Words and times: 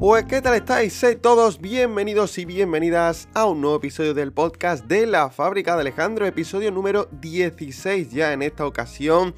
Pues 0.00 0.26
qué 0.26 0.40
tal 0.40 0.54
estáis, 0.54 0.92
Sed 0.92 1.18
todos 1.18 1.60
bienvenidos 1.60 2.38
y 2.38 2.44
bienvenidas 2.44 3.28
a 3.34 3.46
un 3.46 3.60
nuevo 3.60 3.78
episodio 3.78 4.14
del 4.14 4.32
podcast 4.32 4.84
de 4.84 5.06
la 5.06 5.28
fábrica 5.28 5.74
de 5.74 5.80
Alejandro, 5.80 6.24
episodio 6.24 6.70
número 6.70 7.08
16 7.20 8.12
ya 8.12 8.32
en 8.32 8.42
esta 8.42 8.64
ocasión. 8.64 9.34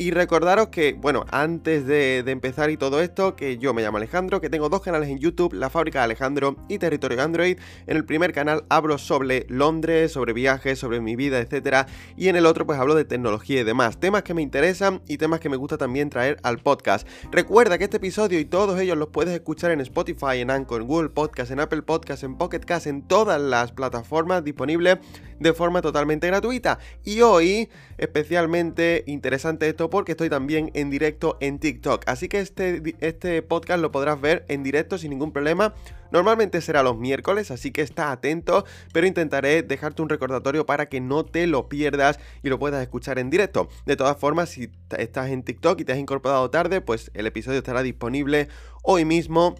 Y 0.00 0.12
recordaros 0.12 0.68
que, 0.68 0.94
bueno, 0.94 1.26
antes 1.30 1.84
de, 1.84 2.20
empezar 2.20 2.70
y 2.70 2.78
todo 2.78 3.02
esto, 3.02 3.36
que 3.36 3.58
yo 3.58 3.74
me 3.74 3.82
llamo 3.82 3.98
Alejandro, 3.98 4.40
que 4.40 4.48
tengo 4.48 4.70
dos 4.70 4.80
canales 4.80 5.10
en 5.10 5.18
YouTube, 5.18 5.52
La 5.52 5.68
Fábrica 5.68 5.98
de 5.98 6.06
Alejandro 6.06 6.56
y 6.68 6.78
Territorio 6.78 7.22
Android. 7.22 7.58
En 7.86 7.98
el 7.98 8.06
primer 8.06 8.32
canal 8.32 8.64
hablo 8.70 8.96
sobre 8.96 9.44
Londres, 9.50 10.12
sobre 10.12 10.32
viajes, 10.32 10.78
sobre 10.78 11.02
mi 11.02 11.16
vida, 11.16 11.38
etc. 11.38 11.86
Y 12.16 12.28
en 12.28 12.36
el 12.36 12.46
otro 12.46 12.64
pues 12.64 12.78
hablo 12.78 12.94
de 12.94 13.04
tecnología 13.04 13.60
y 13.60 13.64
demás, 13.64 14.00
temas 14.00 14.22
que 14.22 14.32
me 14.32 14.40
interesan 14.40 15.02
y 15.06 15.18
temas 15.18 15.38
que 15.38 15.50
me 15.50 15.58
gusta 15.58 15.76
también 15.76 16.08
traer 16.08 16.38
al 16.44 16.60
podcast. 16.60 17.06
Recuerda 17.30 17.76
que 17.76 17.84
este 17.84 17.98
episodio 17.98 18.40
y 18.40 18.46
todos 18.46 18.80
ellos 18.80 18.96
los 18.96 19.08
puedes 19.08 19.34
escuchar 19.34 19.70
en 19.70 19.82
Spotify, 19.82 20.38
en 20.38 20.50
Anchor, 20.50 20.80
en 20.80 20.86
Google 20.86 21.10
Podcast, 21.10 21.50
en 21.50 21.60
Apple 21.60 21.82
Podcast, 21.82 22.24
en 22.24 22.38
Pocket 22.38 22.60
Cast, 22.60 22.86
en 22.86 23.02
todas 23.02 23.38
las 23.38 23.72
plataformas 23.72 24.42
disponibles 24.44 24.96
de 25.40 25.52
forma 25.52 25.82
totalmente 25.82 26.26
gratuita. 26.28 26.78
Y 27.04 27.20
hoy, 27.22 27.68
especialmente 27.98 29.04
interesante 29.06 29.68
esto 29.68 29.89
porque 29.90 30.12
estoy 30.12 30.30
también 30.30 30.70
en 30.74 30.90
directo 30.90 31.36
en 31.40 31.58
TikTok. 31.58 32.04
Así 32.06 32.28
que 32.28 32.40
este, 32.40 32.96
este 33.00 33.42
podcast 33.42 33.82
lo 33.82 33.92
podrás 33.92 34.20
ver 34.20 34.44
en 34.48 34.62
directo 34.62 34.96
sin 34.96 35.10
ningún 35.10 35.32
problema. 35.32 35.74
Normalmente 36.10 36.60
será 36.60 36.82
los 36.82 36.96
miércoles, 36.96 37.50
así 37.50 37.70
que 37.70 37.82
está 37.82 38.10
atento, 38.10 38.64
pero 38.92 39.06
intentaré 39.06 39.62
dejarte 39.62 40.02
un 40.02 40.08
recordatorio 40.08 40.66
para 40.66 40.86
que 40.86 41.00
no 41.00 41.24
te 41.24 41.46
lo 41.46 41.68
pierdas 41.68 42.18
y 42.42 42.48
lo 42.48 42.58
puedas 42.58 42.82
escuchar 42.82 43.18
en 43.18 43.30
directo. 43.30 43.68
De 43.86 43.96
todas 43.96 44.16
formas, 44.16 44.48
si 44.48 44.70
estás 44.96 45.30
en 45.30 45.42
TikTok 45.42 45.80
y 45.80 45.84
te 45.84 45.92
has 45.92 45.98
incorporado 45.98 46.50
tarde, 46.50 46.80
pues 46.80 47.10
el 47.14 47.26
episodio 47.26 47.58
estará 47.58 47.82
disponible 47.82 48.48
hoy 48.82 49.04
mismo 49.04 49.54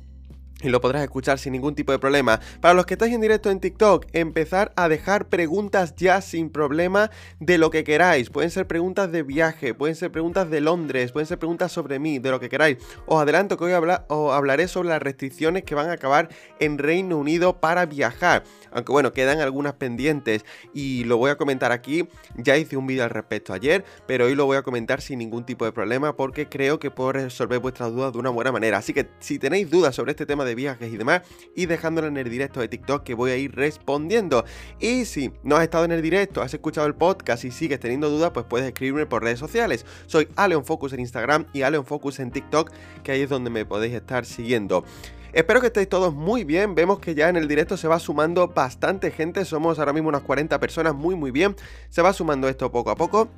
y 0.62 0.68
lo 0.68 0.80
podrás 0.80 1.02
escuchar 1.02 1.38
sin 1.38 1.52
ningún 1.52 1.74
tipo 1.74 1.92
de 1.92 1.98
problema. 1.98 2.40
Para 2.60 2.74
los 2.74 2.86
que 2.86 2.94
estáis 2.94 3.14
en 3.14 3.20
directo 3.20 3.50
en 3.50 3.60
TikTok, 3.60 4.06
empezar 4.12 4.72
a 4.76 4.88
dejar 4.88 5.28
preguntas 5.28 5.94
ya 5.96 6.20
sin 6.20 6.50
problema 6.50 7.10
de 7.38 7.58
lo 7.58 7.70
que 7.70 7.84
queráis. 7.84 8.30
Pueden 8.30 8.50
ser 8.50 8.66
preguntas 8.66 9.10
de 9.12 9.22
viaje, 9.22 9.74
pueden 9.74 9.96
ser 9.96 10.10
preguntas 10.10 10.50
de 10.50 10.60
Londres, 10.60 11.12
pueden 11.12 11.26
ser 11.26 11.38
preguntas 11.38 11.72
sobre 11.72 11.98
mí, 11.98 12.18
de 12.18 12.30
lo 12.30 12.40
que 12.40 12.48
queráis. 12.48 12.78
Os 13.06 13.20
adelanto 13.20 13.56
que 13.56 13.64
hoy 13.64 13.72
os 13.72 14.32
hablaré 14.32 14.68
sobre 14.68 14.88
las 14.90 15.02
restricciones 15.02 15.64
que 15.64 15.74
van 15.74 15.88
a 15.88 15.92
acabar 15.92 16.28
en 16.58 16.78
Reino 16.78 17.16
Unido 17.16 17.60
para 17.60 17.86
viajar. 17.86 18.44
Aunque 18.72 18.92
bueno, 18.92 19.12
quedan 19.12 19.40
algunas 19.40 19.74
pendientes 19.74 20.44
y 20.72 21.04
lo 21.04 21.16
voy 21.16 21.30
a 21.30 21.36
comentar 21.36 21.72
aquí. 21.72 22.08
Ya 22.36 22.56
hice 22.56 22.76
un 22.76 22.86
vídeo 22.86 23.04
al 23.04 23.10
respecto 23.10 23.52
ayer, 23.52 23.84
pero 24.06 24.26
hoy 24.26 24.34
lo 24.34 24.46
voy 24.46 24.56
a 24.56 24.62
comentar 24.62 25.00
sin 25.00 25.18
ningún 25.18 25.44
tipo 25.44 25.64
de 25.64 25.72
problema 25.72 26.16
porque 26.16 26.48
creo 26.48 26.78
que 26.78 26.90
puedo 26.90 27.12
resolver 27.12 27.58
vuestras 27.58 27.92
dudas 27.92 28.12
de 28.12 28.18
una 28.18 28.30
buena 28.30 28.52
manera. 28.52 28.78
Así 28.78 28.92
que 28.92 29.08
si 29.18 29.38
tenéis 29.38 29.70
dudas 29.70 29.94
sobre 29.94 30.12
este 30.12 30.26
tema 30.26 30.44
viajes 30.54 30.92
y 30.92 30.96
demás, 30.96 31.22
y 31.54 31.66
dejándolo 31.66 32.08
en 32.08 32.16
el 32.16 32.28
directo 32.28 32.60
de 32.60 32.68
TikTok 32.68 33.02
que 33.02 33.14
voy 33.14 33.30
a 33.30 33.36
ir 33.36 33.54
respondiendo. 33.54 34.44
Y 34.78 35.04
si 35.04 35.32
no 35.42 35.56
has 35.56 35.62
estado 35.62 35.84
en 35.84 35.92
el 35.92 36.02
directo, 36.02 36.42
has 36.42 36.54
escuchado 36.54 36.86
el 36.86 36.94
podcast 36.94 37.44
y 37.44 37.50
sigues 37.50 37.80
teniendo 37.80 38.10
dudas, 38.10 38.30
pues 38.32 38.46
puedes 38.46 38.66
escribirme 38.66 39.06
por 39.06 39.22
redes 39.22 39.38
sociales. 39.38 39.86
Soy 40.06 40.28
Aleon 40.36 40.64
Focus 40.64 40.92
en 40.92 41.00
Instagram 41.00 41.46
y 41.52 41.62
Aleon 41.62 41.84
Focus 41.84 42.20
en 42.20 42.30
TikTok, 42.30 42.70
que 43.02 43.12
ahí 43.12 43.22
es 43.22 43.28
donde 43.28 43.50
me 43.50 43.64
podéis 43.64 43.94
estar 43.94 44.24
siguiendo. 44.26 44.84
Espero 45.32 45.60
que 45.60 45.68
estéis 45.68 45.88
todos 45.88 46.12
muy 46.12 46.42
bien. 46.44 46.74
Vemos 46.74 46.98
que 46.98 47.14
ya 47.14 47.28
en 47.28 47.36
el 47.36 47.46
directo 47.46 47.76
se 47.76 47.86
va 47.86 48.00
sumando 48.00 48.48
bastante 48.48 49.12
gente. 49.12 49.44
Somos 49.44 49.78
ahora 49.78 49.92
mismo 49.92 50.08
unas 50.08 50.22
40 50.22 50.58
personas, 50.58 50.94
muy 50.94 51.14
muy 51.14 51.30
bien. 51.30 51.54
Se 51.88 52.02
va 52.02 52.12
sumando 52.12 52.48
esto 52.48 52.72
poco 52.72 52.90
a 52.90 52.96
poco. 52.96 53.28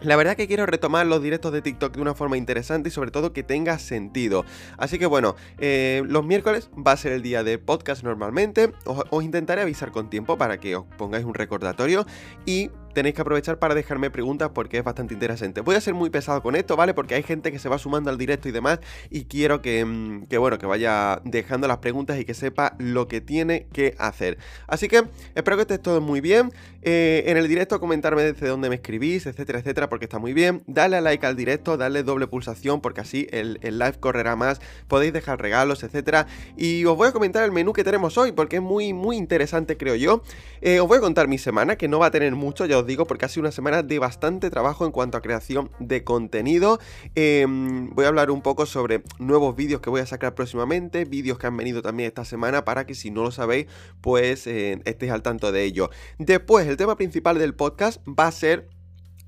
La 0.00 0.14
verdad 0.14 0.36
que 0.36 0.46
quiero 0.46 0.64
retomar 0.64 1.06
los 1.06 1.20
directos 1.20 1.52
de 1.52 1.60
TikTok 1.60 1.94
de 1.94 2.00
una 2.00 2.14
forma 2.14 2.36
interesante 2.36 2.88
y 2.88 2.92
sobre 2.92 3.10
todo 3.10 3.32
que 3.32 3.42
tenga 3.42 3.80
sentido. 3.80 4.44
Así 4.76 4.96
que 4.96 5.06
bueno, 5.06 5.34
eh, 5.58 6.04
los 6.06 6.24
miércoles 6.24 6.70
va 6.74 6.92
a 6.92 6.96
ser 6.96 7.12
el 7.12 7.22
día 7.22 7.42
de 7.42 7.58
podcast 7.58 8.04
normalmente. 8.04 8.72
os 8.84 9.24
intentaré 9.24 9.62
avisar 9.62 9.90
con 9.90 10.08
tiempo 10.08 10.38
para 10.38 10.58
que 10.58 10.76
os 10.76 10.84
pongáis 10.96 11.24
un 11.24 11.34
recordatorio 11.34 12.06
y 12.46 12.70
tenéis 12.98 13.14
que 13.14 13.22
aprovechar 13.22 13.60
para 13.60 13.76
dejarme 13.76 14.10
preguntas 14.10 14.50
porque 14.52 14.78
es 14.78 14.82
bastante 14.82 15.14
interesante. 15.14 15.60
Voy 15.60 15.76
a 15.76 15.80
ser 15.80 15.94
muy 15.94 16.10
pesado 16.10 16.42
con 16.42 16.56
esto, 16.56 16.74
¿vale? 16.74 16.94
Porque 16.94 17.14
hay 17.14 17.22
gente 17.22 17.52
que 17.52 17.60
se 17.60 17.68
va 17.68 17.78
sumando 17.78 18.10
al 18.10 18.18
directo 18.18 18.48
y 18.48 18.50
demás 18.50 18.80
y 19.08 19.26
quiero 19.26 19.62
que, 19.62 19.84
mm, 19.84 20.26
bueno, 20.36 20.58
que 20.58 20.66
vaya 20.66 21.20
dejando 21.22 21.68
las 21.68 21.78
preguntas 21.78 22.18
y 22.18 22.24
que 22.24 22.34
sepa 22.34 22.74
lo 22.80 23.06
que 23.06 23.20
tiene 23.20 23.68
que 23.72 23.94
hacer. 23.98 24.38
Así 24.66 24.88
que 24.88 25.04
espero 25.36 25.56
que 25.56 25.60
esté 25.60 25.78
todo 25.78 26.00
muy 26.00 26.20
bien. 26.20 26.50
Eh, 26.82 27.22
en 27.26 27.36
el 27.36 27.46
directo 27.46 27.78
comentarme 27.78 28.22
desde 28.22 28.48
dónde 28.48 28.68
me 28.68 28.74
escribís, 28.76 29.26
etcétera, 29.26 29.60
etcétera, 29.60 29.88
porque 29.88 30.06
está 30.06 30.18
muy 30.18 30.32
bien. 30.32 30.64
Dale 30.66 30.96
a 30.96 31.00
like 31.00 31.24
al 31.24 31.36
directo, 31.36 31.76
dale 31.76 32.02
doble 32.02 32.26
pulsación 32.26 32.80
porque 32.80 33.00
así 33.00 33.28
el, 33.30 33.60
live 33.62 33.94
correrá 34.00 34.34
más. 34.34 34.60
Podéis 34.88 35.12
dejar 35.12 35.40
regalos, 35.40 35.84
etcétera. 35.84 36.26
Y 36.56 36.84
os 36.84 36.96
voy 36.96 37.06
a 37.06 37.12
comentar 37.12 37.44
el 37.44 37.52
menú 37.52 37.72
que 37.72 37.84
tenemos 37.84 38.18
hoy 38.18 38.32
porque 38.32 38.56
es 38.56 38.62
muy, 38.62 38.92
muy 38.92 39.16
interesante, 39.16 39.76
creo 39.76 39.94
yo. 39.94 40.24
Eh, 40.62 40.80
os 40.80 40.88
voy 40.88 40.98
a 40.98 41.00
contar 41.00 41.28
mi 41.28 41.38
semana, 41.38 41.76
que 41.76 41.86
no 41.86 42.00
va 42.00 42.06
a 42.06 42.10
tener 42.10 42.34
mucho, 42.34 42.66
ya 42.66 42.78
os 42.78 42.86
digo, 42.88 43.06
porque 43.06 43.26
ha 43.26 43.28
sido 43.28 43.42
una 43.42 43.52
semana 43.52 43.84
de 43.84 43.98
bastante 44.00 44.50
trabajo 44.50 44.84
en 44.84 44.90
cuanto 44.90 45.16
a 45.16 45.22
creación 45.22 45.70
de 45.78 46.02
contenido. 46.02 46.80
Em, 47.14 47.90
voy 47.90 48.04
a 48.04 48.08
hablar 48.08 48.32
un 48.32 48.42
poco 48.42 48.66
sobre 48.66 49.02
nuevos 49.20 49.54
vídeos 49.54 49.80
que 49.80 49.90
voy 49.90 50.00
a 50.00 50.06
sacar 50.06 50.34
próximamente, 50.34 51.04
vídeos 51.04 51.38
que 51.38 51.46
han 51.46 51.56
venido 51.56 51.82
también 51.82 52.08
esta 52.08 52.24
semana 52.24 52.64
para 52.64 52.86
que 52.86 52.96
si 52.96 53.12
no 53.12 53.22
lo 53.22 53.30
sabéis, 53.30 53.66
pues 54.00 54.46
eh, 54.48 54.80
estéis 54.84 55.12
al 55.12 55.22
tanto 55.22 55.52
de 55.52 55.62
ello. 55.62 55.90
Después, 56.18 56.66
el 56.66 56.76
tema 56.76 56.96
principal 56.96 57.38
del 57.38 57.54
podcast 57.54 58.00
va 58.08 58.26
a 58.26 58.32
ser 58.32 58.68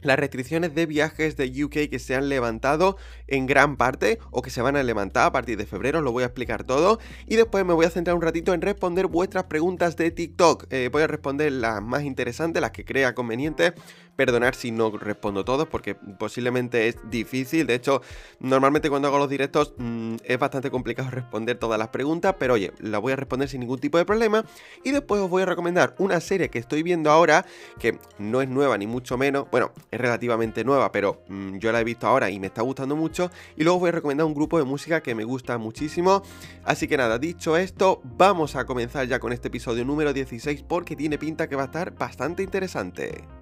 las 0.02 0.18
restricciones 0.18 0.74
de 0.74 0.86
viajes 0.86 1.36
de 1.36 1.64
UK 1.64 1.90
que 1.90 1.98
se 1.98 2.14
han 2.14 2.28
levantado 2.28 2.96
en 3.26 3.46
gran 3.46 3.76
parte 3.76 4.18
o 4.30 4.42
que 4.42 4.50
se 4.50 4.62
van 4.62 4.76
a 4.76 4.82
levantar 4.82 5.26
a 5.26 5.32
partir 5.32 5.56
de 5.56 5.66
febrero, 5.66 6.00
lo 6.00 6.12
voy 6.12 6.22
a 6.22 6.26
explicar 6.26 6.64
todo 6.64 6.98
y 7.26 7.36
después 7.36 7.64
me 7.64 7.74
voy 7.74 7.86
a 7.86 7.90
centrar 7.90 8.16
un 8.16 8.22
ratito 8.22 8.54
en 8.54 8.60
responder 8.60 9.06
vuestras 9.06 9.44
preguntas 9.44 9.96
de 9.96 10.10
TikTok. 10.10 10.66
Eh, 10.70 10.88
voy 10.92 11.02
a 11.02 11.06
responder 11.06 11.52
las 11.52 11.82
más 11.82 12.02
interesantes, 12.04 12.60
las 12.60 12.70
que 12.70 12.84
crea 12.84 13.14
conveniente, 13.14 13.74
perdonar 14.16 14.54
si 14.54 14.70
no 14.70 14.90
respondo 14.90 15.44
todos 15.44 15.68
porque 15.68 15.94
posiblemente 15.94 16.88
es 16.88 16.96
difícil. 17.10 17.66
De 17.66 17.74
hecho, 17.74 18.02
normalmente 18.38 18.90
cuando 18.90 19.08
hago 19.08 19.18
los 19.18 19.28
directos 19.28 19.74
mm, 19.76 20.16
es 20.24 20.38
bastante 20.38 20.70
complicado 20.70 21.10
responder 21.10 21.58
todas 21.58 21.78
las 21.78 21.88
preguntas, 21.88 22.36
pero 22.38 22.54
oye, 22.54 22.72
las 22.78 23.00
voy 23.00 23.12
a 23.12 23.16
responder 23.16 23.48
sin 23.48 23.60
ningún 23.60 23.78
tipo 23.78 23.98
de 23.98 24.04
problema. 24.04 24.44
Y 24.84 24.90
después 24.90 25.20
os 25.20 25.30
voy 25.30 25.42
a 25.42 25.46
recomendar 25.46 25.94
una 25.98 26.20
serie 26.20 26.48
que 26.48 26.58
estoy 26.58 26.82
viendo 26.82 27.10
ahora, 27.10 27.46
que 27.78 27.98
no 28.18 28.42
es 28.42 28.48
nueva 28.48 28.76
ni 28.78 28.86
mucho 28.86 29.16
menos, 29.16 29.46
bueno, 29.50 29.72
es 29.90 30.00
relativamente 30.00 30.64
nueva, 30.64 30.92
pero 30.92 31.22
mm, 31.28 31.58
yo 31.58 31.72
la 31.72 31.80
he 31.80 31.84
visto 31.84 32.06
ahora 32.06 32.30
y 32.30 32.38
me 32.38 32.48
está 32.48 32.62
gustando 32.62 32.96
mucho. 32.96 33.30
Y 33.56 33.64
luego 33.64 33.76
os 33.76 33.80
voy 33.80 33.88
a 33.88 33.92
recomendar 33.92 34.26
un 34.26 34.34
grupo 34.34 34.58
de 34.58 34.64
música 34.64 35.02
que 35.02 35.14
me 35.14 35.24
gusta 35.24 35.58
muchísimo. 35.58 36.22
Así 36.64 36.88
que 36.88 36.96
nada, 36.96 37.18
dicho 37.18 37.56
esto, 37.56 38.00
vamos 38.04 38.56
a 38.56 38.64
comenzar 38.64 39.06
ya 39.06 39.18
con 39.18 39.32
este 39.32 39.48
episodio 39.48 39.84
número 39.84 40.12
16 40.12 40.62
porque 40.62 40.96
tiene 40.96 41.18
pinta 41.18 41.48
que 41.48 41.56
va 41.56 41.62
a 41.62 41.66
estar 41.66 41.92
bastante 41.96 42.42
interesante. 42.42 43.39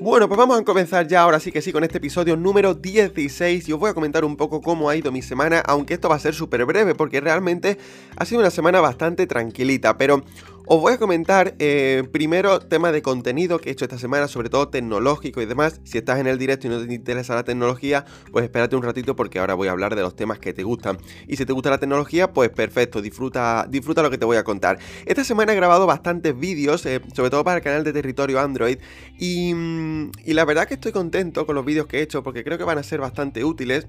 Bueno, 0.00 0.28
pues 0.28 0.38
vamos 0.38 0.58
a 0.58 0.64
comenzar 0.64 1.06
ya 1.06 1.20
ahora 1.20 1.38
sí 1.40 1.52
que 1.52 1.60
sí 1.60 1.72
con 1.72 1.84
este 1.84 1.98
episodio 1.98 2.34
número 2.34 2.72
16 2.72 3.68
y 3.68 3.72
os 3.74 3.78
voy 3.78 3.90
a 3.90 3.92
comentar 3.92 4.24
un 4.24 4.34
poco 4.34 4.62
cómo 4.62 4.88
ha 4.88 4.96
ido 4.96 5.12
mi 5.12 5.20
semana, 5.20 5.60
aunque 5.66 5.92
esto 5.92 6.08
va 6.08 6.14
a 6.14 6.18
ser 6.18 6.34
súper 6.34 6.64
breve 6.64 6.94
porque 6.94 7.20
realmente 7.20 7.76
ha 8.16 8.24
sido 8.24 8.40
una 8.40 8.48
semana 8.48 8.80
bastante 8.80 9.26
tranquilita, 9.26 9.98
pero 9.98 10.24
os 10.66 10.80
voy 10.80 10.92
a 10.92 10.98
comentar 10.98 11.54
eh, 11.58 12.04
primero 12.12 12.60
tema 12.60 12.92
de 12.92 13.02
contenido 13.02 13.58
que 13.58 13.70
he 13.70 13.72
hecho 13.72 13.84
esta 13.84 13.98
semana, 13.98 14.28
sobre 14.28 14.48
todo 14.48 14.68
tecnológico 14.68 15.40
y 15.40 15.46
demás. 15.46 15.80
Si 15.84 15.98
estás 15.98 16.20
en 16.20 16.26
el 16.26 16.38
directo 16.38 16.66
y 16.66 16.70
no 16.70 16.84
te 16.84 16.92
interesa 16.94 17.34
la 17.34 17.44
tecnología, 17.44 18.04
pues 18.30 18.44
espérate 18.44 18.76
un 18.76 18.82
ratito 18.82 19.16
porque 19.16 19.38
ahora 19.38 19.54
voy 19.54 19.68
a 19.68 19.72
hablar 19.72 19.96
de 19.96 20.02
los 20.02 20.14
temas 20.14 20.38
que 20.38 20.52
te 20.52 20.62
gustan. 20.62 20.98
Y 21.26 21.36
si 21.36 21.44
te 21.44 21.52
gusta 21.52 21.70
la 21.70 21.78
tecnología, 21.78 22.32
pues 22.32 22.50
perfecto, 22.50 23.02
disfruta, 23.02 23.66
disfruta 23.68 24.02
lo 24.02 24.10
que 24.10 24.18
te 24.18 24.24
voy 24.24 24.36
a 24.36 24.44
contar. 24.44 24.78
Esta 25.06 25.24
semana 25.24 25.52
he 25.52 25.56
grabado 25.56 25.86
bastantes 25.86 26.38
vídeos, 26.38 26.84
eh, 26.86 27.00
sobre 27.14 27.30
todo 27.30 27.44
para 27.44 27.58
el 27.58 27.62
canal 27.62 27.84
de 27.84 27.92
Territorio 27.92 28.40
Android, 28.40 28.78
y, 29.18 29.54
mm, 29.54 30.12
y 30.24 30.34
la 30.34 30.44
verdad 30.44 30.66
que 30.66 30.74
estoy 30.74 30.92
contento 30.92 31.46
con 31.46 31.54
los 31.54 31.64
vídeos 31.64 31.86
que 31.86 31.98
he 31.98 32.02
hecho 32.02 32.22
porque 32.22 32.44
creo 32.44 32.58
que 32.58 32.64
van 32.64 32.78
a 32.78 32.82
ser 32.82 33.00
bastante 33.00 33.44
útiles. 33.44 33.86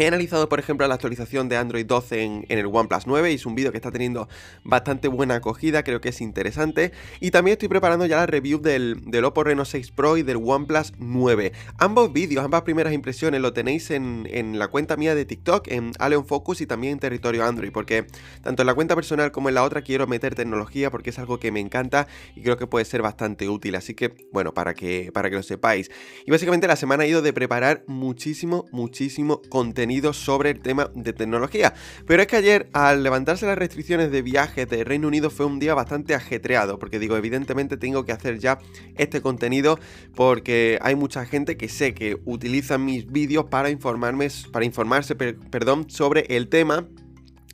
He 0.00 0.06
analizado, 0.06 0.48
por 0.48 0.58
ejemplo, 0.58 0.88
la 0.88 0.94
actualización 0.94 1.50
de 1.50 1.58
Android 1.58 1.84
12 1.84 2.22
en, 2.22 2.46
el 2.48 2.64
OnePlus 2.64 3.06
9 3.06 3.32
y 3.32 3.34
es 3.34 3.44
un 3.44 3.54
vídeo 3.54 3.70
que 3.70 3.76
está 3.76 3.90
teniendo 3.90 4.30
bastante 4.64 5.08
buena 5.08 5.34
acogida, 5.34 5.82
creo 5.82 6.00
que 6.00 6.08
es 6.08 6.22
interesante. 6.22 6.92
Y 7.20 7.32
también 7.32 7.52
estoy 7.52 7.68
preparando 7.68 8.06
ya 8.06 8.16
la 8.16 8.24
review 8.24 8.62
del, 8.62 9.02
Oppo 9.22 9.44
Reno 9.44 9.66
6 9.66 9.90
Pro 9.90 10.16
y 10.16 10.22
del 10.22 10.38
OnePlus 10.38 10.94
9. 10.96 11.52
Ambos 11.76 12.14
vídeos, 12.14 12.42
ambas 12.42 12.62
primeras 12.62 12.94
impresiones 12.94 13.42
lo 13.42 13.52
tenéis 13.52 13.90
en, 13.90 14.58
la 14.58 14.68
cuenta 14.68 14.96
mía 14.96 15.14
de 15.14 15.26
TikTok, 15.26 15.68
en 15.68 15.92
Aleon 15.98 16.24
Focus 16.24 16.62
y 16.62 16.66
también 16.66 16.94
en 16.94 16.98
territorio 16.98 17.44
Android, 17.44 17.70
porque 17.70 18.06
tanto 18.42 18.62
en 18.62 18.68
la 18.68 18.74
cuenta 18.74 18.94
personal 18.94 19.32
como 19.32 19.50
en 19.50 19.54
la 19.54 19.64
otra 19.64 19.82
quiero 19.82 20.06
meter 20.06 20.34
tecnología 20.34 20.90
porque 20.90 21.10
es 21.10 21.18
algo 21.18 21.38
que 21.38 21.52
me 21.52 21.60
encanta 21.60 22.08
y 22.34 22.40
creo 22.40 22.56
que 22.56 22.66
puede 22.66 22.86
ser 22.86 23.02
bastante 23.02 23.50
útil. 23.50 23.74
Así 23.74 23.92
que, 23.92 24.14
bueno, 24.32 24.54
para 24.54 24.72
que, 24.72 25.10
para 25.12 25.28
que 25.28 25.36
lo 25.36 25.42
sepáis. 25.42 25.90
Y 26.24 26.30
básicamente 26.30 26.66
la 26.66 26.76
semana 26.76 27.02
ha 27.02 27.06
ido 27.06 27.20
de 27.20 27.34
preparar 27.34 27.84
muchísimo, 27.86 28.64
muchísimo 28.72 29.42
contenido 29.50 29.89
sobre 30.12 30.50
el 30.50 30.60
tema 30.60 30.90
de 30.94 31.12
tecnología. 31.12 31.74
Pero 32.06 32.22
es 32.22 32.28
que 32.28 32.36
ayer, 32.36 32.68
al 32.72 33.02
levantarse 33.02 33.46
las 33.46 33.58
restricciones 33.58 34.10
de 34.10 34.22
viaje 34.22 34.66
de 34.66 34.84
Reino 34.84 35.08
Unido, 35.08 35.30
fue 35.30 35.46
un 35.46 35.58
día 35.58 35.74
bastante 35.74 36.14
ajetreado, 36.14 36.78
porque 36.78 36.98
digo, 36.98 37.16
evidentemente 37.16 37.76
tengo 37.76 38.04
que 38.04 38.12
hacer 38.12 38.38
ya 38.38 38.58
este 38.96 39.20
contenido 39.20 39.78
porque 40.14 40.78
hay 40.82 40.94
mucha 40.94 41.26
gente 41.26 41.56
que 41.56 41.68
sé 41.68 41.94
que 41.94 42.18
utiliza 42.24 42.78
mis 42.78 43.10
vídeos 43.10 43.46
para 43.46 43.70
informarme, 43.70 44.28
para 44.52 44.64
informarse, 44.64 45.14
perdón, 45.16 45.90
sobre 45.90 46.26
el 46.28 46.48
tema 46.48 46.86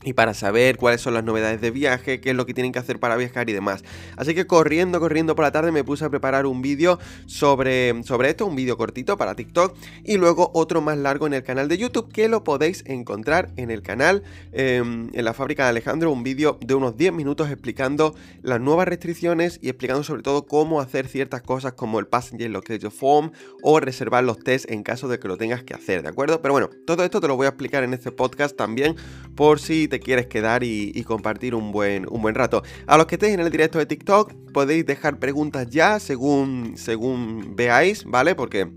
y 0.07 0.13
para 0.13 0.35
saber 0.35 0.77
cuáles 0.77 1.01
son 1.01 1.15
las 1.15 1.25
novedades 1.25 1.61
de 1.61 1.73
viaje, 1.73 2.21
qué 2.21 2.31
es 2.31 2.37
lo 2.37 2.47
que 2.47 2.55
tienen 2.55 2.73
que 2.73 2.79
hacer 2.79 3.01
para 3.01 3.17
viajar 3.17 3.51
y 3.51 3.53
demás. 3.53 3.83
Así 4.17 4.37
que 4.37 4.47
corriendo, 4.47 5.01
corriendo 5.01 5.35
por 5.35 5.45
la 5.45 5.51
tarde 5.51 5.73
me 5.73 5.83
puse 5.83 6.05
a 6.05 6.11
preparar 6.11 6.47
un 6.47 6.63
vídeo 6.63 7.01
sobre, 7.27 8.05
sobre 8.05 8.31
esto, 8.31 8.47
un 8.47 8.55
vídeo 8.55 8.77
cortito 8.77 9.17
para 9.17 9.35
TikTok 9.35 9.77
y 10.05 10.17
luego 10.17 10.53
otro 10.55 10.81
más 10.81 10.97
largo 10.97 11.27
en 11.27 11.35
el 11.35 11.43
canal 11.43 11.67
de 11.67 11.77
YouTube 11.77 12.13
que 12.13 12.29
lo 12.29 12.45
podéis 12.45 12.85
encontrar 12.87 13.51
en 13.57 13.73
el 13.73 13.83
canal, 13.83 14.23
em, 14.53 15.11
en 15.13 15.25
la 15.25 15.35
fábrica 15.35 15.65
de 15.65 15.71
Alejandro, 15.71 16.13
un 16.13 16.23
vídeo 16.23 16.57
de 16.65 16.75
unos 16.75 16.97
10 16.97 17.13
minutos 17.13 17.51
explicando 17.51 18.15
las 18.43 18.61
nuevas 18.61 18.87
restricciones 18.87 19.59
y 19.61 19.71
explicando 19.71 20.05
sobre 20.05 20.23
todo 20.23 20.47
cómo 20.47 20.81
hacer 20.81 21.09
ciertas 21.09 21.43
cosas 21.43 21.73
como 21.73 21.99
el 21.99 22.07
Passenger 22.07 22.49
Location 22.49 22.93
Form 22.93 23.33
o 23.61 23.81
reservar 23.81 24.23
los 24.23 24.39
tests 24.39 24.71
en 24.71 24.85
caso 24.85 25.09
de 25.09 25.19
que 25.19 25.27
lo 25.27 25.37
tengas 25.37 25.65
que 25.65 25.75
hacer, 25.75 26.05
¿de 26.05 26.11
acuerdo? 26.11 26.41
Pero 26.43 26.55
bueno, 26.55 26.71
todo 26.87 27.03
esto 27.03 27.21
te 27.21 27.27
lo 27.27 27.35
voy 27.35 27.47
a 27.47 27.49
explicar 27.49 27.83
en 27.83 27.93
este 27.93 28.13
podcast 28.13 28.57
también 28.57 28.95
por 29.35 29.59
si 29.59 29.89
te 29.89 29.96
quieres 30.01 30.27
quedar 30.27 30.63
y, 30.65 31.03
compartir 31.05 31.55
un 31.55 31.73
buen, 31.73 32.07
un 32.11 32.23
buen 32.23 32.35
rato. 32.35 32.63
A 32.87 32.97
los 32.97 33.07
que 33.07 33.15
estéis 33.17 33.35
en 33.35 33.41
el 33.41 33.51
directo 33.51 33.79
de 33.79 33.87
TikTok, 33.87 34.33
podéis 34.53 34.85
dejar 34.87 35.19
preguntas 35.19 35.69
ya 35.71 36.01
según, 36.01 36.75
según 36.77 37.55
veáis, 37.55 38.05
¿vale? 38.05 38.35
Porque 38.35 38.69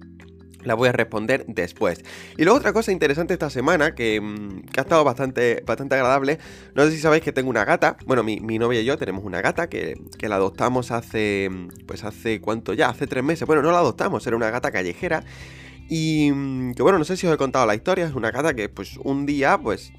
la 0.63 0.73
voy 0.73 0.89
a 0.89 0.91
responder 0.91 1.45
después. 1.47 2.03
Y 2.37 2.43
luego 2.43 2.57
otra 2.57 2.73
cosa 2.73 2.91
interesante 2.91 3.33
esta 3.33 3.49
semana, 3.49 3.95
que, 3.95 4.19
mm, 4.21 4.61
ha 4.77 4.81
estado 4.81 5.03
bastante, 5.03 5.63
bastante 5.65 5.95
agradable, 5.95 6.39
no 6.75 6.85
sé 6.85 6.91
si 6.91 6.99
sabéis 6.99 7.23
que 7.23 7.31
tengo 7.31 7.49
una 7.49 7.65
gata, 7.65 7.97
bueno, 8.05 8.23
mi, 8.23 8.39
novia 8.59 8.81
y 8.81 8.85
yo 8.85 8.97
tenemos 8.97 9.23
una 9.23 9.41
gata 9.41 9.69
que, 9.69 9.95
que, 10.17 10.27
la 10.27 10.35
adoptamos 10.35 10.91
hace, 10.91 11.49
pues 11.85 12.03
hace 12.03 12.41
cuánto 12.41 12.73
ya, 12.73 12.89
hace 12.89 13.07
tres 13.07 13.23
meses, 13.23 13.47
bueno, 13.47 13.61
no 13.61 13.71
la 13.71 13.79
adoptamos, 13.79 14.25
era 14.27 14.35
una 14.35 14.49
gata 14.49 14.71
callejera 14.71 15.23
y 15.89 16.31
mm, 16.31 16.73
que 16.75 16.83
bueno, 16.83 16.99
no 16.99 17.03
sé 17.03 17.17
si 17.17 17.25
os 17.25 17.33
he 17.33 17.37
contado 17.37 17.65
la 17.65 17.75
historia, 17.75 18.05
es 18.05 18.13
una 18.13 18.29
gata 18.31 18.53
que 18.53 18.69
pues 18.69 18.97
un 19.03 19.25
día 19.25 19.57
pues 19.57 19.91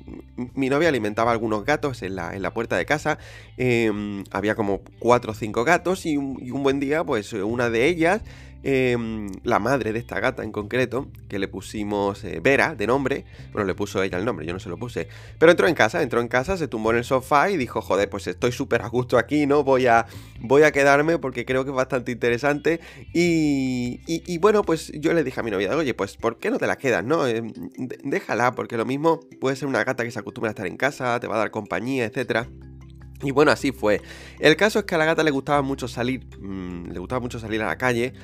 mi 0.54 0.68
novia 0.68 0.88
alimentaba 0.88 1.32
algunos 1.32 1.64
gatos 1.64 2.02
en 2.02 2.14
la, 2.14 2.34
en 2.34 2.42
la 2.42 2.54
puerta 2.54 2.76
de 2.76 2.86
casa, 2.86 3.18
em, 3.56 4.24
había 4.30 4.54
como 4.54 4.80
cuatro 5.00 5.32
o 5.32 5.34
cinco 5.34 5.64
gatos 5.64 6.06
y 6.06 6.16
un 6.16 6.62
buen 6.62 6.78
día 6.78 7.02
pues 7.02 7.32
una 7.32 7.70
de 7.70 7.86
ellas 7.86 8.22
Em, 8.62 9.28
la 9.42 9.58
madre 9.58 9.94
de 9.94 9.98
esta 9.98 10.20
gata 10.20 10.44
en 10.44 10.52
concreto, 10.52 11.08
que 11.30 11.38
le 11.38 11.48
pusimos 11.48 12.22
eh, 12.24 12.40
Vera 12.42 12.74
de 12.74 12.86
nombre, 12.86 13.24
bueno, 13.52 13.66
le 13.66 13.74
puso 13.74 14.02
ella 14.02 14.18
el 14.18 14.26
nombre, 14.26 14.44
yo 14.44 14.52
no 14.52 14.58
se 14.58 14.68
lo 14.68 14.76
puse, 14.76 15.08
pero 15.38 15.50
entró 15.50 15.66
en 15.66 15.74
casa, 15.74 16.02
entró 16.02 16.20
en 16.20 16.28
casa, 16.28 16.58
se 16.58 16.68
tumbó 16.68 16.90
en 16.90 16.98
el 16.98 17.04
sofá 17.04 17.48
y 17.48 17.56
dijo, 17.56 17.80
joder, 17.80 18.10
pues 18.10 18.26
estoy 18.26 18.52
súper 18.52 18.82
a 18.82 18.88
gusto 18.88 19.16
aquí, 19.16 19.46
¿no? 19.46 19.64
Voy 19.64 19.86
a, 19.86 20.04
voy 20.40 20.64
a 20.64 20.72
quedarme 20.72 21.16
porque 21.18 21.46
creo 21.46 21.64
que 21.64 21.70
es 21.70 21.76
bastante 21.76 22.12
interesante 22.12 22.80
y, 23.14 24.00
y, 24.06 24.36
bueno, 24.38 24.62
pues 24.62 24.92
yo 24.94 25.14
le 25.14 25.24
dije 25.24 25.40
a 25.40 25.42
mi 25.42 25.50
novia, 25.50 25.74
oye, 25.74 25.94
pues 25.94 26.18
¿por 26.18 26.36
qué 26.38 26.50
no 26.50 26.58
te 26.58 26.66
la 26.66 26.76
quedas, 26.76 27.02
no? 27.02 27.26
Em, 27.26 27.50
déjala, 28.04 28.52
porque 28.52 28.76
lo 28.76 28.84
mismo 28.84 29.20
puede 29.40 29.56
ser 29.56 29.68
una 29.68 29.84
gata 29.84 30.04
que 30.04 30.10
se 30.10 30.18
acostumbra 30.18 30.50
a 30.50 30.52
estar 30.52 30.66
en 30.66 30.76
casa, 30.76 31.18
te 31.18 31.26
va 31.26 31.36
a 31.36 31.38
dar 31.38 31.50
compañía, 31.50 32.04
etcétera. 32.04 32.46
Y 33.22 33.32
bueno, 33.32 33.50
así 33.50 33.72
fue. 33.72 34.00
El 34.38 34.56
caso 34.56 34.78
es 34.78 34.84
que 34.84 34.94
a 34.94 34.98
la 34.98 35.04
gata 35.04 35.22
le 35.22 35.30
gustaba 35.30 35.62
mucho 35.62 35.88
salir, 35.88 36.26
mm, 36.38 36.90
le 36.90 36.98
gustaba 36.98 37.20
mucho 37.20 37.38
salir 37.38 37.62
a 37.62 37.66
la 37.66 37.76
calle. 37.76 38.14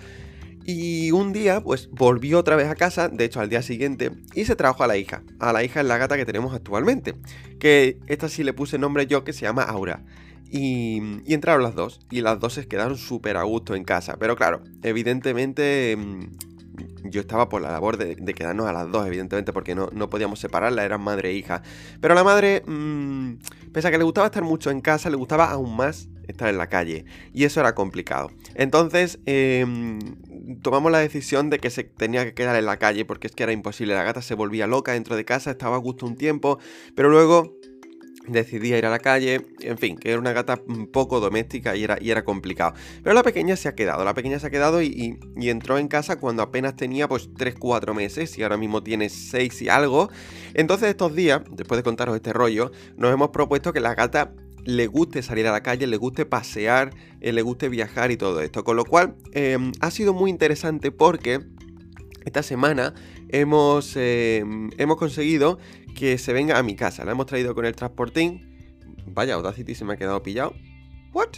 Y 0.69 1.13
un 1.13 1.33
día, 1.33 1.61
pues 1.61 1.89
volvió 1.93 2.41
otra 2.41 2.57
vez 2.57 2.67
a 2.69 2.75
casa, 2.75 3.09
de 3.09 3.25
hecho 3.25 3.41
al 3.41 3.49
día 3.49 3.63
siguiente, 3.63 4.11
y 4.35 4.47
se 4.47 4.57
trajo 4.57 4.83
a 4.83 4.89
la 4.89 4.97
hija. 4.97 5.23
A 5.39 5.53
la 5.53 5.63
hija 5.63 5.81
es 5.81 5.87
la 5.87 5.97
gata 5.97 6.17
que 6.17 6.27
tenemos 6.27 6.53
actualmente. 6.55 7.15
Que 7.61 8.01
esta 8.09 8.29
sí 8.29 8.43
le 8.43 8.53
puse 8.53 8.77
nombre 8.77 9.07
yo, 9.07 9.23
que 9.23 9.33
se 9.33 9.43
llama 9.43 9.63
Aura. 9.63 10.03
Y, 10.51 11.01
y 11.25 11.35
entraron 11.35 11.63
las 11.63 11.77
dos, 11.77 12.01
y 12.11 12.21
las 12.21 12.41
dos 12.41 12.55
se 12.55 12.67
quedaron 12.67 12.99
súper 12.99 13.37
a 13.37 13.45
gusto 13.45 13.77
en 13.77 13.85
casa. 13.85 14.17
Pero 14.19 14.35
claro, 14.35 14.65
evidentemente 14.83 15.97
mm, 15.97 16.25
yo 17.05 17.21
estaba 17.21 17.49
por 17.49 17.63
la 17.63 17.71
labor 17.71 17.97
de, 17.97 18.17
quedarnos 18.35 18.67
a 18.67 18.73
las 18.73 18.91
dos, 18.91 19.07
evidentemente, 19.07 19.53
porque 19.53 19.75
no, 19.75 19.89
no, 19.93 20.11
podíamos 20.11 20.39
separarla, 20.41 20.85
eran 20.85 21.01
madre 21.01 21.31
e 21.31 21.35
hija. 21.35 21.63
Pero 22.01 22.15
la 22.15 22.25
madre, 22.25 22.63
mmm, 22.67 23.35
pese 23.73 23.89
a 23.89 23.91
que 23.91 23.99
le 23.99 24.05
gustaba 24.05 24.27
estar 24.27 24.43
mucho 24.43 24.71
en 24.71 24.81
casa, 24.81 25.11
le 25.11 25.17
gustaba 25.17 25.51
aún 25.51 25.77
más 25.77 26.09
estar 26.29 26.49
en 26.49 26.59
la 26.59 26.69
calle. 26.69 27.05
Y 27.33 27.45
eso 27.45 27.61
era 27.61 27.75
complicado. 27.75 28.31
Entonces, 28.55 29.19
em, 29.27 29.99
tomamos 30.63 30.93
la 30.93 30.99
decisión 30.99 31.51
de 31.51 31.59
que 31.59 31.71
se 31.71 31.85
tenía 31.85 32.25
que 32.25 32.35
quedar 32.35 32.57
en 32.57 32.67
la 32.67 32.79
calle 32.79 33.05
porque 33.05 33.27
es 33.27 33.33
que 33.35 33.43
era 33.43 33.53
imposible. 33.53 33.95
La 33.95 34.05
gata 34.05 34.23
se 34.23 34.35
volvía 34.35 34.67
loca 34.67 34.93
dentro 34.93 35.17
de 35.17 35.25
casa, 35.25 35.51
estaba 35.51 35.77
a 35.77 35.81
gusto 35.81 36.07
un 36.07 36.17
tiempo, 36.17 36.59
pero 36.95 37.09
luego 37.09 37.57
decidía 38.29 38.79
ir 38.79 38.87
a 38.87 38.91
la 38.91 38.99
calle, 38.99 39.47
en 39.61 39.79
fin, 39.79 39.97
que 39.97 40.11
era 40.11 40.19
una 40.19 40.33
gata 40.33 40.61
poco 40.93 41.21
doméstica 41.21 41.77
y 41.77 41.85
era, 41.85 41.99
y 42.01 42.11
era 42.11 42.25
complicado. 42.25 42.75
Pero 43.03 43.15
la 43.15 43.23
pequeña 43.23 43.57
se 43.57 43.69
ha 43.69 43.75
quedado, 43.75 44.05
la 44.05 44.15
pequeña 44.15 44.39
se 44.39 44.49
ha 44.49 44.51
quedado 44.51 44.83
y, 44.83 45.19
entró 45.37 45.79
en 45.79 45.89
casa 45.89 46.19
cuando 46.19 46.43
apenas 46.43 46.77
tenía 46.77 47.09
pues 47.09 47.31
3-4 47.31 47.95
meses 47.95 48.37
y 48.39 48.43
ahora 48.43 48.57
mismo 48.57 48.83
tiene 48.83 49.09
6 49.09 49.63
y 49.63 49.69
algo. 49.69 50.11
Entonces 50.55 50.89
estos 50.89 51.15
días, 51.15 51.43
después 51.51 51.79
de 51.79 51.85
contaros 51.85 52.17
este 52.17 52.33
rollo, 52.33 52.73
nos 52.97 53.13
hemos 53.13 53.31
propuesto 53.31 53.73
que 53.73 53.81
la 53.81 53.95
gata 53.95 54.33
le 54.67 54.89
guste 54.89 55.23
salir 55.23 55.47
a 55.47 55.53
la 55.53 55.63
calle, 55.63 55.87
le 55.87 55.97
guste 55.97 56.27
pasear, 56.27 56.93
eh, 57.21 57.33
le 57.33 57.41
guste 57.43 57.69
viajar 57.69 58.11
y 58.11 58.17
todo 58.17 58.41
esto. 58.41 58.65
Con 58.65 58.77
lo 58.77 58.85
cual 58.85 59.15
em, 59.33 59.73
ha 59.81 59.91
sido 59.91 60.13
muy 60.13 60.31
interesante 60.31 60.91
porque 60.91 61.41
esta 62.25 62.43
semana 62.43 62.93
hemos, 63.29 63.97
em, 63.97 64.71
hemos 64.77 64.97
conseguido 64.97 65.59
que 65.95 66.19
se 66.19 66.33
venga 66.33 66.59
a 66.59 66.63
mi 66.63 66.75
casa. 66.75 67.05
La 67.05 67.13
hemos 67.13 67.27
traído 67.27 67.55
con 67.55 67.65
el 67.65 67.75
transportín. 67.75 68.59
Vaya, 69.07 69.35
Audacity 69.35 69.75
se 69.75 69.85
me 69.85 69.95
ha 69.95 69.97
quedado 69.97 70.23
pillado. 70.23 70.55
¿What? 71.13 71.37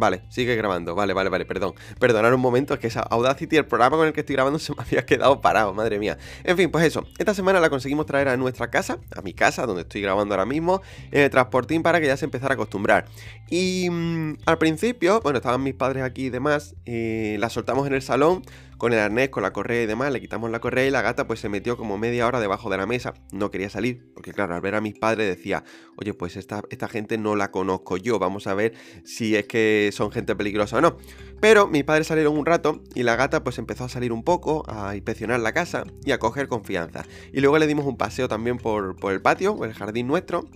Vale, 0.00 0.22
sigue 0.30 0.56
grabando. 0.56 0.94
Vale, 0.94 1.12
vale, 1.12 1.28
vale, 1.28 1.44
perdón. 1.44 1.74
Perdonar 1.98 2.32
un 2.32 2.40
momento, 2.40 2.72
es 2.72 2.80
que 2.80 2.86
esa 2.86 3.00
Audacity, 3.00 3.58
el 3.58 3.66
programa 3.66 3.98
con 3.98 4.06
el 4.06 4.14
que 4.14 4.20
estoy 4.20 4.34
grabando, 4.34 4.58
se 4.58 4.72
me 4.74 4.82
había 4.82 5.04
quedado 5.04 5.42
parado, 5.42 5.74
madre 5.74 5.98
mía. 5.98 6.16
En 6.42 6.56
fin, 6.56 6.70
pues 6.70 6.86
eso. 6.86 7.04
Esta 7.18 7.34
semana 7.34 7.60
la 7.60 7.68
conseguimos 7.68 8.06
traer 8.06 8.28
a 8.28 8.36
nuestra 8.38 8.70
casa, 8.70 8.98
a 9.14 9.20
mi 9.20 9.34
casa, 9.34 9.66
donde 9.66 9.82
estoy 9.82 10.00
grabando 10.00 10.34
ahora 10.34 10.46
mismo, 10.46 10.80
en 11.10 11.20
el 11.20 11.30
transportín 11.30 11.82
para 11.82 12.00
que 12.00 12.06
ya 12.06 12.16
se 12.16 12.24
empezara 12.24 12.52
a 12.52 12.54
acostumbrar. 12.54 13.04
Y 13.50 13.88
mm, 13.90 14.38
al 14.46 14.56
principio, 14.56 15.20
bueno, 15.20 15.36
estaban 15.36 15.62
mis 15.62 15.74
padres 15.74 16.02
aquí 16.02 16.26
y 16.26 16.30
demás, 16.30 16.74
eh, 16.86 17.36
la 17.38 17.50
soltamos 17.50 17.86
en 17.86 17.92
el 17.92 18.00
salón 18.00 18.42
con 18.80 18.94
el 18.94 18.98
arnés, 18.98 19.28
con 19.28 19.42
la 19.42 19.52
correa 19.52 19.82
y 19.82 19.86
demás, 19.86 20.10
le 20.10 20.22
quitamos 20.22 20.50
la 20.50 20.58
correa 20.58 20.86
y 20.86 20.90
la 20.90 21.02
gata 21.02 21.26
pues 21.26 21.38
se 21.38 21.50
metió 21.50 21.76
como 21.76 21.98
media 21.98 22.26
hora 22.26 22.40
debajo 22.40 22.70
de 22.70 22.78
la 22.78 22.86
mesa, 22.86 23.12
no 23.30 23.50
quería 23.50 23.68
salir, 23.68 24.10
porque 24.14 24.32
claro, 24.32 24.54
al 24.54 24.62
ver 24.62 24.74
a 24.74 24.80
mis 24.80 24.98
padres 24.98 25.28
decía, 25.28 25.64
oye, 25.98 26.14
pues 26.14 26.34
esta, 26.36 26.62
esta 26.70 26.88
gente 26.88 27.18
no 27.18 27.36
la 27.36 27.50
conozco 27.50 27.98
yo, 27.98 28.18
vamos 28.18 28.46
a 28.46 28.54
ver 28.54 28.72
si 29.04 29.36
es 29.36 29.46
que 29.46 29.90
son 29.92 30.10
gente 30.10 30.34
peligrosa 30.34 30.78
o 30.78 30.80
no. 30.80 30.96
Pero 31.42 31.66
mis 31.68 31.84
padres 31.84 32.06
salieron 32.06 32.38
un 32.38 32.46
rato 32.46 32.82
y 32.94 33.02
la 33.02 33.16
gata 33.16 33.44
pues 33.44 33.58
empezó 33.58 33.84
a 33.84 33.90
salir 33.90 34.12
un 34.12 34.24
poco, 34.24 34.64
a 34.66 34.96
inspeccionar 34.96 35.40
la 35.40 35.52
casa 35.52 35.84
y 36.06 36.12
a 36.12 36.18
coger 36.18 36.48
confianza. 36.48 37.04
Y 37.34 37.40
luego 37.40 37.58
le 37.58 37.66
dimos 37.66 37.84
un 37.84 37.98
paseo 37.98 38.28
también 38.28 38.56
por, 38.56 38.96
por 38.96 39.12
el 39.12 39.20
patio, 39.20 39.62
el 39.62 39.74
jardín 39.74 40.06
nuestro, 40.06 40.48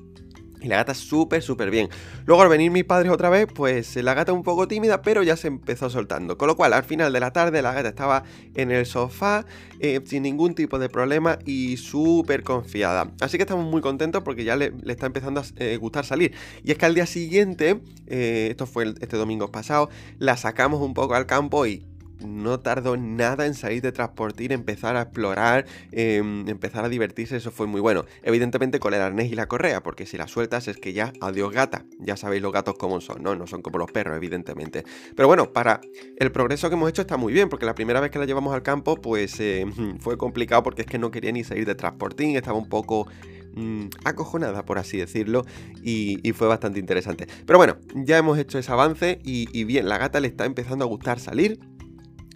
y 0.64 0.68
la 0.68 0.76
gata 0.76 0.94
súper, 0.94 1.42
súper 1.42 1.70
bien. 1.70 1.90
Luego 2.24 2.42
al 2.42 2.48
venir 2.48 2.70
mis 2.70 2.84
padres 2.84 3.12
otra 3.12 3.28
vez, 3.28 3.46
pues 3.54 3.94
la 3.96 4.14
gata 4.14 4.32
un 4.32 4.42
poco 4.42 4.66
tímida, 4.66 5.02
pero 5.02 5.22
ya 5.22 5.36
se 5.36 5.48
empezó 5.48 5.90
soltando. 5.90 6.38
Con 6.38 6.48
lo 6.48 6.56
cual, 6.56 6.72
al 6.72 6.84
final 6.84 7.12
de 7.12 7.20
la 7.20 7.32
tarde, 7.32 7.60
la 7.60 7.74
gata 7.74 7.90
estaba 7.90 8.24
en 8.54 8.70
el 8.70 8.86
sofá, 8.86 9.44
eh, 9.78 10.00
sin 10.06 10.22
ningún 10.22 10.54
tipo 10.54 10.78
de 10.78 10.88
problema 10.88 11.38
y 11.44 11.76
súper 11.76 12.42
confiada. 12.42 13.12
Así 13.20 13.36
que 13.36 13.42
estamos 13.42 13.66
muy 13.66 13.82
contentos 13.82 14.22
porque 14.22 14.44
ya 14.44 14.56
le, 14.56 14.72
está 14.86 15.04
empezando 15.04 15.42
a 15.42 15.44
eh, 15.58 15.76
gustar 15.76 16.06
salir. 16.06 16.32
Y 16.64 16.72
es 16.72 16.78
que 16.78 16.86
al 16.86 16.94
día 16.94 17.04
siguiente, 17.04 17.80
eh, 18.06 18.48
esto 18.50 18.64
fue 18.66 18.94
este 19.00 19.18
domingo 19.18 19.52
pasado, 19.52 19.90
la 20.18 20.38
sacamos 20.38 20.80
un 20.80 20.94
poco 20.94 21.14
al 21.14 21.26
campo 21.26 21.66
y 21.66 21.86
no 22.20 22.60
tardó 22.60 22.96
nada 22.96 23.46
en 23.46 23.54
salir 23.54 23.82
de 23.82 23.92
transportir, 23.92 24.52
empezar 24.52 24.96
a 24.96 25.02
explorar, 25.02 25.66
em, 25.92 26.48
empezar 26.48 26.84
a 26.84 26.88
divertirse, 26.88 27.36
eso 27.36 27.50
fue 27.50 27.66
muy 27.66 27.80
bueno. 27.80 28.04
Evidentemente 28.22 28.80
con 28.80 28.94
el 28.94 29.00
arnés 29.00 29.30
y 29.30 29.34
la 29.34 29.46
correa, 29.46 29.82
porque 29.82 30.06
si 30.06 30.16
la 30.16 30.28
sueltas 30.28 30.68
es 30.68 30.76
que 30.76 30.92
ya, 30.92 31.12
adiós 31.20 31.52
gata, 31.52 31.84
ya 31.98 32.16
sabéis 32.16 32.42
los 32.42 32.52
gatos 32.52 32.76
cómo 32.78 33.00
son, 33.00 33.22
¿no? 33.22 33.34
No 33.34 33.46
son 33.46 33.62
como 33.62 33.78
los 33.78 33.90
perros, 33.90 34.16
evidentemente. 34.16 34.84
Pero 35.16 35.28
bueno, 35.28 35.52
para 35.52 35.80
el 36.18 36.32
progreso 36.32 36.68
que 36.68 36.74
hemos 36.74 36.88
hecho 36.88 37.02
está 37.02 37.16
muy 37.16 37.32
bien, 37.32 37.48
porque 37.48 37.66
la 37.66 37.74
primera 37.74 38.00
vez 38.00 38.10
que 38.10 38.18
la 38.18 38.26
llevamos 38.26 38.54
al 38.54 38.62
campo, 38.62 38.96
pues 38.96 39.38
em, 39.40 39.72
fue 39.98 40.16
complicado 40.16 40.62
porque 40.62 40.82
es 40.82 40.88
que 40.88 40.98
no 40.98 41.10
quería 41.10 41.32
ni 41.32 41.44
salir 41.44 41.66
de 41.66 41.74
transportín, 41.74 42.36
estaba 42.36 42.58
un 42.58 42.68
poco 42.68 43.06
mm, 43.54 43.86
acojonada, 44.04 44.64
por 44.64 44.78
así 44.78 44.98
decirlo, 44.98 45.44
y, 45.82 46.32
fue 46.32 46.48
bastante 46.48 46.80
interesante. 46.80 47.28
Pero 47.46 47.58
bueno, 47.58 47.76
ya 47.94 48.18
hemos 48.18 48.38
hecho 48.38 48.58
ese 48.58 48.72
avance 48.72 49.20
y, 49.22 49.46
y 49.56 49.64
bien, 49.64 49.88
la 49.88 49.98
gata 49.98 50.18
le 50.18 50.26
está 50.26 50.46
empezando 50.46 50.84
a 50.84 50.88
gustar 50.88 51.20
salir. 51.20 51.60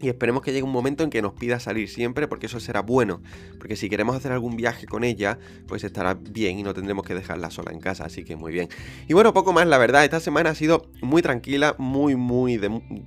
Y 0.00 0.08
esperemos 0.08 0.42
que 0.42 0.52
llegue 0.52 0.62
un 0.62 0.72
momento 0.72 1.02
en 1.02 1.10
que 1.10 1.22
nos 1.22 1.32
pida 1.32 1.58
salir 1.58 1.88
siempre, 1.88 2.28
porque 2.28 2.46
eso 2.46 2.60
será 2.60 2.82
bueno. 2.82 3.20
Porque 3.58 3.76
si 3.76 3.88
queremos 3.88 4.14
hacer 4.16 4.32
algún 4.32 4.56
viaje 4.56 4.86
con 4.86 5.02
ella, 5.02 5.38
pues 5.66 5.82
estará 5.82 6.14
bien 6.14 6.58
y 6.58 6.62
no 6.62 6.74
tendremos 6.74 7.04
que 7.04 7.14
dejarla 7.14 7.50
sola 7.50 7.72
en 7.72 7.80
casa. 7.80 8.04
Así 8.04 8.24
que 8.24 8.36
muy 8.36 8.52
bien. 8.52 8.68
Y 9.08 9.14
bueno, 9.14 9.32
poco 9.32 9.52
más, 9.52 9.66
la 9.66 9.78
verdad. 9.78 10.04
Esta 10.04 10.20
semana 10.20 10.50
ha 10.50 10.54
sido 10.54 10.86
muy 11.02 11.22
tranquila, 11.22 11.74
muy, 11.78 12.14
muy 12.14 12.58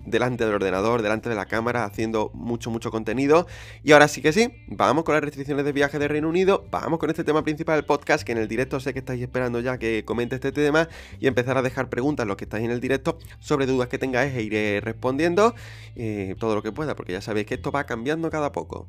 delante 0.06 0.46
del 0.46 0.56
ordenador, 0.56 1.02
delante 1.02 1.30
de 1.30 1.36
la 1.36 1.46
cámara, 1.46 1.86
haciendo 1.86 2.32
mucho, 2.34 2.70
mucho 2.70 2.92
contenido. 2.92 3.48
Y 3.84 3.94
ahora 3.94 4.08
sí 4.08 4.22
que 4.22 4.34
sí, 4.34 4.52
vamos 4.68 5.06
con 5.06 5.16
las 5.16 5.24
restricciones 5.24 5.64
de 5.64 5.72
viaje 5.72 5.98
de 5.98 6.08
Reino 6.08 6.28
Unido. 6.28 6.66
Vamos 6.72 7.00
con 7.00 7.10
este 7.10 7.24
tema 7.24 7.44
principal 7.44 7.78
del 7.78 7.86
podcast, 7.86 8.24
que 8.24 8.34
en 8.34 8.38
el 8.38 8.48
directo 8.48 8.80
sé 8.80 8.94
que 8.94 9.00
estáis 9.00 9.22
esperando 9.22 9.62
ya 9.62 9.78
que 9.78 10.04
comente 10.04 10.36
este 10.36 10.52
tema 10.52 10.90
y 11.20 11.28
empezar 11.28 11.58
a 11.58 11.62
dejar 11.62 11.90
preguntas 11.90 12.28
los 12.28 12.36
que 12.36 12.44
estáis 12.44 12.66
en 12.66 12.72
el 12.72 12.82
directo 12.82 13.18
sobre 13.40 13.66
dudas 13.66 13.88
que 13.88 13.98
tengáis 13.98 14.34
e 14.36 14.42
iré 14.44 14.82
respondiendo 14.82 15.56
eh, 15.96 16.36
todo 16.40 16.56
lo 16.56 16.64
que 16.64 16.72
pueda 16.72 16.81
porque 16.96 17.14
ya 17.14 17.22
sabéis 17.22 17.48
que 17.48 17.56
esto 17.56 17.72
va 17.72 17.86
cambiando 17.86 18.30
cada 18.30 18.52
poco. 18.52 18.88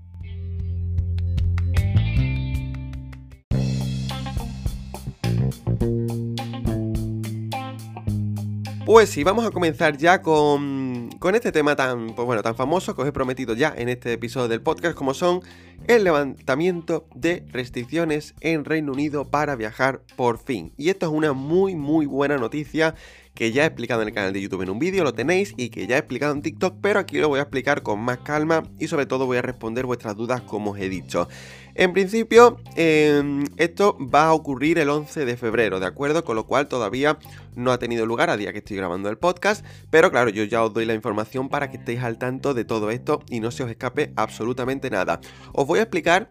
Pues 8.84 9.08
sí, 9.08 9.22
vamos 9.22 9.46
a 9.46 9.50
comenzar 9.52 9.96
ya 9.96 10.20
con, 10.20 11.08
con 11.18 11.34
este 11.34 11.52
tema 11.52 11.76
tan, 11.76 12.14
pues 12.14 12.26
bueno, 12.26 12.42
tan 12.42 12.56
famoso 12.56 12.94
que 12.94 13.02
os 13.02 13.08
he 13.08 13.12
prometido 13.12 13.54
ya 13.54 13.72
en 13.74 13.88
este 13.88 14.12
episodio 14.12 14.48
del 14.48 14.60
podcast, 14.60 14.96
como 14.96 15.14
son 15.14 15.40
el 15.86 16.04
levantamiento 16.04 17.06
de 17.14 17.46
restricciones 17.48 18.34
en 18.40 18.64
Reino 18.64 18.92
Unido 18.92 19.30
para 19.30 19.56
viajar 19.56 20.02
por 20.16 20.38
fin. 20.38 20.74
Y 20.76 20.90
esto 20.90 21.06
es 21.06 21.12
una 21.12 21.32
muy 21.32 21.74
muy 21.74 22.06
buena 22.06 22.36
noticia 22.38 22.94
que 23.34 23.52
ya 23.52 23.64
he 23.64 23.66
explicado 23.66 24.02
en 24.02 24.08
el 24.08 24.14
canal 24.14 24.32
de 24.32 24.40
YouTube 24.40 24.62
en 24.62 24.70
un 24.70 24.78
vídeo, 24.78 25.04
lo 25.04 25.14
tenéis, 25.14 25.54
y 25.56 25.70
que 25.70 25.86
ya 25.86 25.96
he 25.96 25.98
explicado 25.98 26.32
en 26.34 26.42
TikTok, 26.42 26.76
pero 26.80 26.98
aquí 27.00 27.18
lo 27.18 27.28
voy 27.28 27.38
a 27.38 27.42
explicar 27.42 27.82
con 27.82 28.00
más 28.00 28.18
calma 28.18 28.62
y 28.78 28.88
sobre 28.88 29.06
todo 29.06 29.26
voy 29.26 29.38
a 29.38 29.42
responder 29.42 29.86
vuestras 29.86 30.16
dudas 30.16 30.42
como 30.42 30.72
os 30.72 30.78
he 30.78 30.88
dicho. 30.88 31.28
En 31.74 31.94
principio, 31.94 32.58
em, 32.76 33.44
esto 33.56 33.96
va 33.98 34.26
a 34.26 34.34
ocurrir 34.34 34.78
el 34.78 34.90
11 34.90 35.24
de 35.24 35.36
febrero, 35.38 35.80
¿de 35.80 35.86
acuerdo? 35.86 36.22
Con 36.22 36.36
lo 36.36 36.46
cual 36.46 36.68
todavía 36.68 37.18
no 37.54 37.72
ha 37.72 37.78
tenido 37.78 38.04
lugar 38.04 38.28
a 38.28 38.36
día 38.36 38.52
que 38.52 38.58
estoy 38.58 38.76
grabando 38.76 39.08
el 39.08 39.16
podcast, 39.16 39.64
pero 39.88 40.10
claro, 40.10 40.28
yo 40.28 40.44
ya 40.44 40.62
os 40.62 40.74
doy 40.74 40.84
la 40.84 40.94
información 40.94 41.48
para 41.48 41.70
que 41.70 41.78
estéis 41.78 42.02
al 42.02 42.18
tanto 42.18 42.52
de 42.52 42.66
todo 42.66 42.90
esto 42.90 43.22
y 43.30 43.40
no 43.40 43.50
se 43.50 43.62
os 43.62 43.70
escape 43.70 44.12
absolutamente 44.16 44.90
nada. 44.90 45.20
Os 45.54 45.66
voy 45.66 45.78
a 45.78 45.82
explicar 45.82 46.30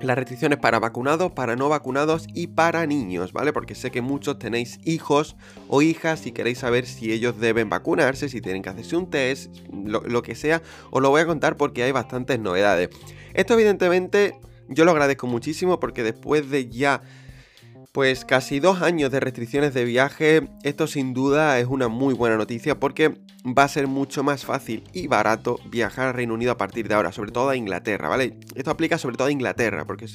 las 0.00 0.16
restricciones 0.16 0.58
para 0.58 0.78
vacunados, 0.78 1.32
para 1.32 1.56
no 1.56 1.68
vacunados 1.68 2.26
y 2.34 2.48
para 2.48 2.86
niños, 2.86 3.32
¿vale? 3.32 3.52
Porque 3.52 3.74
sé 3.74 3.90
que 3.90 4.00
muchos 4.00 4.38
tenéis 4.38 4.80
hijos 4.84 5.36
o 5.68 5.82
hijas 5.82 6.26
y 6.26 6.32
queréis 6.32 6.58
saber 6.58 6.86
si 6.86 7.12
ellos 7.12 7.38
deben 7.38 7.68
vacunarse, 7.68 8.28
si 8.28 8.40
tienen 8.40 8.62
que 8.62 8.70
hacerse 8.70 8.96
un 8.96 9.10
test, 9.10 9.54
lo, 9.72 10.00
lo 10.02 10.22
que 10.22 10.34
sea, 10.34 10.62
os 10.90 11.02
lo 11.02 11.10
voy 11.10 11.20
a 11.20 11.26
contar 11.26 11.56
porque 11.56 11.82
hay 11.82 11.92
bastantes 11.92 12.38
novedades. 12.38 12.90
Esto 13.34 13.54
evidentemente 13.54 14.38
yo 14.68 14.84
lo 14.84 14.92
agradezco 14.92 15.26
muchísimo 15.26 15.78
porque 15.80 16.02
después 16.02 16.50
de 16.50 16.68
ya 16.68 17.02
pues 17.94 18.24
casi 18.24 18.58
dos 18.58 18.82
años 18.82 19.12
de 19.12 19.20
restricciones 19.20 19.72
de 19.72 19.84
viaje, 19.84 20.48
esto 20.64 20.88
sin 20.88 21.14
duda 21.14 21.60
es 21.60 21.68
una 21.68 21.86
muy 21.86 22.12
buena 22.12 22.36
noticia 22.36 22.80
porque 22.80 23.20
va 23.46 23.62
a 23.62 23.68
ser 23.68 23.86
mucho 23.86 24.24
más 24.24 24.44
fácil 24.44 24.82
y 24.92 25.06
barato 25.06 25.60
viajar 25.66 26.08
a 26.08 26.12
Reino 26.12 26.34
Unido 26.34 26.50
a 26.50 26.56
partir 26.56 26.88
de 26.88 26.94
ahora, 26.94 27.12
sobre 27.12 27.30
todo 27.30 27.50
a 27.50 27.56
Inglaterra, 27.56 28.08
¿vale? 28.08 28.36
Esto 28.56 28.72
aplica 28.72 28.98
sobre 28.98 29.16
todo 29.16 29.28
a 29.28 29.30
Inglaterra, 29.30 29.84
porque 29.84 30.06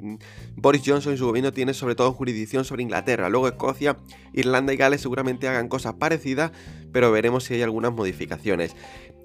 mm, 0.00 0.16
Boris 0.56 0.82
Johnson 0.84 1.14
y 1.14 1.16
su 1.16 1.24
gobierno 1.24 1.54
tiene 1.54 1.72
sobre 1.72 1.94
todo 1.94 2.12
jurisdicción 2.12 2.66
sobre 2.66 2.82
Inglaterra. 2.82 3.30
Luego 3.30 3.48
Escocia, 3.48 3.96
Irlanda 4.34 4.74
y 4.74 4.76
Gales 4.76 5.00
seguramente 5.00 5.48
hagan 5.48 5.68
cosas 5.68 5.94
parecidas, 5.94 6.52
pero 6.92 7.10
veremos 7.12 7.44
si 7.44 7.54
hay 7.54 7.62
algunas 7.62 7.92
modificaciones. 7.92 8.76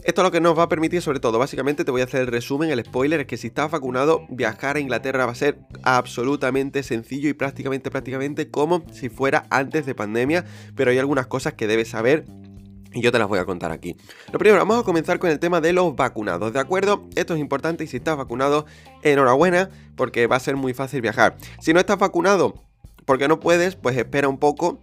Esto 0.07 0.23
lo 0.23 0.31
que 0.31 0.39
nos 0.39 0.57
va 0.57 0.63
a 0.63 0.69
permitir, 0.69 1.01
sobre 1.01 1.19
todo, 1.19 1.37
básicamente 1.37 1.83
te 1.83 1.91
voy 1.91 1.99
a 1.99 2.05
hacer 2.05 2.21
el 2.21 2.27
resumen, 2.27 2.69
el 2.69 2.81
spoiler, 2.85 3.19
es 3.19 3.27
que 3.27 3.35
si 3.35 3.47
estás 3.47 3.69
vacunado, 3.69 4.25
viajar 4.29 4.77
a 4.77 4.79
Inglaterra 4.79 5.25
va 5.25 5.33
a 5.33 5.35
ser 5.35 5.59
absolutamente 5.83 6.81
sencillo 6.81 7.27
y 7.27 7.33
prácticamente, 7.33 7.91
prácticamente 7.91 8.49
como 8.49 8.85
si 8.89 9.09
fuera 9.09 9.45
antes 9.49 9.85
de 9.85 9.95
pandemia, 9.95 10.45
pero 10.77 10.91
hay 10.91 10.97
algunas 10.97 11.27
cosas 11.27 11.55
que 11.55 11.67
debes 11.67 11.89
saber 11.89 12.23
y 12.93 13.01
yo 13.01 13.11
te 13.11 13.19
las 13.19 13.27
voy 13.27 13.39
a 13.39 13.43
contar 13.43 13.73
aquí. 13.73 13.97
Lo 14.31 14.39
primero, 14.39 14.59
vamos 14.59 14.79
a 14.79 14.85
comenzar 14.85 15.19
con 15.19 15.29
el 15.29 15.39
tema 15.39 15.59
de 15.59 15.73
los 15.73 15.93
vacunados, 15.93 16.53
¿de 16.53 16.59
acuerdo? 16.61 17.05
Esto 17.15 17.33
es 17.33 17.41
importante 17.41 17.83
y 17.83 17.87
si 17.87 17.97
estás 17.97 18.15
vacunado, 18.15 18.65
enhorabuena, 19.03 19.69
porque 19.97 20.25
va 20.25 20.37
a 20.37 20.39
ser 20.39 20.55
muy 20.55 20.73
fácil 20.73 21.01
viajar. 21.01 21.35
Si 21.59 21.73
no 21.73 21.81
estás 21.81 21.97
vacunado, 21.97 22.63
porque 23.03 23.27
no 23.27 23.41
puedes, 23.41 23.75
pues 23.75 23.97
espera 23.97 24.29
un 24.29 24.37
poco 24.37 24.79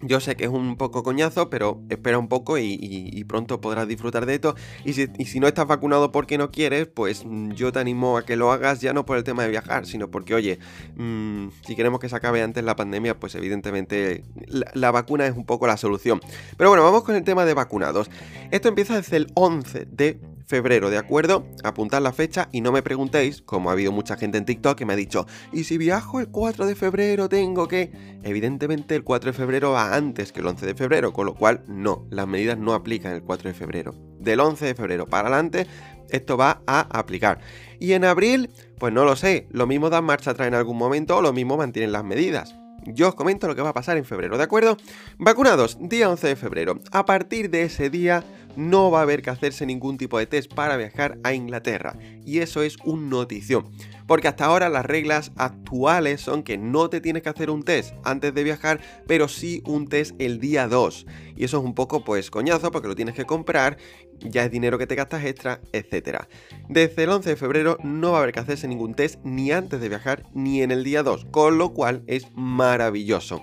yo 0.00 0.20
sé 0.20 0.36
que 0.36 0.44
es 0.44 0.50
un 0.50 0.76
poco 0.76 1.02
coñazo, 1.02 1.50
pero 1.50 1.80
espera 1.88 2.18
un 2.18 2.28
poco 2.28 2.56
y, 2.58 3.24
pronto 3.28 3.60
podrás 3.60 3.88
disfrutar 3.88 4.26
de 4.26 4.34
esto. 4.34 4.54
Y 4.84 4.92
si, 4.92 5.40
no 5.40 5.48
estás 5.48 5.66
vacunado 5.66 6.12
porque 6.12 6.38
no 6.38 6.50
quieres, 6.50 6.86
pues 6.86 7.24
mm, 7.24 7.52
yo 7.52 7.72
te 7.72 7.80
animo 7.80 8.16
a 8.16 8.24
que 8.24 8.36
lo 8.36 8.52
hagas 8.52 8.80
ya 8.80 8.92
no 8.92 9.04
por 9.04 9.18
el 9.18 9.24
tema 9.24 9.42
de 9.42 9.50
viajar, 9.50 9.86
sino 9.86 10.10
porque, 10.10 10.34
oye, 10.34 10.58
mm, 10.96 11.48
si 11.66 11.74
queremos 11.74 12.00
que 12.00 12.08
se 12.08 12.16
acabe 12.16 12.42
antes 12.42 12.62
la 12.64 12.76
pandemia, 12.76 13.18
pues 13.18 13.34
evidentemente 13.34 14.24
la, 14.46 14.70
la, 14.74 14.90
vacuna 14.90 15.26
es 15.26 15.36
un 15.36 15.44
poco 15.44 15.66
la 15.66 15.76
solución. 15.76 16.20
Pero 16.56 16.70
bueno, 16.70 16.84
vamos 16.84 17.02
con 17.02 17.16
el 17.16 17.24
tema 17.24 17.44
de 17.44 17.54
vacunados. 17.54 18.10
Esto 18.50 18.68
empieza 18.68 18.96
desde 18.96 19.16
el 19.16 19.32
11 19.34 19.86
de 19.86 20.20
febrero, 20.48 20.88
¿de 20.88 20.96
acuerdo? 20.96 21.46
Apuntad 21.62 22.00
la 22.00 22.12
fecha 22.12 22.48
y 22.52 22.62
no 22.62 22.72
me 22.72 22.82
preguntéis, 22.82 23.42
como 23.42 23.68
ha 23.68 23.74
habido 23.74 23.92
mucha 23.92 24.16
gente 24.16 24.38
en 24.38 24.46
TikTok 24.46 24.78
que 24.78 24.86
me 24.86 24.94
ha 24.94 24.96
dicho, 24.96 25.26
¿y 25.52 25.64
si 25.64 25.76
viajo 25.76 26.20
el 26.20 26.28
4 26.28 26.66
de 26.66 26.74
febrero 26.74 27.28
tengo 27.28 27.68
que...? 27.68 27.92
Evidentemente 28.22 28.96
el 28.96 29.04
4 29.04 29.30
de 29.30 29.36
febrero 29.36 29.72
va 29.72 29.94
antes 29.94 30.32
que 30.32 30.40
el 30.40 30.46
11 30.46 30.64
de 30.64 30.74
febrero, 30.74 31.12
con 31.12 31.26
lo 31.26 31.34
cual 31.34 31.62
no, 31.68 32.06
las 32.10 32.26
medidas 32.26 32.58
no 32.58 32.72
aplican 32.72 33.12
el 33.12 33.22
4 33.22 33.50
de 33.50 33.54
febrero. 33.54 33.94
Del 34.18 34.40
11 34.40 34.64
de 34.64 34.74
febrero 34.74 35.06
para 35.06 35.28
adelante, 35.28 35.66
esto 36.08 36.38
va 36.38 36.62
a 36.66 36.80
aplicar. 36.98 37.40
Y 37.78 37.92
en 37.92 38.06
abril, 38.06 38.50
pues 38.78 38.92
no 38.92 39.04
lo 39.04 39.16
sé, 39.16 39.46
lo 39.50 39.66
mismo 39.66 39.90
dan 39.90 40.04
marcha 40.04 40.30
atrás 40.30 40.48
en 40.48 40.54
algún 40.54 40.78
momento 40.78 41.18
o 41.18 41.22
lo 41.22 41.34
mismo 41.34 41.58
mantienen 41.58 41.92
las 41.92 42.04
medidas. 42.04 42.54
Yo 42.86 43.08
os 43.08 43.14
comento 43.14 43.46
lo 43.46 43.54
que 43.54 43.60
va 43.60 43.70
a 43.70 43.74
pasar 43.74 43.98
en 43.98 44.04
febrero, 44.04 44.38
¿de 44.38 44.44
acuerdo? 44.44 44.78
Vacunados, 45.18 45.76
día 45.80 46.08
11 46.08 46.28
de 46.28 46.36
febrero. 46.36 46.80
A 46.90 47.04
partir 47.04 47.50
de 47.50 47.64
ese 47.64 47.90
día 47.90 48.24
no 48.56 48.90
va 48.90 49.00
a 49.00 49.02
haber 49.02 49.22
que 49.22 49.30
hacerse 49.30 49.66
ningún 49.66 49.98
tipo 49.98 50.18
de 50.18 50.26
test 50.26 50.52
para 50.52 50.76
viajar 50.76 51.18
a 51.24 51.34
Inglaterra. 51.34 51.96
Y 52.24 52.38
eso 52.38 52.62
es 52.62 52.76
un 52.84 53.08
notición. 53.10 53.70
Porque 54.06 54.28
hasta 54.28 54.46
ahora 54.46 54.68
las 54.68 54.86
reglas 54.86 55.32
actuales 55.36 56.20
son 56.20 56.42
que 56.42 56.56
no 56.56 56.88
te 56.88 57.00
tienes 57.00 57.22
que 57.22 57.28
hacer 57.28 57.50
un 57.50 57.62
test 57.62 57.94
antes 58.04 58.34
de 58.34 58.42
viajar, 58.44 58.80
pero 59.06 59.28
sí 59.28 59.62
un 59.66 59.86
test 59.86 60.14
el 60.18 60.40
día 60.40 60.66
2. 60.66 61.06
Y 61.36 61.44
eso 61.44 61.58
es 61.58 61.64
un 61.64 61.74
poco 61.74 62.04
pues 62.04 62.30
coñazo 62.30 62.70
porque 62.70 62.88
lo 62.88 62.96
tienes 62.96 63.14
que 63.14 63.26
comprar, 63.26 63.76
ya 64.20 64.44
es 64.44 64.50
dinero 64.50 64.78
que 64.78 64.86
te 64.86 64.94
gastas 64.94 65.24
extra, 65.24 65.60
etc. 65.72 66.22
Desde 66.68 67.04
el 67.04 67.10
11 67.10 67.30
de 67.30 67.36
febrero 67.36 67.78
no 67.84 68.12
va 68.12 68.18
a 68.18 68.22
haber 68.22 68.32
que 68.32 68.40
hacerse 68.40 68.66
ningún 68.66 68.94
test 68.94 69.20
ni 69.24 69.52
antes 69.52 69.80
de 69.80 69.88
viajar 69.88 70.24
ni 70.34 70.62
en 70.62 70.70
el 70.70 70.84
día 70.84 71.02
2, 71.02 71.26
con 71.30 71.58
lo 71.58 71.74
cual 71.74 72.02
es 72.06 72.26
maravilloso. 72.34 73.42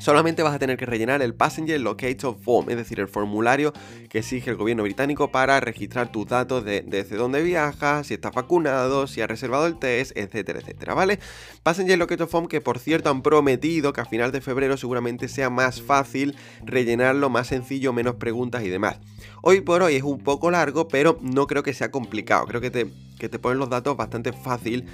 Solamente 0.00 0.42
vas 0.42 0.54
a 0.54 0.58
tener 0.58 0.78
que 0.78 0.86
rellenar 0.86 1.20
el 1.20 1.34
Passenger 1.34 1.78
Locator 1.78 2.34
Form, 2.34 2.70
es 2.70 2.76
decir, 2.78 3.00
el 3.00 3.08
formulario 3.08 3.74
que 4.08 4.20
exige 4.20 4.48
el 4.48 4.56
gobierno 4.56 4.82
británico 4.82 5.30
para 5.30 5.60
registrar 5.60 6.10
tus 6.10 6.26
datos 6.26 6.64
de 6.64 6.80
desde 6.80 7.16
dónde 7.16 7.42
viajas, 7.42 8.06
si 8.06 8.14
estás 8.14 8.32
vacunado, 8.32 9.06
si 9.06 9.20
has 9.20 9.28
reservado 9.28 9.66
el 9.66 9.78
test, 9.78 10.16
etcétera, 10.16 10.60
etcétera, 10.60 10.94
¿vale? 10.94 11.18
Passenger 11.62 11.98
Locator 11.98 12.28
Form 12.28 12.48
que 12.48 12.62
por 12.62 12.78
cierto 12.78 13.10
han 13.10 13.20
prometido 13.20 13.92
que 13.92 14.00
a 14.00 14.06
final 14.06 14.32
de 14.32 14.40
febrero 14.40 14.78
seguramente 14.78 15.28
sea 15.28 15.50
más 15.50 15.82
fácil 15.82 16.34
rellenarlo, 16.64 17.28
más 17.28 17.48
sencillo, 17.48 17.92
menos 17.92 18.14
preguntas 18.14 18.64
y 18.64 18.70
demás. 18.70 18.98
Hoy 19.42 19.60
por 19.60 19.82
hoy 19.82 19.96
es 19.96 20.02
un 20.02 20.20
poco 20.20 20.50
largo, 20.50 20.88
pero 20.88 21.18
no 21.20 21.46
creo 21.46 21.62
que 21.62 21.74
sea 21.74 21.90
complicado, 21.90 22.46
creo 22.46 22.62
que 22.62 22.70
te, 22.70 22.90
que 23.18 23.28
te 23.28 23.38
ponen 23.38 23.58
los 23.58 23.68
datos 23.68 23.98
bastante 23.98 24.32
fácil 24.32 24.86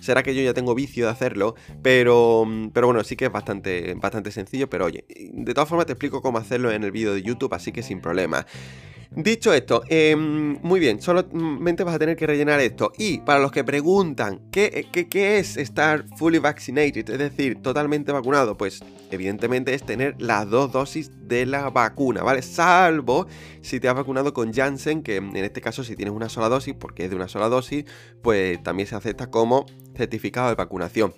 Será 0.00 0.22
que 0.22 0.34
yo 0.34 0.42
ya 0.42 0.54
tengo 0.54 0.74
vicio 0.74 1.06
de 1.06 1.10
hacerlo, 1.10 1.56
pero, 1.82 2.46
pero 2.72 2.86
bueno, 2.86 3.02
sí 3.04 3.16
que 3.16 3.26
es 3.26 3.32
bastante, 3.32 3.94
bastante 3.94 4.30
sencillo, 4.30 4.70
pero 4.70 4.86
oye, 4.86 5.04
de 5.08 5.54
todas 5.54 5.68
formas 5.68 5.86
te 5.86 5.92
explico 5.92 6.22
cómo 6.22 6.38
hacerlo 6.38 6.70
en 6.70 6.84
el 6.84 6.92
vídeo 6.92 7.12
de 7.12 7.22
YouTube, 7.22 7.52
así 7.54 7.72
que 7.72 7.82
sin 7.82 8.00
problema. 8.00 8.46
Dicho 9.12 9.52
esto, 9.52 9.82
em, 9.88 10.56
muy 10.62 10.78
bien, 10.78 11.02
solamente 11.02 11.82
vas 11.82 11.96
a 11.96 11.98
tener 11.98 12.16
que 12.16 12.28
rellenar 12.28 12.60
esto. 12.60 12.92
Y 12.96 13.18
para 13.18 13.40
los 13.40 13.50
que 13.50 13.64
preguntan, 13.64 14.40
¿qué, 14.52 14.86
¿qué, 14.92 15.38
es 15.38 15.56
estar 15.56 16.04
fully 16.16 16.38
vaccinated? 16.38 17.10
Es 17.10 17.18
decir, 17.18 17.60
totalmente 17.60 18.12
vacunado. 18.12 18.56
Pues 18.56 18.80
evidentemente 19.10 19.74
es 19.74 19.82
tener 19.82 20.14
las 20.22 20.48
dos 20.48 20.70
dosis 20.70 21.10
de 21.26 21.44
la 21.44 21.70
vacuna, 21.70 22.22
¿vale? 22.22 22.40
Salvo 22.42 23.26
si 23.62 23.80
te 23.80 23.88
has 23.88 23.96
vacunado 23.96 24.32
con 24.32 24.52
Janssen, 24.52 25.02
que 25.02 25.16
en 25.16 25.36
este 25.36 25.60
caso 25.60 25.82
si 25.82 25.96
tienes 25.96 26.14
una 26.14 26.28
sola 26.28 26.48
dosis, 26.48 26.74
porque 26.78 27.04
es 27.04 27.10
de 27.10 27.16
una 27.16 27.26
sola 27.26 27.48
dosis, 27.48 27.86
pues 28.22 28.62
también 28.62 28.86
se 28.86 28.94
acepta 28.94 29.28
como 29.28 29.66
certificado 29.96 30.50
de 30.50 30.54
vacunación. 30.54 31.14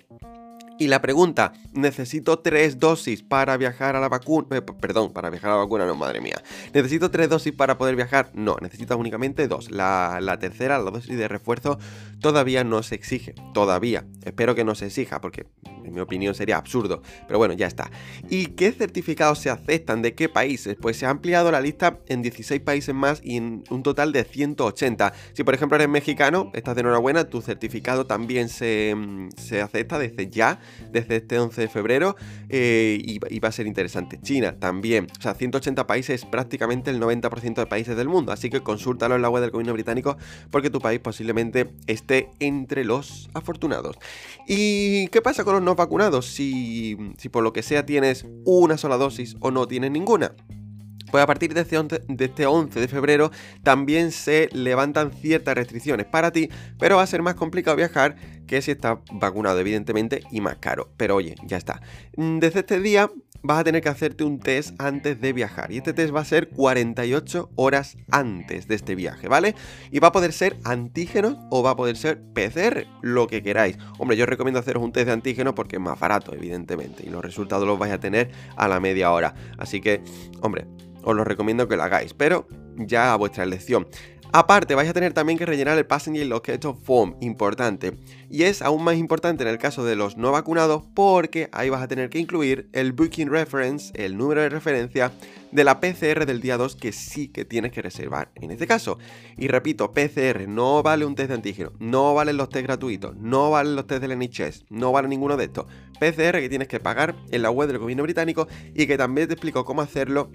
Y 0.79 0.87
la 0.87 1.01
pregunta, 1.01 1.53
¿necesito 1.71 2.39
tres 2.39 2.79
dosis 2.79 3.21
para 3.21 3.57
viajar 3.57 3.95
a 3.95 3.99
la 3.99 4.09
vacuna? 4.09 4.47
Eh, 4.57 4.61
perdón, 4.61 5.13
para 5.13 5.29
viajar 5.29 5.51
a 5.51 5.53
la 5.53 5.59
vacuna, 5.59 5.85
no, 5.85 5.95
madre 5.95 6.19
mía. 6.19 6.41
¿Necesito 6.73 7.11
tres 7.11 7.29
dosis 7.29 7.53
para 7.53 7.77
poder 7.77 7.95
viajar? 7.95 8.31
No, 8.33 8.57
necesitas 8.59 8.97
únicamente 8.97 9.47
dos. 9.47 9.69
La, 9.69 10.19
la, 10.19 10.39
tercera, 10.39 10.79
la 10.79 10.89
dosis 10.89 11.15
de 11.15 11.27
refuerzo, 11.27 11.77
todavía 12.19 12.63
no 12.63 12.81
se 12.81 12.95
exige. 12.95 13.35
Todavía. 13.53 14.05
Espero 14.23 14.55
que 14.55 14.63
no 14.63 14.73
se 14.73 14.87
exija, 14.87 15.21
porque 15.21 15.45
en 15.83 15.93
mi 15.93 15.99
opinión 15.99 16.35
sería 16.35 16.57
absurdo, 16.57 17.01
pero 17.27 17.37
bueno, 17.37 17.53
ya 17.53 17.67
está. 17.67 17.91
¿Y 18.29 18.47
qué 18.47 18.71
certificados 18.71 19.39
se 19.39 19.49
aceptan 19.49 20.01
de 20.01 20.13
qué 20.13 20.29
países? 20.29 20.75
Pues 20.79 20.97
se 20.97 21.05
ha 21.05 21.09
ampliado 21.09 21.51
la 21.51 21.61
lista 21.61 21.99
en 22.07 22.21
16 22.21 22.61
países 22.61 22.93
más 22.93 23.21
y 23.23 23.37
en 23.37 23.63
un 23.69 23.83
total 23.83 24.11
de 24.11 24.23
180. 24.23 25.13
Si 25.33 25.43
por 25.43 25.53
ejemplo 25.53 25.75
eres 25.75 25.89
mexicano, 25.89 26.51
estás 26.53 26.75
de 26.75 26.81
enhorabuena, 26.81 27.25
tu 27.25 27.41
certificado 27.41 28.05
también 28.05 28.49
se, 28.49 28.93
mm, 28.95 29.29
acepta 29.63 29.99
desde 29.99 30.29
ya, 30.29 30.59
desde 30.91 31.17
este 31.17 31.39
11 31.39 31.61
de 31.61 31.67
febrero, 31.67 32.15
eh, 32.49 32.97
y, 33.03 33.19
y, 33.33 33.39
va 33.39 33.49
a 33.49 33.51
ser 33.51 33.67
interesante. 33.67 34.19
China 34.21 34.55
también, 34.59 35.07
o 35.17 35.21
sea, 35.21 35.33
180 35.33 35.87
países, 35.87 36.25
prácticamente 36.25 36.91
el 36.91 36.99
90% 36.99 37.61
de 37.61 37.67
países 37.67 37.95
del 37.95 38.09
mundo, 38.09 38.31
así 38.31 38.49
que 38.49 38.61
consúltalo 38.61 39.15
en 39.15 39.21
la 39.21 39.29
web 39.29 39.41
del 39.41 39.51
gobierno 39.51 39.73
británico 39.73 40.17
porque 40.51 40.69
tu 40.69 40.79
país 40.79 40.99
posiblemente 40.99 41.69
esté 41.87 42.29
entre 42.39 42.83
los 42.83 43.29
afortunados. 43.33 43.97
¿Y 44.47 45.07
qué 45.07 45.21
pasa 45.21 45.43
con 45.43 45.53
los 45.53 45.63
vacunados? 45.75 46.25
Si, 46.27 46.97
si 47.17 47.29
por 47.29 47.43
lo 47.43 47.53
que 47.53 47.63
sea 47.63 47.85
tienes 47.85 48.25
una 48.45 48.77
sola 48.77 48.97
dosis 48.97 49.35
o 49.39 49.51
no 49.51 49.67
tienes 49.67 49.91
ninguna. 49.91 50.35
Pues 51.13 51.23
a 51.23 51.27
partir 51.27 51.53
de 51.53 51.61
este, 51.61 51.77
11, 51.77 52.01
de 52.07 52.25
este 52.25 52.47
11 52.47 52.79
de 52.79 52.87
febrero 52.87 53.29
también 53.61 54.11
se 54.11 54.49
levantan 54.51 55.11
ciertas 55.11 55.53
restricciones 55.53 56.07
para 56.07 56.31
ti, 56.31 56.49
pero 56.79 56.95
va 56.95 57.03
a 57.03 57.07
ser 57.07 57.21
más 57.21 57.35
complicado 57.35 57.77
viajar 57.77 58.15
que 58.47 58.63
si 58.63 58.71
estás 58.71 58.97
vacunado, 59.11 59.59
evidentemente, 59.59 60.23
y 60.31 60.41
más 60.41 60.57
caro. 60.57 60.89
Pero 60.97 61.15
oye, 61.15 61.35
ya 61.45 61.57
está. 61.57 61.81
Desde 62.17 62.61
este 62.61 62.79
día 62.79 63.11
vas 63.43 63.59
a 63.59 63.63
tener 63.63 63.81
que 63.81 63.89
hacerte 63.89 64.23
un 64.23 64.39
test 64.39 64.73
antes 64.81 65.19
de 65.21 65.33
viajar. 65.33 65.71
Y 65.71 65.77
este 65.77 65.93
test 65.93 66.15
va 66.15 66.21
a 66.21 66.25
ser 66.25 66.49
48 66.49 67.51
horas 67.55 67.97
antes 68.09 68.67
de 68.67 68.75
este 68.75 68.95
viaje, 68.95 69.27
¿vale? 69.27 69.53
Y 69.91 69.99
va 69.99 70.07
a 70.07 70.11
poder 70.11 70.31
ser 70.31 70.57
antígenos 70.63 71.37
o 71.51 71.61
va 71.61 71.71
a 71.71 71.75
poder 71.75 71.97
ser 71.97 72.21
PCR, 72.33 72.87
lo 73.01 73.27
que 73.27 73.43
queráis. 73.43 73.77
Hombre, 73.99 74.17
yo 74.17 74.25
recomiendo 74.25 74.59
haceros 74.59 74.81
un 74.81 74.93
test 74.93 75.07
de 75.07 75.13
antígenos 75.13 75.53
porque 75.53 75.75
es 75.75 75.81
más 75.81 75.99
barato, 75.99 76.33
evidentemente. 76.33 77.03
Y 77.05 77.09
los 77.09 77.23
resultados 77.23 77.67
los 77.67 77.77
vais 77.77 77.93
a 77.93 77.99
tener 77.99 78.31
a 78.55 78.67
la 78.67 78.79
media 78.79 79.11
hora. 79.11 79.35
Así 79.57 79.81
que, 79.81 80.01
hombre, 80.41 80.65
os 81.03 81.15
lo 81.15 81.25
recomiendo 81.25 81.67
que 81.67 81.75
lo 81.75 81.83
hagáis. 81.83 82.13
Pero 82.13 82.47
ya 82.77 83.13
a 83.13 83.17
vuestra 83.17 83.43
elección. 83.43 83.87
Aparte, 84.35 84.73
vais 84.73 84.89
a 84.89 84.93
tener 84.93 85.13
también 85.13 85.37
que 85.37 85.45
rellenar 85.45 85.77
el 85.77 85.85
Passenger 85.85 86.25
Locator 86.25 86.75
Form, 86.75 87.15
importante. 87.21 87.99
Y 88.31 88.45
es 88.45 88.63
aún 88.63 88.83
más 88.83 88.95
importante 88.95 89.43
en 89.43 89.47
el 89.47 89.59
caso 89.59 89.85
de 89.85 89.95
los 89.95 90.17
no 90.17 90.31
vacunados 90.31 90.81
porque 90.95 91.49
ahí 91.51 91.69
vas 91.69 91.83
a 91.83 91.87
tener 91.87 92.09
que 92.09 92.17
incluir 92.17 92.67
el 92.73 92.93
Booking 92.93 93.29
Reference, 93.29 93.93
el 93.93 94.17
número 94.17 94.41
de 94.41 94.49
referencia 94.49 95.11
de 95.51 95.63
la 95.63 95.79
PCR 95.79 96.25
del 96.25 96.41
día 96.41 96.57
2 96.57 96.75
que 96.75 96.93
sí 96.93 97.27
que 97.27 97.45
tienes 97.45 97.71
que 97.71 97.83
reservar 97.83 98.31
en 98.33 98.49
este 98.49 98.65
caso. 98.65 98.97
Y 99.37 99.49
repito, 99.49 99.91
PCR 99.91 100.47
no 100.47 100.81
vale 100.81 101.05
un 101.05 101.13
test 101.13 101.29
de 101.29 101.35
antígeno, 101.35 101.71
no 101.77 102.15
valen 102.15 102.37
los 102.37 102.49
test 102.49 102.65
gratuitos, 102.65 103.15
no 103.15 103.51
valen 103.51 103.75
los 103.75 103.85
test 103.85 104.01
del 104.01 104.17
NHS, 104.17 104.65
no 104.71 104.91
vale 104.91 105.09
ninguno 105.09 105.37
de 105.37 105.43
estos. 105.43 105.67
PCR 105.99 106.39
que 106.39 106.49
tienes 106.49 106.67
que 106.67 106.79
pagar 106.79 107.15
en 107.29 107.43
la 107.43 107.51
web 107.51 107.67
del 107.67 107.77
gobierno 107.77 108.01
británico 108.01 108.47
y 108.73 108.87
que 108.87 108.97
también 108.97 109.27
te 109.27 109.35
explico 109.35 109.63
cómo 109.63 109.83
hacerlo 109.83 110.31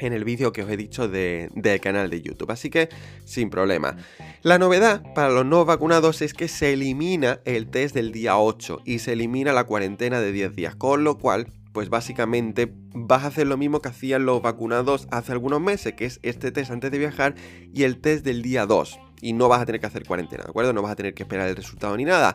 en 0.00 0.12
el 0.12 0.24
vídeo 0.24 0.52
que 0.52 0.62
os 0.62 0.70
he 0.70 0.76
dicho 0.76 1.08
del 1.08 1.80
canal 1.80 2.10
de 2.10 2.22
YouTube, 2.22 2.50
así 2.50 2.70
que 2.70 2.88
sin 3.24 3.50
problema. 3.50 3.96
La 4.42 4.58
novedad 4.58 5.02
para 5.14 5.30
los 5.30 5.46
no 5.46 5.64
vacunados 5.64 6.22
es 6.22 6.34
que 6.34 6.48
se 6.48 6.72
elimina 6.72 7.40
el 7.44 7.68
test 7.68 7.94
del 7.94 8.12
día 8.12 8.38
8 8.38 8.80
y 8.84 8.98
se 8.98 9.12
elimina 9.12 9.52
la 9.52 9.64
cuarentena 9.64 10.20
de 10.20 10.32
10 10.32 10.56
días, 10.56 10.74
con 10.74 11.04
lo 11.04 11.18
cual, 11.18 11.48
pues 11.72 11.88
básicamente 11.88 12.72
vas 12.94 13.24
a 13.24 13.28
hacer 13.28 13.46
lo 13.46 13.56
mismo 13.56 13.80
que 13.80 13.90
hacían 13.90 14.24
los 14.24 14.42
vacunados 14.42 15.06
hace 15.10 15.32
algunos 15.32 15.60
meses, 15.60 15.92
que 15.94 16.06
es 16.06 16.18
este 16.22 16.50
test 16.50 16.70
antes 16.70 16.90
de 16.90 16.98
viajar 16.98 17.34
y 17.72 17.84
el 17.84 18.00
test 18.00 18.24
del 18.24 18.42
día 18.42 18.66
2. 18.66 18.98
Y 19.20 19.34
no 19.34 19.48
vas 19.48 19.60
a 19.60 19.66
tener 19.66 19.80
que 19.80 19.86
hacer 19.86 20.06
cuarentena, 20.06 20.44
¿de 20.44 20.50
acuerdo? 20.50 20.72
No 20.72 20.82
vas 20.82 20.92
a 20.92 20.96
tener 20.96 21.14
que 21.14 21.22
esperar 21.22 21.48
el 21.48 21.56
resultado 21.56 21.96
ni 21.96 22.04
nada. 22.04 22.34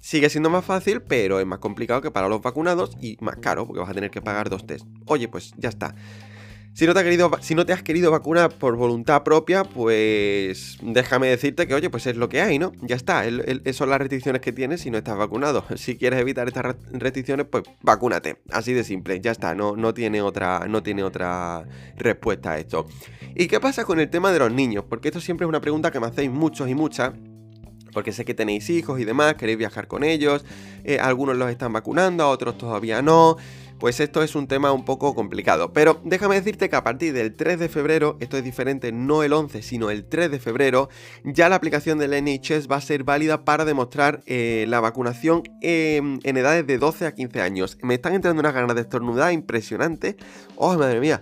Sigue 0.00 0.30
siendo 0.30 0.50
más 0.50 0.64
fácil, 0.64 1.02
pero 1.02 1.38
es 1.38 1.46
más 1.46 1.58
complicado 1.58 2.00
que 2.00 2.10
para 2.10 2.28
los 2.28 2.42
vacunados 2.42 2.96
y 3.00 3.16
más 3.20 3.36
caro, 3.36 3.66
porque 3.66 3.80
vas 3.80 3.90
a 3.90 3.94
tener 3.94 4.10
que 4.10 4.20
pagar 4.20 4.50
dos 4.50 4.66
test. 4.66 4.86
Oye, 5.06 5.28
pues 5.28 5.52
ya 5.56 5.68
está. 5.68 5.94
Si 6.74 6.86
no, 6.86 7.66
te 7.66 7.72
has 7.74 7.82
querido 7.82 8.10
vacunar 8.10 8.50
por 8.50 8.76
voluntad 8.76 9.22
propia, 9.24 9.62
pues 9.62 10.78
déjame 10.82 11.26
decirte 11.28 11.66
que, 11.66 11.74
oye, 11.74 11.90
pues 11.90 12.06
es 12.06 12.16
lo 12.16 12.30
que 12.30 12.40
hay, 12.40 12.58
¿no? 12.58 12.72
Ya 12.80 12.96
está, 12.96 13.26
esas 13.26 13.76
son 13.76 13.90
las 13.90 13.98
restricciones 13.98 14.40
que 14.40 14.52
tienes 14.52 14.80
si 14.80 14.90
no 14.90 14.96
estás 14.96 15.18
vacunado. 15.18 15.64
Si 15.82 15.96
quieres 15.96 16.20
evitar 16.20 16.48
estas 16.48 16.76
restricciones, 16.92 17.46
pues 17.50 17.64
vacúnate. 17.82 18.38
Así 18.50 18.72
de 18.72 18.84
simple, 18.84 19.20
ya 19.20 19.32
está, 19.32 19.54
no, 19.54 19.76
no, 19.76 19.92
tiene, 19.92 20.22
otra, 20.22 20.66
no 20.68 20.82
tiene 20.82 21.02
otra 21.02 21.66
respuesta 21.96 22.52
a 22.52 22.58
esto. 22.58 22.86
¿Y 23.34 23.48
qué 23.48 23.60
pasa 23.60 23.84
con 23.84 24.00
el 24.00 24.08
tema 24.08 24.32
de 24.32 24.38
los 24.38 24.52
niños? 24.52 24.84
Porque 24.88 25.08
esto 25.08 25.20
siempre 25.20 25.44
es 25.44 25.48
una 25.48 25.60
pregunta 25.60 25.90
que 25.90 26.00
me 26.00 26.06
hacéis 26.06 26.30
muchos 26.30 26.68
y 26.68 26.74
muchas 26.74 27.12
porque 27.92 28.12
sé 28.12 28.24
que 28.24 28.32
tenéis 28.32 28.70
hijos 28.70 28.98
y 29.00 29.04
demás, 29.04 29.34
queréis 29.34 29.58
viajar 29.58 29.86
con 29.86 30.02
ellos, 30.02 30.46
eh, 30.84 30.98
algunos 30.98 31.36
los 31.36 31.50
están 31.50 31.74
vacunando, 31.74 32.26
otros 32.26 32.56
todavía 32.56 33.02
no 33.02 33.36
pues 33.82 33.98
esto 33.98 34.22
es 34.22 34.36
un 34.36 34.46
tema 34.46 34.70
un 34.70 34.84
poco 34.84 35.12
complicado. 35.12 35.72
Pero 35.72 36.00
déjame 36.04 36.36
decirte 36.36 36.70
que 36.70 36.76
a 36.76 36.84
partir 36.84 37.12
del 37.12 37.34
3 37.34 37.58
de 37.58 37.68
febrero, 37.68 38.16
esto 38.20 38.36
es 38.36 38.44
diferente, 38.44 38.92
no 38.92 39.24
el 39.24 39.32
11, 39.32 39.60
sino 39.60 39.90
el 39.90 40.04
3 40.04 40.30
de 40.30 40.38
febrero, 40.38 40.88
ya 41.24 41.48
la 41.48 41.56
aplicación 41.56 41.98
del 41.98 42.12
NHS 42.12 42.70
va 42.70 42.76
a 42.76 42.80
ser 42.80 43.02
válida 43.02 43.44
para 43.44 43.64
demostrar 43.64 44.22
eh, 44.26 44.66
la 44.68 44.78
vacunación 44.78 45.42
en 45.62 46.20
edades 46.22 46.64
de 46.64 46.78
12 46.78 47.06
a 47.06 47.14
15 47.16 47.40
años. 47.40 47.76
Me 47.82 47.94
están 47.94 48.14
entrando 48.14 48.38
unas 48.38 48.54
ganas 48.54 48.76
de 48.76 48.82
estornudar 48.82 49.32
impresionantes. 49.32 50.14
¡Oh, 50.54 50.78
madre 50.78 51.00
mía! 51.00 51.20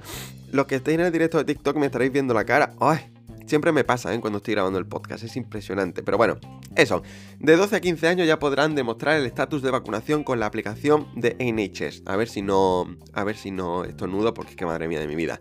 Los 0.52 0.66
que 0.66 0.74
estéis 0.74 0.98
en 0.98 1.06
el 1.06 1.12
directo 1.12 1.38
de 1.38 1.44
TikTok 1.44 1.78
me 1.78 1.86
estaréis 1.86 2.12
viendo 2.12 2.34
la 2.34 2.44
cara. 2.44 2.74
¡Ay! 2.78 3.10
Siempre 3.50 3.72
me 3.72 3.82
pasa 3.82 4.14
¿eh? 4.14 4.20
cuando 4.20 4.36
estoy 4.36 4.54
grabando 4.54 4.78
el 4.78 4.86
podcast, 4.86 5.24
es 5.24 5.34
impresionante. 5.34 6.04
Pero 6.04 6.16
bueno, 6.16 6.38
eso. 6.76 7.02
De 7.40 7.56
12 7.56 7.74
a 7.74 7.80
15 7.80 8.06
años 8.06 8.28
ya 8.28 8.38
podrán 8.38 8.76
demostrar 8.76 9.18
el 9.18 9.26
estatus 9.26 9.60
de 9.60 9.72
vacunación 9.72 10.22
con 10.22 10.38
la 10.38 10.46
aplicación 10.46 11.08
de 11.16 11.34
NHS. 11.34 12.04
A 12.06 12.14
ver 12.14 12.28
si 12.28 12.42
no. 12.42 12.86
A 13.12 13.24
ver 13.24 13.36
si 13.36 13.50
no 13.50 13.82
estornudo, 13.82 14.34
porque 14.34 14.52
es 14.52 14.56
que 14.56 14.66
madre 14.66 14.86
mía 14.86 15.00
de 15.00 15.08
mi 15.08 15.16
vida. 15.16 15.40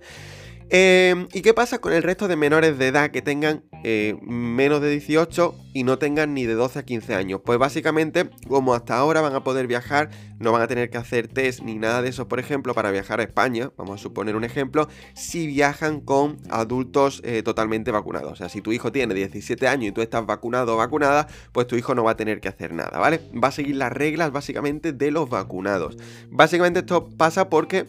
Em, 0.71 1.27
¿Y 1.33 1.43
qué 1.43 1.53
pasa 1.53 1.77
con 1.77 1.93
el 1.93 2.01
resto 2.01 2.27
de 2.27 2.35
menores 2.35 2.79
de 2.79 2.87
edad 2.87 3.11
que 3.11 3.21
tengan 3.21 3.63
eh, 3.83 4.17
menos 4.21 4.81
de 4.81 4.89
18 4.89 5.55
y 5.73 5.83
no 5.83 5.97
tengan 5.97 6.33
ni 6.33 6.45
de 6.45 6.53
12 6.53 6.79
a 6.79 6.83
15 6.83 7.15
años? 7.15 7.41
Pues 7.43 7.59
básicamente, 7.59 8.29
como 8.47 8.73
hasta 8.73 8.97
ahora 8.97 9.21
van 9.21 9.35
a 9.35 9.43
poder 9.43 9.67
viajar, 9.67 10.09
no 10.39 10.51
van 10.51 10.61
a 10.61 10.67
tener 10.67 10.89
que 10.89 10.97
hacer 10.97 11.27
test 11.27 11.61
ni 11.61 11.75
nada 11.75 12.01
de 12.01 12.09
eso, 12.09 12.27
por 12.27 12.39
ejemplo, 12.39 12.73
para 12.73 12.91
viajar 12.91 13.19
a 13.19 13.23
España, 13.23 13.71
vamos 13.77 13.99
a 13.99 14.03
suponer 14.03 14.35
un 14.35 14.43
ejemplo, 14.43 14.87
si 15.13 15.47
viajan 15.47 16.01
con 16.01 16.37
adultos 16.49 17.21
eh, 17.23 17.43
totalmente 17.43 17.91
vacunados. 17.91 18.31
O 18.33 18.35
sea, 18.35 18.49
si 18.49 18.61
tu 18.61 18.71
hijo 18.71 18.91
tiene 18.91 19.13
17 19.13 19.67
años 19.67 19.89
y 19.89 19.91
tú 19.91 20.01
estás 20.01 20.25
vacunado 20.25 20.73
o 20.73 20.77
vacunada, 20.77 21.27
pues 21.51 21.67
tu 21.67 21.75
hijo 21.75 21.95
no 21.95 22.03
va 22.03 22.11
a 22.11 22.17
tener 22.17 22.39
que 22.39 22.47
hacer 22.47 22.73
nada, 22.73 22.99
¿vale? 22.99 23.21
Va 23.41 23.49
a 23.49 23.51
seguir 23.51 23.75
las 23.75 23.91
reglas 23.91 24.31
básicamente 24.31 24.93
de 24.93 25.11
los 25.11 25.29
vacunados. 25.29 25.97
Básicamente 26.29 26.79
esto 26.79 27.09
pasa 27.09 27.49
porque 27.49 27.85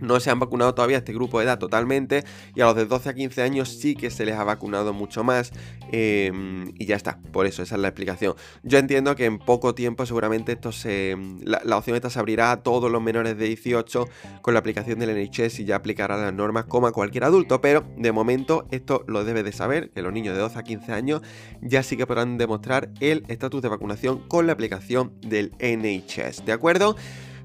no 0.00 0.20
se 0.20 0.30
han 0.30 0.38
vacunado 0.38 0.74
todavía 0.74 0.98
este 0.98 1.12
grupo 1.12 1.38
de 1.38 1.46
edad 1.46 1.58
totalmente 1.58 2.24
y 2.54 2.60
a 2.60 2.66
los 2.66 2.76
de 2.76 2.86
12 2.86 3.08
a 3.08 3.14
15 3.14 3.42
años 3.42 3.68
sí 3.68 3.94
que 3.94 4.10
se 4.10 4.24
les 4.24 4.36
ha 4.36 4.44
vacunado 4.44 4.92
mucho 4.92 5.24
más 5.24 5.52
em, 5.92 6.72
y 6.78 6.86
ya 6.86 6.96
está, 6.96 7.18
por 7.32 7.46
eso 7.46 7.62
esa 7.62 7.76
es 7.76 7.80
la 7.80 7.88
explicación. 7.88 8.34
Yo 8.62 8.78
entiendo 8.78 9.14
que 9.16 9.24
en 9.24 9.38
poco 9.38 9.74
tiempo 9.74 10.06
seguramente 10.06 10.52
esto 10.52 10.72
se, 10.72 11.16
la, 11.42 11.76
opción 11.76 11.96
esta 11.96 12.10
se 12.10 12.18
abrirá 12.18 12.52
a 12.52 12.62
todos 12.62 12.90
los 12.90 13.02
menores 13.02 13.36
de 13.36 13.46
18 13.46 14.08
con 14.42 14.54
la 14.54 14.60
aplicación 14.60 14.98
del 14.98 15.16
NHS 15.16 15.60
y 15.60 15.64
ya 15.64 15.76
aplicará 15.76 16.16
las 16.16 16.32
normas 16.32 16.64
como 16.66 16.86
a 16.86 16.92
cualquier 16.92 17.24
adulto, 17.24 17.60
pero 17.60 17.84
de 17.96 18.12
momento 18.12 18.66
esto 18.70 19.04
lo 19.06 19.24
debe 19.24 19.42
de 19.42 19.52
saber, 19.52 19.90
que 19.90 20.02
los 20.02 20.12
niños 20.12 20.34
de 20.34 20.40
12 20.40 20.58
a 20.58 20.62
15 20.62 20.92
años 20.92 21.22
ya 21.60 21.82
sí 21.82 21.96
que 21.96 22.06
podrán 22.06 22.38
demostrar 22.38 22.90
el 23.00 23.24
estatus 23.28 23.62
de 23.62 23.68
vacunación 23.68 24.18
con 24.28 24.46
la 24.46 24.52
aplicación 24.52 25.12
del 25.20 25.52
NHS, 25.60 26.44
¿de 26.44 26.52
acuerdo? 26.52 26.96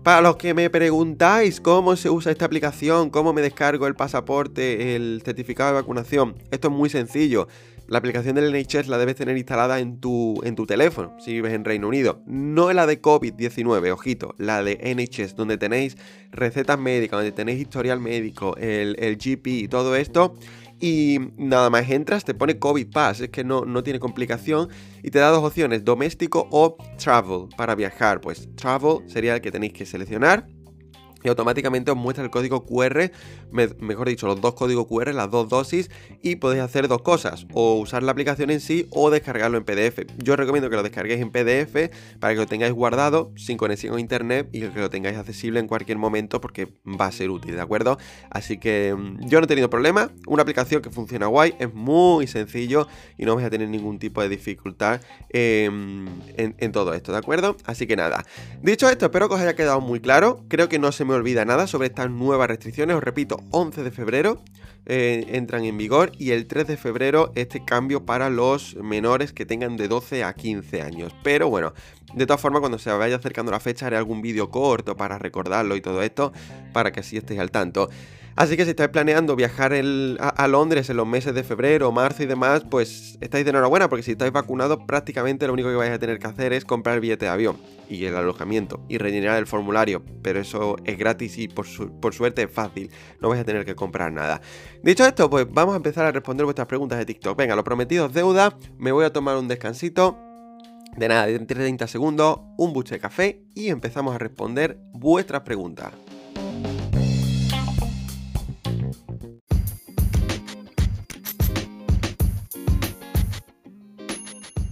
Para 0.04 0.22
los 0.22 0.36
que 0.36 0.56
me 0.56 0.68
preguntáis 0.72 1.62
cómo 1.62 1.96
se 1.96 2.10
usa 2.10 2.32
esta 2.32 2.46
aplicación, 2.46 3.12
cómo 3.12 3.34
me 3.34 3.44
descargo 3.44 3.86
el 3.86 3.94
pasaporte, 3.94 4.96
el 4.96 5.22
certificado 5.24 5.70
de 5.70 5.76
vacunación, 5.76 6.34
esto 6.50 6.70
es 6.70 6.74
muy 6.74 6.90
sencillo. 6.90 7.48
La 7.88 8.00
aplicación 8.00 8.34
del 8.36 8.52
NHS 8.52 8.88
la 8.88 8.98
debes 8.98 9.16
tener 9.16 9.38
instalada 9.38 9.80
en 9.80 10.00
tu, 10.00 10.42
en 10.44 10.56
tu 10.56 10.66
teléfono 10.66 11.16
si 11.20 11.34
vives 11.34 11.54
en 11.54 11.66
Reino 11.66 11.88
Unido. 11.88 12.24
No 12.26 12.74
la 12.74 12.88
de 12.88 13.00
COVID-19, 13.00 13.92
ojito, 13.92 14.34
la 14.40 14.64
de 14.64 14.80
NHS, 14.96 15.36
donde 15.36 15.60
tenéis 15.60 15.98
recetas 16.32 16.80
médicas, 16.80 17.20
donde 17.20 17.32
tenéis 17.32 17.62
historial 17.62 18.00
médico, 18.00 18.56
el, 18.58 18.96
el 18.98 19.18
GP 19.18 19.48
y 19.48 19.68
todo 19.68 19.96
esto 19.96 20.34
y 20.82 21.20
nada 21.38 21.70
más 21.70 21.90
entras, 21.90 22.26
te 22.26 22.34
pone 22.34 22.58
COVID 22.60 22.90
Pass, 22.92 23.22
es 23.22 23.30
que 23.30 23.44
no, 23.44 23.66
no 23.66 23.84
tiene 23.84 24.00
complicación 24.00 24.70
y 25.04 25.12
te 25.12 25.20
da 25.20 25.30
dos 25.30 25.44
opciones, 25.44 25.86
doméstico 25.86 26.48
o 26.52 26.76
travel 26.98 27.48
para 27.56 27.76
viajar. 27.76 28.20
Pues 28.20 28.50
travel 28.56 29.08
sería 29.08 29.36
el 29.36 29.42
que 29.42 29.52
tenéis 29.52 29.74
que 29.74 29.86
seleccionar 29.86 30.48
y 31.24 31.30
automáticamente 31.30 31.92
os 31.92 31.98
muestra 31.98 32.24
el 32.24 32.32
código 32.32 32.66
QR, 32.66 33.12
mejor 33.52 34.08
dicho, 34.08 34.28
los 34.28 34.42
dos 34.42 34.54
códigos 34.54 34.88
QR, 34.88 35.14
las 35.14 35.30
dos 35.30 35.50
dosis, 35.50 35.90
y 36.22 36.38
podéis 36.38 36.64
hacer 36.64 36.88
dos 36.88 37.02
cosas, 37.02 37.46
o 37.54 37.76
usar 37.76 38.04
la 38.04 38.12
aplicación 38.12 38.50
en 38.50 38.60
sí 38.60 38.88
o 38.92 39.10
descargarlo 39.10 39.58
en 39.58 39.64
PDF. 39.64 40.06
Yo 40.18 40.34
os 40.34 40.40
recomiendo 40.40 40.70
que 40.70 40.76
lo 40.76 40.84
descarguéis 40.84 41.22
en 41.22 41.32
PDF 41.32 41.92
para 42.20 42.34
que 42.34 42.40
lo 42.40 42.48
tengáis 42.48 42.74
guardado 42.74 43.32
sin 43.36 43.58
conexión 43.58 43.96
a 43.96 44.00
internet 44.00 44.50
y 44.52 44.62
que 44.62 44.80
lo 44.80 44.90
tengáis 44.90 45.18
accesible 45.18 45.60
en 45.60 45.68
cualquier 45.68 45.98
momento 45.98 46.42
porque 46.42 46.68
va 46.86 47.06
a 47.06 47.12
ser 47.12 47.30
útil, 47.30 47.56
¿de 47.56 47.62
acuerdo? 47.62 47.98
Así 48.30 48.58
que 48.58 48.96
mm, 48.98 49.28
yo 49.28 49.40
no 49.40 49.46
he 49.46 49.48
tenido 49.48 49.70
problema, 49.70 50.12
una 50.28 50.44
aplicación 50.44 50.82
que 50.82 50.90
funciona 50.90 51.28
guay, 51.28 51.56
es 51.60 51.74
muy 51.74 52.28
sencillo 52.28 52.88
y 53.18 53.26
no 53.26 53.36
vais 53.36 53.48
a 53.48 53.50
tener 53.50 53.70
ningún 53.70 54.00
tipo 54.00 54.22
de 54.22 54.30
dificultad 54.30 55.02
em, 55.30 56.08
en, 56.38 56.56
en 56.58 56.72
todo 56.72 56.94
esto, 56.94 57.12
¿de 57.12 57.18
acuerdo? 57.18 57.56
Así 57.66 57.88
que 57.88 57.96
nada, 57.96 58.26
dicho 58.62 58.90
esto, 58.90 59.06
espero 59.06 59.30
que 59.30 59.36
os 59.36 59.42
haya 59.42 59.56
quedado 59.56 59.82
muy 59.82 60.00
claro, 60.00 60.44
creo 60.48 60.70
que 60.70 60.80
no 60.80 60.92
se 60.92 61.06
me 61.06 61.11
olvida 61.16 61.46
nada 61.46 61.68
sobre 61.68 61.88
estas 61.88 62.10
nuevas 62.10 62.48
restricciones. 62.48 62.96
Os 62.96 63.04
repito, 63.04 63.38
11 63.52 63.84
de 63.84 63.92
febrero 63.92 64.42
eh, 64.86 65.26
entran 65.30 65.64
en 65.66 65.78
vigor 65.78 66.12
y 66.18 66.32
el 66.32 66.48
3 66.48 66.68
de 66.68 66.78
febrero 66.78 67.32
este 67.36 67.64
cambio 67.64 68.06
para 68.06 68.30
los 68.30 68.76
menores 68.76 69.32
que 69.32 69.46
tengan 69.46 69.78
de 69.78 69.88
12 69.88 70.24
a 70.24 70.34
15 70.34 70.82
años. 70.82 71.14
Pero 71.24 71.50
bueno, 71.50 71.74
de 72.14 72.26
todas 72.26 72.42
formas, 72.42 72.62
cuando 72.62 72.80
se 72.80 72.92
vaya 72.92 73.16
acercando 73.16 73.52
la 73.52 73.60
fecha, 73.60 73.88
haré 73.88 73.98
algún 73.98 74.22
vídeo 74.22 74.50
corto 74.50 74.98
para 74.98 75.18
recordarlo 75.18 75.76
y 75.76 75.82
todo 75.82 76.02
esto, 76.02 76.34
para 76.74 76.92
que 76.92 77.02
así 77.02 77.18
estéis 77.18 77.40
al 77.40 77.52
tanto. 77.52 77.90
Así 78.42 78.58
que 78.58 78.64
si 78.64 78.72
estáis 78.72 78.90
planeando 78.90 79.36
viajar 79.36 79.72
a, 79.72 80.48
Londres 80.48 80.90
en 80.90 80.98
los 80.98 81.06
meses 81.06 81.36
de 81.36 81.44
febrero, 81.44 81.92
marzo 81.92 82.24
y 82.24 82.26
demás, 82.26 82.64
pues 82.68 83.16
estáis 83.22 83.46
de 83.46 83.52
enhorabuena, 83.52 83.88
porque 83.88 84.02
si 84.02 84.14
estáis 84.14 84.32
vacunados, 84.32 84.80
prácticamente 84.88 85.46
lo 85.46 85.54
único 85.54 85.70
que 85.70 85.76
vais 85.76 85.92
a 85.92 86.00
tener 86.00 86.18
que 86.18 86.26
hacer 86.26 86.52
es 86.52 86.66
comprar 86.66 86.96
el 86.96 87.02
billete 87.02 87.26
de 87.26 87.32
avión 87.32 87.58
y 87.88 88.04
el 88.04 88.16
alojamiento 88.16 88.84
y 88.90 88.98
rellenar 88.98 89.38
el 89.38 89.46
formulario. 89.46 90.04
Pero 90.24 90.40
eso 90.40 90.76
es 90.86 90.98
gratis 90.98 91.38
y 91.38 91.50
por, 91.50 91.68
por 92.00 92.16
suerte 92.16 92.42
es 92.42 92.52
fácil, 92.52 92.90
no 93.20 93.30
vais 93.30 93.42
a 93.42 93.46
tener 93.46 93.64
que 93.64 93.76
comprar 93.76 94.12
nada. 94.12 94.42
Dicho 94.82 95.06
esto, 95.06 95.30
pues 95.30 95.46
vamos 95.48 95.74
a 95.74 95.78
empezar 95.78 96.08
a 96.08 96.12
responder 96.12 96.44
vuestras 96.44 96.68
preguntas 96.68 96.98
de 96.98 97.06
TikTok. 97.06 97.38
Venga, 97.38 97.56
lo 97.56 97.64
prometido 97.64 98.08
es 98.08 98.14
deuda, 98.14 98.58
me 98.80 98.92
voy 98.92 99.06
a 99.06 99.14
tomar 99.14 99.38
un 99.38 99.48
descansito. 99.48 100.18
De 100.98 101.08
nada, 101.08 101.28
de 101.28 101.38
30 101.38 101.86
segundos, 101.86 102.40
un 102.58 102.74
buche 102.74 102.96
de 102.96 103.00
café 103.00 103.44
y 103.54 103.68
empezamos 103.68 104.16
a 104.16 104.18
responder 104.18 104.80
vuestras 104.94 105.44
preguntas. 105.44 105.92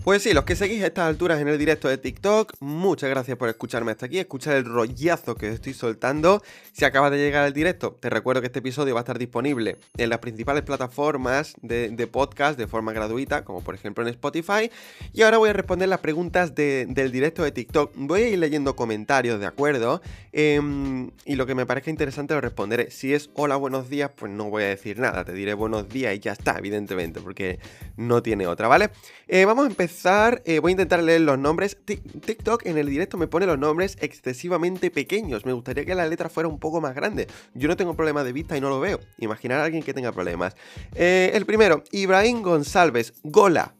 Pues 0.10 0.24
sí, 0.24 0.34
los 0.34 0.44
que 0.44 0.56
seguís 0.56 0.82
a 0.82 0.88
estas 0.88 1.06
alturas 1.08 1.40
en 1.40 1.48
el 1.50 1.60
directo 1.60 1.88
de 1.88 2.00
TikTok, 2.00 2.54
muchas 2.62 3.12
gracias 3.12 3.38
por 3.38 3.48
escucharme 3.48 3.92
hasta 3.92 4.08
aquí, 4.08 4.18
escuchar 4.18 4.56
el 4.56 4.66
rollazo 4.66 5.36
que 5.36 5.50
estoy 5.50 5.76
soltando. 5.76 6.42
Si 6.72 6.84
acabas 6.84 7.12
de 7.12 7.20
llegar 7.20 7.46
al 7.46 7.54
directo, 7.54 7.96
te 8.00 8.10
recuerdo 8.10 8.42
que 8.42 8.48
este 8.48 8.58
episodio 8.58 8.96
va 8.96 9.02
a 9.02 9.04
estar 9.04 9.20
disponible 9.20 9.78
en 9.98 10.10
las 10.10 10.18
principales 10.18 10.64
plataformas 10.64 11.54
de, 11.62 12.10
podcast 12.12 12.58
de 12.58 12.66
forma 12.66 12.92
gratuita, 12.92 13.46
como 13.46 13.62
por 13.62 13.76
ejemplo 13.76 14.04
en 14.04 14.10
Spotify. 14.10 14.72
Y 15.14 15.22
ahora 15.22 15.38
voy 15.38 15.52
a 15.52 15.54
responder 15.54 15.88
las 15.88 16.00
preguntas 16.00 16.56
del 16.56 17.12
directo 17.12 17.44
de 17.44 17.52
TikTok. 17.52 17.92
Voy 17.94 18.24
a 18.24 18.30
ir 18.30 18.40
leyendo 18.40 18.76
comentarios, 18.76 19.40
¿de 19.40 19.46
acuerdo? 19.46 20.02
Em, 20.32 21.12
y 21.26 21.36
lo 21.36 21.46
que 21.46 21.54
me 21.54 21.68
parezca 21.68 21.92
interesante 21.92 22.34
lo 22.34 22.42
responderé. 22.42 22.90
Si 22.90 23.14
es 23.14 23.30
hola, 23.36 23.58
buenos 23.58 23.92
días, 23.92 24.10
pues 24.16 24.32
no 24.32 24.50
voy 24.50 24.64
a 24.64 24.70
decir 24.70 24.98
nada, 24.98 25.24
te 25.24 25.34
diré 25.34 25.54
buenos 25.54 25.88
días 25.88 26.16
y 26.16 26.20
ya 26.20 26.32
está, 26.32 26.58
evidentemente, 26.58 27.22
porque 27.22 27.60
no 27.96 28.24
tiene 28.24 28.48
otra, 28.48 28.68
¿vale? 28.68 28.90
Eh, 29.28 29.46
vamos 29.46 29.66
a 29.66 29.70
empezar 29.70 29.99
eh, 30.06 30.60
voy 30.60 30.72
a 30.72 30.74
intentar 30.74 31.04
leer 31.04 31.22
los 31.22 31.38
nombres. 31.38 31.78
TikTok 31.86 32.66
en 32.66 32.78
el 32.78 32.88
directo 32.88 33.18
me 33.18 33.28
pone 33.28 33.46
los 33.46 33.60
nombres 33.60 33.98
excesivamente 34.00 34.92
pequeños. 34.92 35.46
Me 35.46 35.54
gustaría 35.54 35.86
que 35.86 35.96
la 35.96 36.08
letra 36.08 36.30
fuera 36.30 36.48
un 36.48 36.60
poco 36.60 36.82
más 36.82 36.96
grande. 36.96 37.28
Yo 37.54 37.68
no 37.68 37.76
tengo 37.76 37.96
problema 37.96 38.24
de 38.24 38.34
vista 38.34 38.58
y 38.58 38.62
no 38.62 38.70
lo 38.70 38.80
veo. 38.80 39.00
Imaginar 39.18 39.60
a 39.60 39.66
alguien 39.66 39.84
que 39.84 39.94
tenga 39.94 40.12
problemas. 40.12 40.56
Eh, 40.96 41.32
el 41.34 41.46
primero, 41.46 41.84
Ibrahim 41.92 42.42
González, 42.42 43.14
Gola. 43.24 43.74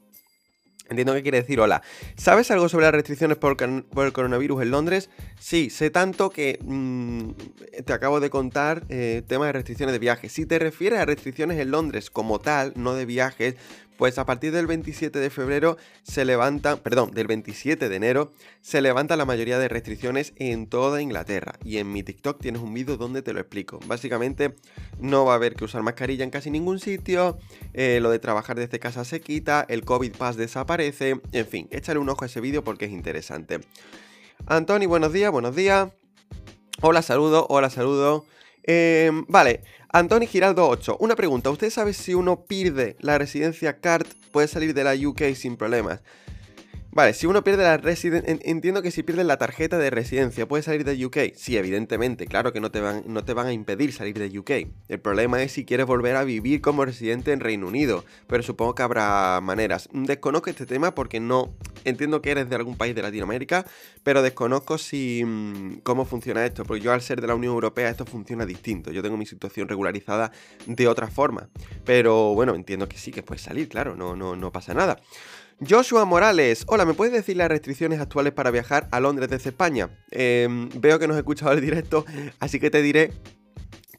Entiendo 0.90 1.14
que 1.14 1.22
quiere 1.22 1.42
decir 1.42 1.60
hola. 1.60 1.84
¿Sabes 2.18 2.50
algo 2.50 2.68
sobre 2.68 2.86
las 2.86 2.94
restricciones 2.94 3.38
por, 3.38 3.56
el 3.62 4.14
coronavirus 4.14 4.64
en 4.64 4.72
Londres? 4.72 5.12
Sí, 5.40 5.70
sé 5.70 5.92
tanto 5.92 6.32
que 6.32 6.58
mm, 6.64 7.30
te 7.86 7.94
acabo 7.94 8.20
de 8.20 8.32
contar 8.32 8.86
eh, 8.90 9.22
temas 9.28 9.50
de 9.50 9.54
restricciones 9.54 9.94
de 9.94 10.00
viajes. 10.00 10.32
Si 10.32 10.48
te 10.48 10.58
refieres 10.58 11.00
a 11.00 11.06
restricciones 11.06 11.60
en 11.60 11.70
Londres 11.70 12.10
como 12.10 12.40
tal, 12.40 12.74
no 12.76 12.96
de 12.96 13.06
viajes, 13.06 13.56
pues 14.00 14.18
a 14.18 14.26
partir 14.26 14.54
del 14.54 14.66
27 14.66 15.20
de 15.20 15.30
febrero 15.30 15.76
se 16.04 16.24
levanta, 16.24 16.78
perdón, 16.78 17.12
del 17.12 17.28
27 17.28 17.90
de 17.90 17.96
enero 17.98 18.32
se 18.62 18.80
levanta 18.80 19.18
la 19.18 19.26
mayoría 19.26 19.60
de 19.60 19.68
restricciones 19.68 20.32
en 20.38 20.68
toda 20.68 21.02
Inglaterra. 21.02 21.60
Y 21.66 21.80
en 21.80 21.92
mi 21.92 22.02
TikTok 22.02 22.40
tienes 22.40 22.62
un 22.62 22.74
vídeo 22.74 22.96
donde 22.96 23.22
te 23.22 23.34
lo 23.34 23.42
explico. 23.42 23.78
Básicamente 23.88 24.56
no 25.02 25.26
va 25.26 25.34
a 25.34 25.36
haber 25.36 25.56
que 25.56 25.66
usar 25.66 25.84
mascarilla 25.84 26.24
en 26.24 26.30
casi 26.30 26.50
ningún 26.50 26.80
sitio, 26.80 27.38
eh, 27.74 28.00
lo 28.02 28.10
de 28.10 28.20
trabajar 28.20 28.56
desde 28.56 28.80
casa 28.80 29.04
se 29.04 29.20
quita, 29.20 29.66
el 29.68 29.84
COVID 29.84 30.16
Pass 30.16 30.38
desaparece, 30.38 31.20
en 31.34 31.46
fin, 31.46 31.68
échale 31.70 32.00
un 32.00 32.08
ojo 32.08 32.24
a 32.24 32.28
ese 32.28 32.40
vídeo 32.40 32.64
porque 32.64 32.86
es 32.86 32.92
interesante. 32.92 33.60
Antoni, 34.46 34.86
buenos 34.86 35.12
días, 35.12 35.30
buenos 35.30 35.58
días. 35.58 35.90
Hola, 36.80 37.02
saludo, 37.02 37.48
hola, 37.50 37.70
saludo. 37.70 38.24
Em, 38.64 39.26
vale, 39.28 39.62
Antoni 39.92 40.28
Giraldo 40.28 40.68
8. 40.68 40.98
Una 41.00 41.16
pregunta, 41.16 41.50
¿usted 41.50 41.70
sabe 41.70 41.94
si 41.94 42.14
uno 42.14 42.46
pierde 42.46 42.96
la 43.00 43.18
residencia 43.18 43.80
CART 43.80 44.08
puede 44.32 44.48
salir 44.48 44.74
de 44.74 44.84
la 44.84 44.94
UK 44.94 45.34
sin 45.36 45.58
problemas? 45.58 46.02
Vale, 46.92 47.14
si 47.14 47.28
uno 47.28 47.44
pierde 47.44 47.64
la 47.64 47.78
residencia... 47.78 48.40
Entiendo 48.42 48.82
que 48.82 48.90
si 48.90 49.04
pierdes 49.04 49.28
la 49.28 49.38
tarjeta 49.38 49.78
de 49.78 49.92
residencia, 49.92 50.48
¿puedes 50.48 50.66
salir 50.66 50.84
de 50.84 51.06
UK? 51.06 51.36
Sí, 51.36 51.56
evidentemente, 51.56 52.26
claro 52.26 52.52
que 52.52 52.60
no 52.60 52.72
te, 52.72 52.82
van, 52.82 53.04
no 53.06 53.24
te 53.24 53.34
van 53.34 53.46
a 53.46 53.54
impedir 53.54 53.94
salir 53.94 54.18
de 54.18 54.38
UK. 54.38 54.72
El 54.88 55.00
problema 55.00 55.42
es 55.44 55.52
si 55.52 55.66
quieres 55.66 55.86
volver 55.86 56.16
a 56.16 56.24
vivir 56.24 56.62
como 56.62 56.84
residente 56.86 57.32
en 57.32 57.42
Reino 57.42 57.68
Unido, 57.68 58.06
pero 58.26 58.42
supongo 58.42 58.74
que 58.74 58.82
habrá 58.82 59.40
maneras. 59.42 59.88
Desconozco 59.94 60.50
este 60.50 60.66
tema 60.66 60.96
porque 60.96 61.20
no... 61.20 61.54
Entiendo 61.86 62.22
que 62.22 62.32
eres 62.32 62.50
de 62.50 62.56
algún 62.56 62.76
país 62.76 62.96
de 62.96 63.04
Latinoamérica, 63.04 63.66
pero 64.04 64.24
desconozco 64.24 64.80
si... 64.80 65.24
Mm, 65.24 65.82
cómo 65.84 66.06
funciona 66.06 66.44
esto, 66.44 66.66
porque 66.66 66.84
yo 66.84 66.92
al 66.92 67.02
ser 67.02 67.22
de 67.22 67.28
la 67.28 67.36
Unión 67.36 67.54
Europea 67.54 67.90
esto 67.90 68.06
funciona 68.06 68.48
distinto. 68.48 68.92
Yo 68.92 69.04
tengo 69.04 69.16
mi 69.16 69.28
situación 69.28 69.68
regularizada 69.68 70.32
de 70.66 70.88
otra 70.88 71.08
forma. 71.08 71.50
Pero 71.86 72.34
bueno, 72.34 72.56
entiendo 72.56 72.90
que 72.90 72.98
sí, 72.98 73.12
que 73.12 73.22
puedes 73.22 73.44
salir, 73.44 73.70
claro, 73.70 73.96
no, 73.96 74.16
no, 74.16 74.36
no 74.36 74.52
pasa 74.52 74.74
nada. 74.74 75.00
Joshua 75.68 76.06
Morales, 76.06 76.64
hola, 76.68 76.86
¿me 76.86 76.94
puedes 76.94 77.14
decir 77.14 77.36
las 77.36 77.50
restricciones 77.50 78.00
actuales 78.00 78.32
para 78.32 78.50
viajar 78.50 78.88
a 78.92 79.02
Londres 79.02 79.30
desde 79.30 79.50
España? 79.50 79.90
Em, 80.10 80.70
veo 80.76 80.98
que 81.00 81.06
no 81.06 81.14
has 81.14 81.18
escuchado 81.18 81.52
el 81.52 81.60
directo, 81.60 82.06
así 82.40 82.62
que 82.62 82.70
te 82.70 82.82
diré 82.82 83.12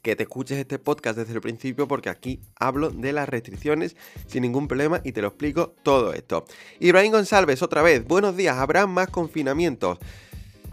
que 0.01 0.15
te 0.15 0.23
escuches 0.23 0.57
este 0.57 0.79
podcast 0.79 1.19
desde 1.19 1.33
el 1.33 1.41
principio 1.41 1.87
porque 1.87 2.09
aquí 2.09 2.41
hablo 2.55 2.89
de 2.89 3.13
las 3.13 3.29
restricciones 3.29 3.95
sin 4.25 4.41
ningún 4.41 4.67
problema 4.67 5.01
y 5.03 5.11
te 5.11 5.21
lo 5.21 5.27
explico 5.27 5.75
todo 5.83 6.13
esto. 6.13 6.45
Ibrahim 6.79 7.11
González, 7.11 7.61
otra 7.61 7.83
vez, 7.83 8.03
buenos 8.05 8.35
días, 8.35 8.57
¿habrá 8.57 8.87
más 8.87 9.09
confinamientos? 9.09 9.99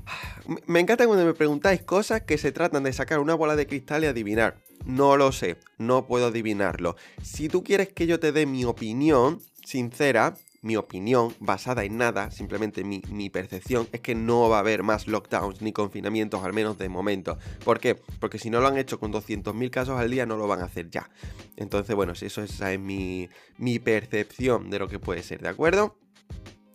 Me 0.67 0.81
encanta 0.81 1.07
cuando 1.07 1.27
me 1.27 1.35
preguntáis 1.35 1.83
cosas 1.83 2.23
que 2.23 2.39
se 2.39 2.51
tratan 2.51 2.83
de 2.83 2.95
sacar 2.95 3.19
una 3.19 3.35
bola 3.35 3.55
de 3.55 3.67
cristal 3.67 4.05
y 4.05 4.07
adivinar. 4.07 4.57
No 4.87 5.19
lo 5.19 5.31
sé, 5.33 5.59
no 5.77 6.07
puedo 6.07 6.29
adivinarlo. 6.29 6.97
Si 7.23 7.51
tú 7.51 7.63
quieres 7.63 7.91
que 7.91 8.07
yo 8.07 8.19
te 8.19 8.33
dé 8.33 8.47
mi 8.47 8.65
opinión 8.65 9.43
sincera, 9.63 10.35
mi 10.63 10.77
opinión, 10.77 11.35
basada 11.41 11.85
en 11.85 11.97
nada, 11.97 12.31
simplemente 12.31 12.85
mi, 12.85 13.31
percepción, 13.31 13.89
es 13.93 14.01
que 14.01 14.15
no 14.15 14.49
va 14.49 14.57
a 14.57 14.61
haber 14.61 14.83
más 14.83 15.07
lockdowns 15.07 15.63
ni 15.63 15.73
confinamientos, 15.73 16.43
al 16.45 16.53
menos 16.53 16.79
de 16.79 16.89
momento. 16.89 17.39
¿Por 17.65 17.79
qué? 17.81 17.95
Porque 17.95 18.39
si 18.39 18.51
no 18.51 18.61
lo 18.61 18.69
han 18.69 18.79
hecho 18.79 18.99
con 18.99 19.13
200.000 19.13 19.71
casos 19.71 19.99
al 19.99 20.11
día, 20.11 20.27
no 20.27 20.37
lo 20.37 20.49
van 20.49 20.61
a 20.61 20.65
hacer 20.65 20.91
ya. 20.91 21.09
Entonces, 21.57 21.95
bueno, 21.95 22.13
eso 22.13 22.43
esa 22.43 22.73
es 22.73 22.81
mi, 22.81 23.29
mi 23.59 23.79
percepción 23.79 24.71
de 24.71 24.79
lo 24.79 24.89
que 24.89 24.99
puede 24.99 25.23
ser, 25.23 25.43
¿de 25.43 25.49
acuerdo? 25.49 25.97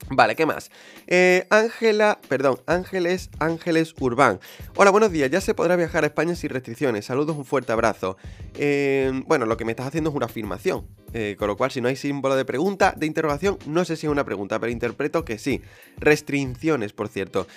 Vale, 0.09 0.35
¿qué 0.35 0.45
más? 0.45 0.69
Eh, 1.07 1.47
Ángela, 1.49 2.19
perdón, 2.27 2.59
Ángeles, 2.65 3.29
Ángeles 3.39 3.95
Urbán. 3.99 4.39
Hola, 4.75 4.91
buenos 4.91 5.11
días. 5.11 5.31
Ya 5.31 5.41
se 5.41 5.53
podrá 5.53 5.75
viajar 5.75 6.03
a 6.03 6.07
España 6.07 6.35
sin 6.35 6.49
restricciones. 6.49 7.05
Saludos, 7.05 7.37
un 7.37 7.45
fuerte 7.45 7.71
abrazo. 7.71 8.17
Eh, 8.55 9.11
bueno, 9.25 9.45
lo 9.45 9.57
que 9.57 9.65
me 9.65 9.71
estás 9.71 9.87
haciendo 9.87 10.09
es 10.09 10.15
una 10.15 10.25
afirmación. 10.25 10.87
Eh, 11.13 11.35
con 11.37 11.47
lo 11.47 11.55
cual, 11.55 11.71
si 11.71 11.79
no 11.79 11.87
hay 11.87 11.95
símbolo 11.95 12.35
de 12.35 12.43
pregunta, 12.43 12.93
de 12.97 13.05
interrogación, 13.05 13.57
no 13.67 13.85
sé 13.85 13.95
si 13.95 14.07
es 14.07 14.11
una 14.11 14.25
pregunta, 14.25 14.59
pero 14.59 14.71
interpreto 14.71 15.23
que 15.23 15.37
sí. 15.37 15.61
Restricciones, 15.97 16.91
por 16.93 17.07
cierto. 17.07 17.47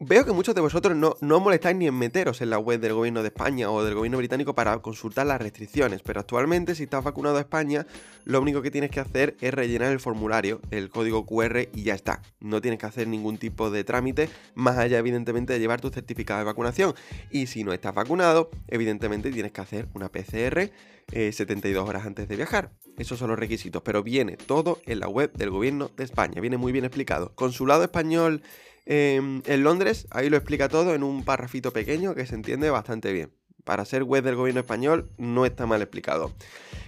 Veo 0.00 0.24
que 0.24 0.32
muchos 0.32 0.54
de 0.54 0.60
vosotros 0.60 0.96
no, 0.96 1.14
no 1.20 1.40
molestáis 1.40 1.76
ni 1.76 1.86
en 1.86 1.94
meteros 1.94 2.40
en 2.40 2.50
la 2.50 2.58
web 2.58 2.80
del 2.80 2.94
gobierno 2.94 3.22
de 3.22 3.28
España 3.28 3.70
o 3.70 3.84
del 3.84 3.94
gobierno 3.94 4.18
británico 4.18 4.54
para 4.54 4.76
consultar 4.78 5.26
las 5.26 5.40
restricciones, 5.40 6.02
pero 6.02 6.20
actualmente 6.20 6.74
si 6.74 6.84
estás 6.84 7.04
vacunado 7.04 7.36
a 7.36 7.40
España, 7.40 7.86
lo 8.24 8.40
único 8.40 8.62
que 8.62 8.70
tienes 8.70 8.90
que 8.90 9.00
hacer 9.00 9.36
es 9.40 9.54
rellenar 9.54 9.92
el 9.92 10.00
formulario, 10.00 10.60
el 10.70 10.90
código 10.90 11.24
QR 11.24 11.68
y 11.72 11.82
ya 11.84 11.94
está. 11.94 12.22
No 12.40 12.60
tienes 12.60 12.80
que 12.80 12.86
hacer 12.86 13.06
ningún 13.06 13.38
tipo 13.38 13.70
de 13.70 13.84
trámite, 13.84 14.28
más 14.54 14.76
allá 14.78 14.98
evidentemente 14.98 15.52
de 15.52 15.60
llevar 15.60 15.80
tu 15.80 15.90
certificado 15.90 16.40
de 16.40 16.44
vacunación. 16.46 16.94
Y 17.30 17.46
si 17.46 17.64
no 17.64 17.72
estás 17.72 17.94
vacunado, 17.94 18.50
evidentemente 18.68 19.30
tienes 19.30 19.52
que 19.52 19.60
hacer 19.60 19.88
una 19.94 20.08
PCR 20.08 20.70
72 21.10 21.64
eh, 21.64 21.88
horas 21.88 22.06
antes 22.06 22.28
de 22.28 22.36
viajar. 22.36 22.72
Esos 22.98 23.18
son 23.18 23.28
los 23.28 23.38
requisitos, 23.38 23.82
pero 23.82 24.02
viene 24.02 24.36
todo 24.36 24.80
en 24.86 25.00
la 25.00 25.08
web 25.08 25.32
del 25.34 25.50
gobierno 25.50 25.90
de 25.96 26.04
España, 26.04 26.40
viene 26.40 26.56
muy 26.56 26.72
bien 26.72 26.84
explicado. 26.84 27.32
Consulado 27.34 27.84
español 27.84 28.42
em, 28.86 29.42
en 29.44 29.62
Londres, 29.62 30.06
ahí 30.10 30.30
lo 30.30 30.36
explica 30.36 30.68
todo 30.68 30.94
en 30.94 31.02
un 31.02 31.24
parrafito 31.24 31.72
pequeño 31.72 32.14
que 32.14 32.26
se 32.26 32.34
entiende 32.34 32.70
bastante 32.70 33.12
bien. 33.12 33.30
Para 33.64 33.84
ser 33.84 34.04
web 34.04 34.22
del 34.22 34.36
gobierno 34.36 34.60
español 34.60 35.10
no 35.18 35.44
está 35.44 35.66
mal 35.66 35.82
explicado. 35.82 36.32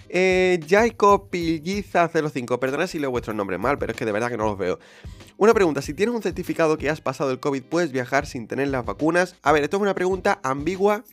Eh, 0.09 0.61
Jacob 0.67 1.29
Pilliza 1.29 2.09
05, 2.09 2.59
perdonad 2.59 2.87
si 2.87 2.99
leo 2.99 3.11
vuestros 3.11 3.37
nombres 3.37 3.61
mal, 3.61 3.79
pero 3.79 3.93
es 3.93 3.99
que 3.99 4.05
de 4.05 4.13
verdad 4.13 4.29
que 4.29 4.37
no 4.37 4.47
los 4.47 4.57
veo. 4.57 4.79
Una 5.37 5.55
pregunta, 5.55 5.83
si 5.83 5.93
tienes 5.95 6.15
un 6.15 6.23
certificado 6.23 6.79
que 6.79 6.89
has 6.89 7.01
pasado 7.01 7.31
el 7.31 7.41
COVID, 7.41 7.63
¿puedes 7.65 7.93
viajar 7.93 8.27
sin 8.27 8.49
tener 8.49 8.69
las 8.69 8.85
vacunas? 8.85 9.37
A 9.43 9.53
ver, 9.53 9.65
esto 9.65 9.77
es 9.77 9.83
una 9.83 9.95
pregunta 9.95 10.41
ambigua 10.43 11.05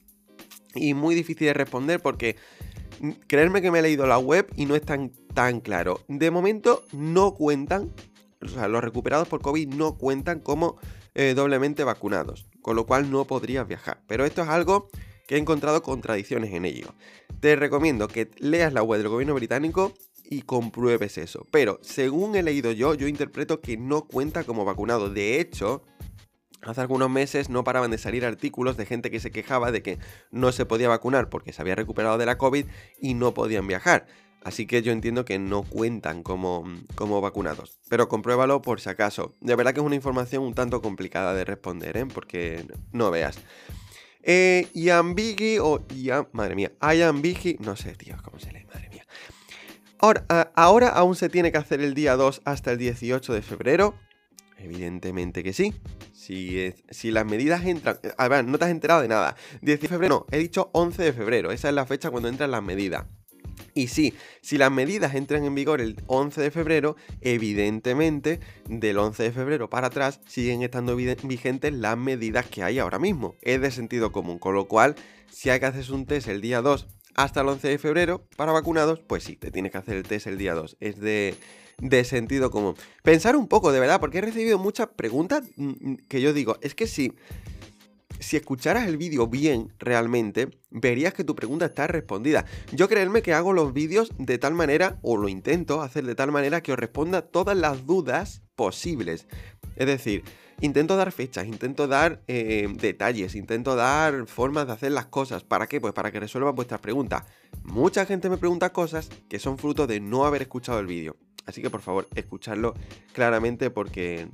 y 0.73 0.93
muy 0.93 1.15
difícil 1.15 1.47
de 1.47 1.53
responder 1.53 1.99
porque 2.01 2.35
mm, 2.99 3.11
creerme 3.27 3.61
que 3.61 3.71
me 3.71 3.79
he 3.79 3.81
leído 3.81 4.05
la 4.07 4.17
web 4.17 4.47
y 4.55 4.65
no 4.65 4.75
es 4.75 4.81
tan, 4.81 5.11
tan 5.33 5.59
claro. 5.59 6.01
De 6.07 6.31
momento 6.31 6.83
no 6.91 7.33
cuentan, 7.33 7.91
o 8.51 8.55
sea, 8.55 8.67
los 8.67 8.83
recuperados 8.83 9.27
por 9.27 9.41
COVID 9.41 9.67
no 9.69 9.97
cuentan 9.97 10.39
como 10.39 10.77
eh, 11.13 11.33
doblemente 11.35 11.83
vacunados, 11.83 12.47
con 12.61 12.75
lo 12.75 12.85
cual 12.85 13.11
no 13.11 13.25
podrías 13.25 13.67
viajar. 13.67 14.01
Pero 14.07 14.25
esto 14.25 14.41
es 14.41 14.49
algo 14.49 14.89
que 15.27 15.35
he 15.35 15.39
encontrado 15.39 15.81
contradicciones 15.81 16.53
en 16.53 16.65
ello. 16.65 16.87
Te 17.39 17.55
recomiendo 17.55 18.07
que 18.07 18.29
leas 18.37 18.73
la 18.73 18.83
web 18.83 18.99
del 18.99 19.09
gobierno 19.09 19.33
británico 19.33 19.93
y 20.23 20.41
compruebes 20.41 21.17
eso. 21.17 21.45
Pero 21.51 21.79
según 21.81 22.35
he 22.35 22.43
leído 22.43 22.71
yo, 22.71 22.93
yo 22.93 23.07
interpreto 23.07 23.61
que 23.61 23.77
no 23.77 24.07
cuenta 24.07 24.43
como 24.43 24.65
vacunado. 24.65 25.09
De 25.09 25.39
hecho, 25.39 25.83
Hace 26.65 26.81
algunos 26.81 27.11
meses 27.11 27.49
no 27.49 27.63
paraban 27.63 27.91
de 27.91 27.99
salir 27.99 28.25
artículos 28.25 28.75
de 28.75 28.87
gente 28.87 29.11
que 29.11 29.19
se 29.19 29.29
quejaba 29.29 29.71
de 29.71 29.83
que 29.83 29.99
no 30.31 30.51
se 30.51 30.65
podía 30.65 30.89
vacunar 30.89 31.29
porque 31.29 31.53
se 31.53 31.61
había 31.61 31.75
recuperado 31.75 32.17
de 32.17 32.25
la 32.25 32.39
COVID 32.39 32.65
y 32.99 33.13
no 33.13 33.35
podían 33.35 33.67
viajar. 33.67 34.07
Así 34.45 34.67
que 34.67 34.83
yo 34.83 34.91
entiendo 34.91 35.25
que 35.25 35.39
no 35.39 35.63
cuentan 35.63 36.21
como, 36.21 36.65
como 36.93 37.19
vacunados. 37.19 37.79
Pero 37.89 38.07
compruébalo 38.07 38.61
por 38.61 38.79
si 38.79 38.87
acaso. 38.89 39.33
De 39.41 39.55
verdad 39.55 39.73
que 39.73 39.79
es 39.79 39.85
una 39.85 39.95
información 39.95 40.43
un 40.43 40.53
tanto 40.53 40.83
complicada 40.83 41.33
de 41.33 41.43
responder, 41.45 41.97
¿eh? 41.97 42.05
Porque 42.05 42.63
no 42.91 43.09
veas. 43.09 43.39
Eh, 44.21 44.67
Yambigi 44.75 45.57
o... 45.57 45.83
Madre 46.31 46.53
mía. 46.53 46.71
No 47.57 47.75
sé, 47.75 47.95
tío, 47.95 48.17
cómo 48.23 48.37
se 48.37 48.51
lee, 48.51 48.65
madre 48.71 48.89
mía. 48.89 49.07
Ahora, 49.97 50.51
ahora 50.53 50.89
aún 50.89 51.15
se 51.15 51.27
tiene 51.27 51.51
que 51.51 51.57
hacer 51.57 51.81
el 51.81 51.95
día 51.95 52.15
2 52.15 52.43
hasta 52.45 52.71
el 52.71 52.77
18 52.77 53.33
de 53.33 53.41
febrero. 53.41 53.95
Evidentemente 54.59 55.41
que 55.43 55.53
sí. 55.53 55.73
Si, 56.13 56.71
si 56.91 57.09
las 57.09 57.25
medidas 57.25 57.65
entran... 57.65 57.97
A 58.15 58.27
ver, 58.27 58.45
no 58.45 58.59
te 58.59 58.65
has 58.65 58.71
enterado 58.71 59.01
de 59.01 59.07
nada. 59.07 59.35
10 59.63 59.81
de 59.81 59.87
febrero, 59.87 60.27
no, 60.29 60.37
he 60.37 60.37
dicho 60.37 60.69
11 60.73 61.01
de 61.01 61.13
febrero. 61.13 61.51
Esa 61.51 61.69
es 61.69 61.73
la 61.73 61.87
fecha 61.87 62.11
cuando 62.11 62.29
entran 62.29 62.51
las 62.51 62.61
medidas. 62.61 63.07
Y 63.77 63.87
sí, 63.87 64.13
si 64.41 64.57
las 64.57 64.71
medidas 64.71 65.15
entran 65.15 65.43
en 65.43 65.53
vigor 65.53 65.81
el 65.81 65.97
11 66.07 66.41
de 66.41 66.49
febrero, 66.49 66.95
evidentemente 67.19 68.39
del 68.69 68.97
11 68.97 69.23
de 69.23 69.31
febrero 69.33 69.69
para 69.69 69.87
atrás 69.87 70.21
siguen 70.25 70.63
estando 70.63 70.95
vigentes 70.95 71.73
las 71.73 71.97
medidas 71.97 72.45
que 72.45 72.63
hay 72.63 72.79
ahora 72.79 72.99
mismo. 72.99 73.35
Es 73.41 73.59
de 73.59 73.71
sentido 73.71 74.13
común, 74.13 74.39
con 74.39 74.55
lo 74.55 74.69
cual 74.69 74.95
si 75.29 75.49
hay 75.49 75.59
que 75.59 75.65
hacer 75.65 75.91
un 75.91 76.05
test 76.05 76.29
el 76.29 76.39
día 76.39 76.61
2 76.61 76.87
hasta 77.15 77.41
el 77.41 77.49
11 77.49 77.67
de 77.67 77.77
febrero 77.77 78.25
para 78.37 78.53
vacunados, 78.53 79.01
pues 79.05 79.25
sí, 79.25 79.35
te 79.35 79.51
tienes 79.51 79.73
que 79.73 79.77
hacer 79.77 79.97
el 79.97 80.03
test 80.03 80.27
el 80.27 80.37
día 80.37 80.53
2. 80.53 80.77
Es 80.79 81.01
de, 81.01 81.35
sentido 82.05 82.51
común. 82.51 82.75
Pensar 83.03 83.35
un 83.35 83.49
poco, 83.49 83.73
de 83.73 83.81
verdad, 83.81 83.99
porque 83.99 84.19
he 84.19 84.21
recibido 84.21 84.57
muchas 84.57 84.87
preguntas 84.87 85.43
mm, 85.57 85.67
mm, 85.67 85.97
que 86.07 86.21
yo 86.21 86.31
digo, 86.31 86.57
es 86.61 86.75
que 86.75 86.87
si 86.87 87.11
si 88.19 88.37
escucharas 88.37 88.87
el 88.87 88.97
vídeo 88.97 89.27
bien 89.27 89.73
realmente, 89.79 90.49
verías 90.69 91.13
que 91.13 91.23
tu 91.23 91.35
pregunta 91.35 91.65
está 91.65 91.87
respondida. 91.87 92.45
Yo 92.71 92.87
creerme 92.87 93.21
que 93.21 93.33
hago 93.33 93.53
los 93.53 93.73
vídeos 93.73 94.09
de 94.17 94.37
tal 94.37 94.53
manera, 94.53 94.99
o 95.01 95.17
lo 95.17 95.27
intento 95.27 95.81
hacer 95.81 96.05
de 96.05 96.15
tal 96.15 96.31
manera 96.31 96.61
que 96.61 96.71
os 96.71 96.79
responda 96.79 97.21
todas 97.21 97.57
las 97.57 97.85
dudas 97.85 98.41
posibles. 98.55 99.27
Es 99.75 99.87
decir, 99.87 100.23
intento 100.61 100.95
dar 100.95 101.11
fechas, 101.11 101.47
intento 101.47 101.87
dar 101.87 102.21
eh, 102.27 102.67
detalles, 102.79 103.35
intento 103.35 103.75
dar 103.75 104.25
formas 104.27 104.67
de 104.67 104.73
hacer 104.73 104.91
las 104.91 105.07
cosas. 105.07 105.43
¿Para 105.43 105.67
qué? 105.67 105.81
Pues 105.81 105.93
para 105.93 106.11
que 106.11 106.19
resuelva 106.19 106.51
vuestras 106.51 106.79
preguntas. 106.79 107.23
Mucha 107.63 108.05
gente 108.05 108.29
me 108.29 108.37
pregunta 108.37 108.71
cosas 108.71 109.09
que 109.29 109.39
son 109.39 109.57
fruto 109.57 109.87
de 109.87 109.99
no 109.99 110.25
haber 110.25 110.43
escuchado 110.43 110.79
el 110.79 110.87
vídeo. 110.87 111.17
Así 111.45 111.61
que 111.61 111.69
por 111.69 111.81
favor, 111.81 112.07
escuchadlo 112.15 112.73
claramente 113.13 113.69
porque 113.69 114.27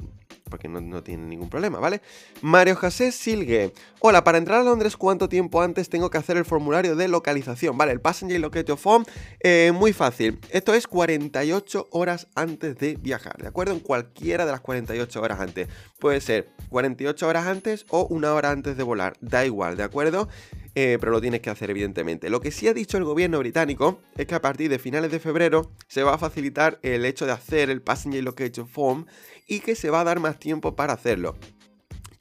porque 0.52 0.68
no, 0.68 1.02
tiene 1.02 1.26
ningún 1.26 1.50
problema, 1.50 1.80
¿vale? 1.80 2.02
Mario 2.44 2.76
José 2.76 3.12
Silgue. 3.12 3.74
Hola, 4.02 4.24
para 4.24 4.38
entrar 4.38 4.60
a 4.60 4.64
Londres, 4.64 4.96
¿cuánto 4.96 5.28
tiempo 5.28 5.64
antes 5.64 5.90
tengo 5.90 6.12
que 6.12 6.20
hacer 6.20 6.38
el 6.38 6.46
formulario 6.46 6.96
de 6.96 7.08
localización? 7.08 7.76
Vale, 7.76 7.94
el 7.94 8.02
Passenger 8.02 8.40
Location 8.40 8.78
Form, 8.78 9.06
eh, 9.40 9.72
muy 9.74 9.94
fácil. 9.94 10.40
Esto 10.52 10.76
es 10.76 10.86
48 10.86 11.88
horas 11.90 12.28
antes 12.36 12.78
de 12.78 12.96
viajar, 12.96 13.38
¿de 13.42 13.48
acuerdo? 13.48 13.74
En 13.74 13.80
cualquiera 13.80 14.46
de 14.46 14.52
las 14.52 14.62
48 14.62 15.22
horas 15.22 15.40
antes. 15.40 15.68
Puede 15.98 16.22
ser 16.22 16.52
48 16.70 17.28
horas 17.28 17.48
antes 17.48 17.86
o 17.90 18.06
una 18.06 18.34
hora 18.34 18.52
antes 18.52 18.78
de 18.78 18.84
volar, 18.84 19.14
da 19.22 19.46
igual, 19.46 19.78
¿de 19.78 19.84
acuerdo? 19.84 20.28
Eh, 20.74 20.98
pero 21.00 21.12
lo 21.12 21.20
tienes 21.20 21.42
que 21.42 21.50
hacer 21.50 21.70
evidentemente. 21.70 22.30
Lo 22.30 22.40
que 22.40 22.52
sí 22.52 22.68
ha 22.68 22.74
dicho 22.74 22.98
el 22.98 23.04
gobierno 23.04 23.40
británico 23.40 24.02
es 24.16 24.26
que 24.26 24.36
a 24.36 24.42
partir 24.42 24.70
de 24.70 24.80
finales 24.80 25.12
de 25.12 25.20
febrero 25.20 25.72
se 25.88 26.04
va 26.04 26.14
a 26.14 26.18
facilitar 26.18 26.80
el 26.82 27.06
hecho 27.06 27.26
de 27.26 27.34
hacer 27.34 27.70
el 27.70 27.82
Passenger 27.82 28.24
Location 28.24 28.68
Form 28.68 29.06
y 29.48 29.60
que 29.60 29.76
se 29.76 29.90
va 29.90 30.02
a 30.02 30.04
dar 30.04 30.20
más 30.20 30.40
tiempo 30.40 30.76
para 30.76 30.94
hacerlo. 30.94 31.36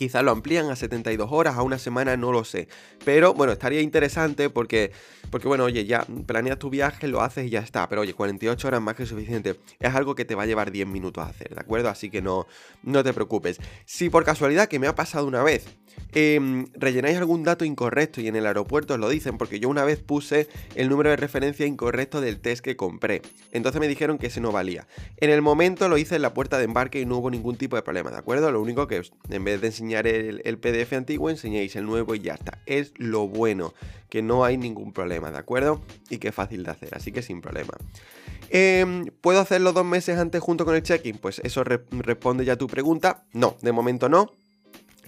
Quizás 0.01 0.25
lo 0.25 0.31
amplían 0.31 0.71
a 0.71 0.77
72 0.77 1.29
horas, 1.31 1.59
a 1.59 1.63
una 1.63 1.79
semana, 1.79 2.17
no 2.17 2.33
lo 2.33 2.43
sé. 2.43 2.69
Pero 3.05 3.35
bueno, 3.35 3.53
estaría 3.53 3.83
interesante 3.83 4.49
porque, 4.49 4.93
porque 5.31 5.47
bueno, 5.47 5.65
oye, 5.65 5.85
ya 5.85 6.07
planeas 6.27 6.59
tu 6.59 6.71
viaje, 6.71 7.07
lo 7.07 7.21
haces 7.21 7.45
y 7.45 7.51
ya 7.51 7.61
está. 7.61 7.87
Pero 7.87 8.01
oye, 8.01 8.15
48 8.15 8.67
horas 8.67 8.81
más 8.81 8.97
que 8.97 9.05
suficiente. 9.05 9.61
Es 9.79 9.95
algo 9.95 10.15
que 10.15 10.25
te 10.25 10.35
va 10.35 10.45
a 10.45 10.47
llevar 10.47 10.71
10 10.71 10.87
minutos 10.87 11.23
a 11.23 11.29
hacer, 11.29 11.55
¿de 11.55 11.61
acuerdo? 11.61 11.91
Así 11.91 12.09
que 12.09 12.23
no, 12.23 12.47
no 12.83 13.05
te 13.05 13.13
preocupes. 13.13 13.59
Si 13.85 14.09
por 14.09 14.25
casualidad, 14.25 14.69
que 14.69 14.79
me 14.79 14.87
ha 14.87 14.95
pasado 14.95 15.27
una 15.27 15.43
vez, 15.43 15.67
Em, 16.13 16.67
rellenáis 16.75 17.17
algún 17.19 17.45
dato 17.45 17.65
incorrecto 17.65 18.21
y 18.21 18.27
en 18.27 18.35
el 18.35 18.47
aeropuerto 18.47 18.95
os 18.95 19.01
lo 19.01 19.09
dicen, 19.09 19.39
porque 19.39 19.61
yo 19.61 19.69
una 19.69 19.85
vez 19.85 20.01
puse 20.01 20.49
el 20.75 20.89
número 20.89 21.11
de 21.11 21.17
referencia 21.17 21.67
incorrecto 21.67 22.21
del 22.21 22.41
test 22.41 22.65
que 22.65 22.77
compré. 22.77 23.23
Entonces 23.53 23.81
me 23.81 23.87
dijeron 23.87 24.19
que 24.19 24.27
ese 24.27 24.41
no 24.41 24.51
valía. 24.51 24.87
En 25.19 25.31
el 25.31 25.41
momento 25.41 25.89
lo 25.89 25.99
hice 25.99 26.17
en 26.17 26.23
la 26.23 26.35
puerta 26.35 26.59
de 26.59 26.65
embarque 26.65 27.01
y 27.01 27.07
no 27.07 27.19
hubo 27.19 27.31
ningún 27.31 27.57
tipo 27.57 27.77
de 27.77 27.83
problema, 27.83 28.11
¿de 28.11 28.19
acuerdo? 28.19 28.51
Lo 28.51 28.61
único 28.61 28.89
que 28.89 29.03
en 29.29 29.45
vez 29.45 29.61
de 29.61 29.69
enseñar 29.69 30.07
el, 30.07 30.59
PDF 30.59 30.93
antiguo, 30.95 31.31
enseñéis 31.31 31.77
el 31.77 31.87
nuevo 31.87 32.15
y 32.15 32.21
ya 32.21 32.35
está. 32.35 32.59
Es 32.67 32.93
lo 32.97 33.29
bueno, 33.29 33.73
que 34.09 34.21
no 34.21 34.45
hay 34.45 34.57
ningún 34.57 34.93
problema, 34.93 35.31
¿de 35.31 35.39
acuerdo? 35.39 35.81
Y 36.09 36.19
que 36.19 36.29
es 36.29 36.35
fácil 36.35 36.65
de 36.65 36.73
hacer, 36.73 36.95
así 36.95 37.13
que 37.13 37.23
sin 37.23 37.41
problema. 37.41 37.75
Em, 38.51 39.07
¿Puedo 39.21 39.39
hacerlo 39.41 39.73
dos 39.73 39.85
meses 39.85 40.19
antes 40.19 40.43
junto 40.43 40.65
con 40.65 40.75
el 40.75 40.83
check-in? 40.83 41.19
Pues 41.19 41.41
eso 41.45 41.63
responde 41.63 42.45
ya 42.45 42.55
a 42.55 42.57
tu 42.57 42.67
pregunta. 42.67 43.23
No, 43.33 43.57
de 43.63 43.71
momento 43.71 44.09
no 44.09 44.40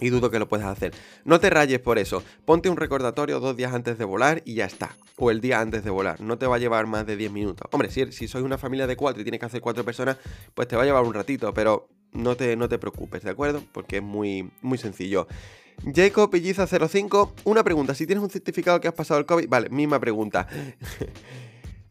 y 0.03 0.09
dudo 0.09 0.29
que 0.29 0.39
lo 0.39 0.47
puedas 0.47 0.67
hacer. 0.67 0.93
No 1.25 1.39
te 1.39 1.49
rayes 1.49 1.79
por 1.79 1.97
eso, 1.97 2.23
ponte 2.45 2.69
un 2.69 2.77
recordatorio 2.77 3.39
dos 3.39 3.55
días 3.55 3.73
antes 3.73 3.97
de 3.97 4.05
volar 4.05 4.41
y 4.45 4.55
ya 4.55 4.65
está. 4.65 4.95
O 5.17 5.31
el 5.31 5.41
día 5.41 5.59
antes 5.59 5.83
de 5.83 5.89
volar, 5.89 6.19
no 6.21 6.37
te 6.37 6.45
va 6.45 6.57
a 6.57 6.59
llevar 6.59 6.87
más 6.87 7.05
de 7.05 7.15
10 7.15 7.31
minutos. 7.31 7.67
Hombre, 7.71 7.89
si, 7.89 8.11
si 8.11 8.27
sois 8.27 8.43
una 8.43 8.57
familia 8.57 8.87
de 8.87 8.95
cuatro 8.95 9.21
y 9.21 9.23
tienes 9.23 9.39
que 9.39 9.45
hacer 9.45 9.61
cuatro 9.61 9.83
personas, 9.83 10.17
pues 10.53 10.67
te 10.67 10.75
va 10.75 10.83
a 10.83 10.85
llevar 10.85 11.03
un 11.03 11.13
ratito, 11.13 11.53
pero 11.53 11.87
no 12.11 12.35
te, 12.35 12.55
no 12.55 12.67
te 12.67 12.77
preocupes, 12.77 13.23
¿de 13.23 13.31
acuerdo? 13.31 13.63
Porque 13.71 13.97
es 13.97 14.03
muy, 14.03 14.51
muy 14.61 14.77
sencillo. 14.77 15.27
Jacob 15.93 16.31
Pilliza05, 16.31 17.31
una 17.45 17.63
pregunta, 17.63 17.95
si 17.95 18.05
tienes 18.05 18.23
un 18.23 18.29
certificado 18.29 18.79
que 18.79 18.87
has 18.87 18.93
pasado 18.93 19.19
el 19.19 19.25
COVID, 19.25 19.47
vale, 19.49 19.69
misma 19.69 19.99
pregunta. 19.99 20.47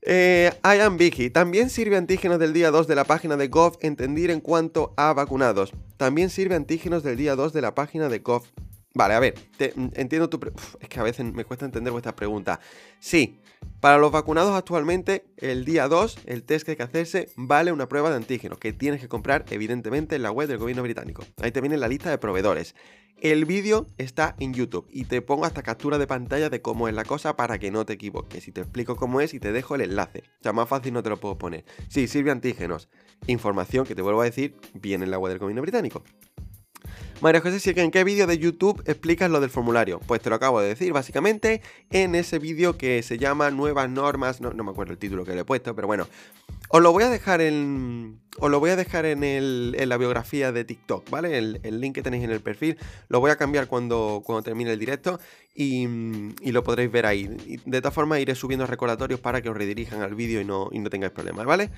Eh, 0.04 0.52
I 0.64 0.80
am 0.80 0.96
Vicky. 0.96 1.30
También 1.30 1.70
sirve 1.70 1.96
antígenos 1.96 2.40
del 2.40 2.52
día 2.52 2.72
2 2.72 2.88
de 2.88 2.96
la 2.96 3.04
página 3.04 3.36
de 3.36 3.46
Gov 3.46 3.78
Entender 3.80 4.30
en 4.30 4.40
cuanto 4.40 4.92
a 4.96 5.12
vacunados. 5.12 5.72
También 5.96 6.28
sirve 6.28 6.56
antígenos 6.56 7.04
del 7.04 7.16
día 7.16 7.36
2 7.36 7.52
de 7.52 7.62
la 7.62 7.76
página 7.76 8.08
de 8.08 8.18
Gov. 8.18 8.42
Vale, 8.94 9.14
a 9.14 9.20
ver, 9.20 9.34
mm, 9.74 9.88
entiendo 9.94 10.28
tu... 10.28 10.40
es 10.80 10.88
que 10.88 10.98
a 11.00 11.04
veces 11.04 11.24
me 11.32 11.44
cuesta 11.44 11.64
entender 11.64 11.92
vuestra 11.92 12.16
pregunta. 12.16 12.58
Sí, 12.98 13.38
para 13.81 13.98
los 13.98 14.12
vacunados 14.12 14.55
actualmente, 14.55 15.25
el 15.38 15.64
día 15.64 15.88
2, 15.88 16.18
el 16.27 16.44
test 16.44 16.64
que 16.64 16.70
hay 16.70 16.77
que 16.77 16.85
hacerse 16.85 17.31
vale 17.37 17.72
una 17.72 17.88
prueba 17.88 18.11
de 18.11 18.16
antígenos 18.16 18.59
que 18.59 18.72
tienes 18.72 19.01
que 19.01 19.09
comprar 19.09 19.44
evidentemente 19.51 20.14
en 20.14 20.22
la 20.22 20.31
web 20.31 20.48
del 20.48 20.59
gobierno 20.59 20.85
británico. 20.85 21.25
Ahí 21.42 21.51
te 21.51 21.61
viene 21.61 21.77
la 21.77 21.88
lista 21.88 22.09
de 22.09 22.18
proveedores. 22.18 22.77
El 23.22 23.44
vídeo 23.44 23.87
está 23.98 24.35
en 24.40 24.53
YouTube 24.53 24.87
y 24.90 25.05
te 25.05 25.22
pongo 25.22 25.44
hasta 25.44 25.62
captura 25.62 25.98
de 25.98 26.07
pantalla 26.07 26.51
de 26.51 26.61
cómo 26.61 26.88
es 26.88 26.94
la 26.94 27.05
cosa 27.05 27.37
para 27.37 27.59
que 27.59 27.70
no 27.70 27.87
te 27.87 27.92
equivoques. 27.92 28.48
Y 28.48 28.53
te 28.53 28.61
explico 28.62 28.96
cómo 28.96 29.20
es 29.20 29.33
y 29.35 29.40
te 29.40 29.53
dejo 29.53 29.77
el 29.77 29.83
enlace. 29.83 30.25
O 30.40 30.42
sea, 30.42 30.53
más 30.53 30.68
fácil 30.68 30.92
no 30.92 31.03
te 31.03 31.11
lo 31.11 31.18
puedo 31.18 31.38
poner. 31.38 31.64
Sí, 31.88 32.09
sirve 32.09 32.31
antígenos. 32.33 32.88
Información 33.29 33.87
que 33.87 33.94
te 33.94 34.03
vuelvo 34.03 34.22
a 34.22 34.25
decir, 34.25 34.57
viene 34.75 35.05
en 35.05 35.12
la 35.12 35.18
web 35.18 35.31
del 35.31 35.38
gobierno 35.38 35.62
británico. 35.62 36.03
María 37.22 37.40
José, 37.40 37.80
¿en 37.80 37.92
qué 37.92 38.02
vídeo 38.02 38.26
de 38.26 38.37
YouTube 38.37 38.82
explicas 38.85 39.30
lo 39.30 39.40
del 39.40 39.48
formulario? 39.48 40.00
Pues 40.00 40.20
te 40.20 40.28
lo 40.28 40.35
acabo 40.35 40.61
de 40.61 40.66
decir, 40.66 40.92
básicamente, 40.92 41.62
en 41.92 42.16
ese 42.16 42.40
vídeo 42.40 42.76
que 42.76 43.00
se 43.04 43.16
llama 43.16 43.52
Nuevas 43.52 43.88
Normas, 43.88 44.40
no, 44.40 44.52
me 44.52 44.72
acuerdo 44.72 44.94
el 44.94 44.98
título 44.98 45.24
que 45.24 45.32
le 45.32 45.42
he 45.42 45.44
puesto, 45.44 45.72
pero 45.76 45.87
bueno, 45.87 46.08
os 46.68 46.82
lo 46.82 46.90
voy 46.90 47.04
a 47.04 47.08
dejar 47.08 47.40
en. 47.40 48.18
Os 48.40 48.50
lo 48.50 48.58
voy 48.58 48.70
a 48.70 48.76
dejar 48.76 49.06
en 49.06 49.88
la 49.88 49.96
biografía 49.98 50.50
de 50.50 50.64
TikTok, 50.64 51.11
¿vale? 51.11 51.38
El, 51.38 51.80
link 51.80 51.94
que 51.94 52.02
tenéis 52.02 52.24
en 52.24 52.32
el 52.32 52.40
perfil. 52.40 52.76
Lo 53.08 53.20
voy 53.20 53.30
a 53.30 53.37
cambiar 53.37 53.68
cuando, 53.68 54.22
cuando 54.26 54.42
termine 54.42 54.72
el 54.72 54.78
directo 54.80 55.20
y, 55.54 55.87
lo 56.50 56.64
podréis 56.64 56.90
ver 56.90 57.06
ahí. 57.06 57.28
de 57.64 57.76
esta 57.76 57.92
forma 57.92 58.18
iré 58.18 58.35
subiendo 58.35 58.66
recordatorios 58.66 59.20
para 59.20 59.40
que 59.42 59.48
os 59.48 59.56
redirijan 59.56 60.02
al 60.02 60.16
vídeo 60.16 60.40
y 60.40 60.44
no, 60.44 60.70
y 60.72 60.80
no 60.80 60.90
tengáis 60.90 61.12
problemas, 61.12 61.46
¿vale? 61.46 61.70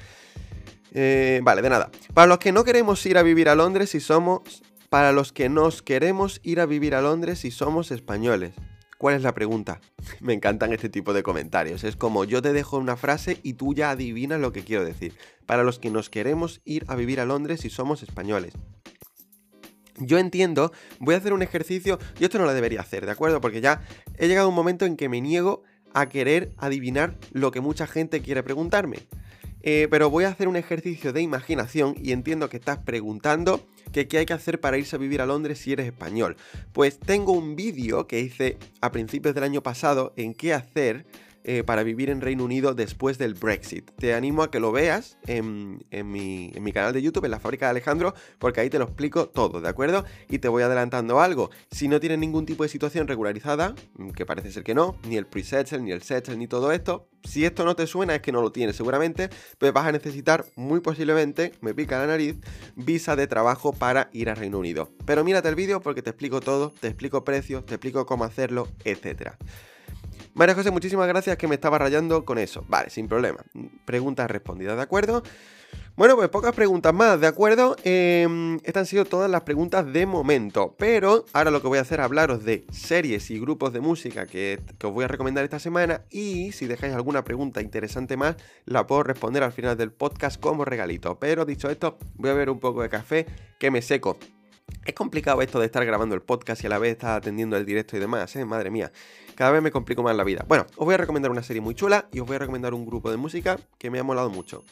Eh, 0.94 1.40
vale, 1.42 1.60
de 1.60 1.68
nada. 1.68 1.90
Para 2.14 2.28
los 2.28 2.38
que 2.38 2.50
no 2.50 2.64
queremos 2.64 3.04
ir 3.04 3.18
a 3.18 3.22
vivir 3.22 3.50
a 3.50 3.54
Londres, 3.54 3.90
si 3.90 4.00
somos 4.00 4.62
para 4.94 5.10
los 5.10 5.32
que 5.32 5.48
nos 5.48 5.82
queremos 5.82 6.38
ir 6.44 6.60
a 6.60 6.66
vivir 6.66 6.94
a 6.94 7.02
Londres 7.02 7.44
y 7.44 7.50
somos 7.50 7.90
españoles. 7.90 8.54
¿Cuál 8.96 9.16
es 9.16 9.22
la 9.22 9.34
pregunta? 9.34 9.80
Me 10.20 10.34
encantan 10.34 10.72
este 10.72 10.88
tipo 10.88 11.12
de 11.12 11.24
comentarios. 11.24 11.82
Es 11.82 11.96
como 11.96 12.24
yo 12.24 12.40
te 12.40 12.52
dejo 12.52 12.78
una 12.78 12.96
frase 12.96 13.40
y 13.42 13.54
tú 13.54 13.74
ya 13.74 13.90
adivinas 13.90 14.40
lo 14.40 14.52
que 14.52 14.62
quiero 14.62 14.84
decir. 14.84 15.12
Para 15.46 15.64
los 15.64 15.80
que 15.80 15.90
nos 15.90 16.10
queremos 16.10 16.60
ir 16.64 16.84
a 16.86 16.94
vivir 16.94 17.18
a 17.18 17.24
Londres 17.24 17.64
y 17.64 17.70
somos 17.70 18.04
españoles. 18.04 18.54
Yo 19.96 20.18
entiendo, 20.18 20.70
voy 21.00 21.16
a 21.16 21.18
hacer 21.18 21.32
un 21.32 21.42
ejercicio, 21.42 21.98
yo 22.20 22.26
esto 22.26 22.38
no 22.38 22.44
lo 22.44 22.54
debería 22.54 22.80
hacer, 22.80 23.04
¿de 23.04 23.10
acuerdo? 23.10 23.40
Porque 23.40 23.60
ya 23.60 23.82
he 24.16 24.28
llegado 24.28 24.46
a 24.46 24.50
un 24.50 24.54
momento 24.54 24.84
en 24.84 24.96
que 24.96 25.08
me 25.08 25.20
niego 25.20 25.64
a 25.92 26.08
querer 26.08 26.52
adivinar 26.56 27.18
lo 27.32 27.50
que 27.50 27.60
mucha 27.60 27.88
gente 27.88 28.22
quiere 28.22 28.44
preguntarme. 28.44 29.08
Eh, 29.66 29.88
pero 29.90 30.10
voy 30.10 30.24
a 30.24 30.28
hacer 30.28 30.46
un 30.46 30.56
ejercicio 30.56 31.14
de 31.14 31.22
imaginación 31.22 31.94
y 32.02 32.12
entiendo 32.12 32.50
que 32.50 32.58
estás 32.58 32.76
preguntando 32.76 33.66
qué 33.92 34.18
hay 34.18 34.26
que 34.26 34.34
hacer 34.34 34.60
para 34.60 34.76
irse 34.76 34.94
a 34.94 34.98
vivir 34.98 35.22
a 35.22 35.26
Londres 35.26 35.58
si 35.58 35.72
eres 35.72 35.86
español. 35.86 36.36
Pues 36.74 36.98
tengo 36.98 37.32
un 37.32 37.56
vídeo 37.56 38.06
que 38.06 38.20
hice 38.20 38.58
a 38.82 38.92
principios 38.92 39.34
del 39.34 39.44
año 39.44 39.62
pasado 39.62 40.12
en 40.16 40.34
qué 40.34 40.52
hacer 40.52 41.06
eh, 41.46 41.62
para 41.62 41.82
vivir 41.82 42.08
en 42.08 42.22
Reino 42.22 42.42
Unido 42.44 42.74
después 42.74 43.18
del 43.18 43.34
Brexit. 43.34 43.90
Te 43.98 44.14
animo 44.14 44.42
a 44.42 44.50
que 44.50 44.60
lo 44.60 44.72
veas 44.72 45.18
en, 45.26 45.84
mi, 45.90 46.72
canal 46.72 46.94
de 46.94 47.02
YouTube, 47.02 47.26
en 47.26 47.30
la 47.30 47.38
fábrica 47.38 47.66
de 47.66 47.70
Alejandro, 47.70 48.14
porque 48.38 48.62
ahí 48.62 48.70
te 48.70 48.78
lo 48.78 48.86
explico 48.86 49.28
todo, 49.28 49.60
¿de 49.60 49.68
acuerdo? 49.68 50.06
Y 50.30 50.38
te 50.38 50.48
voy 50.48 50.62
adelantando 50.62 51.20
algo. 51.20 51.50
Si 51.70 51.86
no 51.86 52.00
tienes 52.00 52.18
ningún 52.18 52.46
tipo 52.46 52.62
de 52.62 52.70
situación 52.70 53.06
regularizada, 53.06 53.74
mm, 53.98 54.10
que 54.10 54.24
parece 54.24 54.52
ser 54.52 54.64
que 54.64 54.74
no, 54.74 54.96
ni 55.06 55.16
el 55.16 55.26
pre-settle, 55.26 55.80
ni 55.80 55.92
el 55.92 56.02
settle, 56.02 56.38
ni 56.38 56.46
todo 56.46 56.72
esto, 56.72 57.08
si 57.24 57.44
esto 57.44 57.66
no 57.66 57.76
te 57.76 57.86
suena 57.86 58.14
es 58.14 58.22
que 58.22 58.32
no 58.32 58.40
lo 58.40 58.50
tienes 58.50 58.76
seguramente, 58.76 59.28
pues 59.58 59.72
vas 59.72 59.86
a 59.86 59.92
necesitar 59.92 60.46
muy 60.56 60.80
posiblemente, 60.80 61.52
me 61.60 61.74
pica 61.74 61.98
la 61.98 62.06
nariz, 62.06 62.36
visa 62.74 63.16
de 63.16 63.26
trabajo 63.26 63.74
para 63.74 64.08
ir 64.12 64.30
a 64.30 64.34
Reino 64.34 64.58
Unido. 64.58 64.90
Pero 65.04 65.24
mírate 65.24 65.48
el 65.50 65.54
vídeo 65.56 65.82
porque 65.82 66.00
te 66.00 66.08
explico 66.08 66.40
todo, 66.40 66.72
te 66.72 66.88
explico 66.88 67.22
precios, 67.22 67.66
te 67.66 67.74
explico 67.74 68.06
cómo 68.06 68.24
hacerlo, 68.24 68.68
etcétera. 68.84 69.36
María 70.34 70.56
José, 70.56 70.72
muchísimas 70.72 71.06
gracias 71.06 71.36
que 71.36 71.46
me 71.46 71.54
estaba 71.54 71.78
rayando 71.78 72.24
con 72.24 72.38
eso. 72.38 72.64
Vale, 72.68 72.90
sin 72.90 73.06
problema. 73.06 73.44
Preguntas 73.84 74.28
respondidas, 74.28 74.76
¿de 74.76 74.82
acuerdo? 74.82 75.22
Bueno, 75.96 76.16
pues 76.16 76.28
pocas 76.28 76.52
preguntas 76.52 76.92
más, 76.92 77.20
¿de 77.20 77.28
acuerdo? 77.28 77.76
Eh, 77.84 78.58
estas 78.64 78.80
han 78.80 78.86
sido 78.86 79.04
todas 79.04 79.30
las 79.30 79.42
preguntas 79.42 79.92
de 79.92 80.06
momento, 80.06 80.74
pero 80.76 81.24
ahora 81.32 81.52
lo 81.52 81.62
que 81.62 81.68
voy 81.68 81.78
a 81.78 81.82
hacer 81.82 82.00
es 82.00 82.04
hablaros 82.04 82.44
de 82.44 82.66
series 82.72 83.30
y 83.30 83.38
grupos 83.38 83.72
de 83.72 83.78
música 83.78 84.26
que, 84.26 84.60
os 84.82 84.92
voy 84.92 85.04
a 85.04 85.08
recomendar 85.08 85.44
esta 85.44 85.60
semana 85.60 86.02
y 86.10 86.50
si 86.50 86.66
dejáis 86.66 86.94
alguna 86.94 87.22
pregunta 87.22 87.62
interesante 87.62 88.16
más, 88.16 88.34
la 88.64 88.88
puedo 88.88 89.04
responder 89.04 89.44
al 89.44 89.52
final 89.52 89.76
del 89.76 89.92
podcast 89.92 90.40
como 90.40 90.64
regalito. 90.64 91.16
Pero 91.20 91.44
dicho 91.44 91.70
esto, 91.70 91.96
voy 92.16 92.30
a 92.30 92.32
beber 92.32 92.50
un 92.50 92.58
poco 92.58 92.82
de 92.82 92.88
café 92.88 93.26
que 93.60 93.70
me 93.70 93.80
seco. 93.80 94.18
Es 94.84 94.94
complicado 94.94 95.42
esto 95.42 95.60
de 95.60 95.66
estar 95.66 95.84
grabando 95.86 96.16
el 96.16 96.22
podcast 96.22 96.64
y 96.64 96.66
a 96.66 96.70
la 96.70 96.78
vez 96.78 96.92
estar 96.92 97.16
atendiendo 97.16 97.56
el 97.56 97.64
directo 97.64 97.96
y 97.96 98.00
demás, 98.00 98.34
¿eh? 98.34 98.44
Madre 98.44 98.70
mía. 98.70 98.90
Cada 99.34 99.50
vez 99.50 99.62
me 99.62 99.70
complico 99.70 100.02
más 100.02 100.14
la 100.16 100.24
vida. 100.24 100.44
Bueno, 100.46 100.66
os 100.76 100.84
voy 100.84 100.94
a 100.94 100.98
recomendar 100.98 101.30
una 101.30 101.42
serie 101.42 101.60
muy 101.60 101.74
chula 101.74 102.08
y 102.12 102.20
os 102.20 102.26
voy 102.26 102.36
a 102.36 102.38
recomendar 102.38 102.72
un 102.74 102.86
grupo 102.86 103.10
de 103.10 103.16
música 103.16 103.58
que 103.78 103.90
me 103.90 103.98
ha 103.98 104.04
molado 104.04 104.30
mucho. 104.30 104.62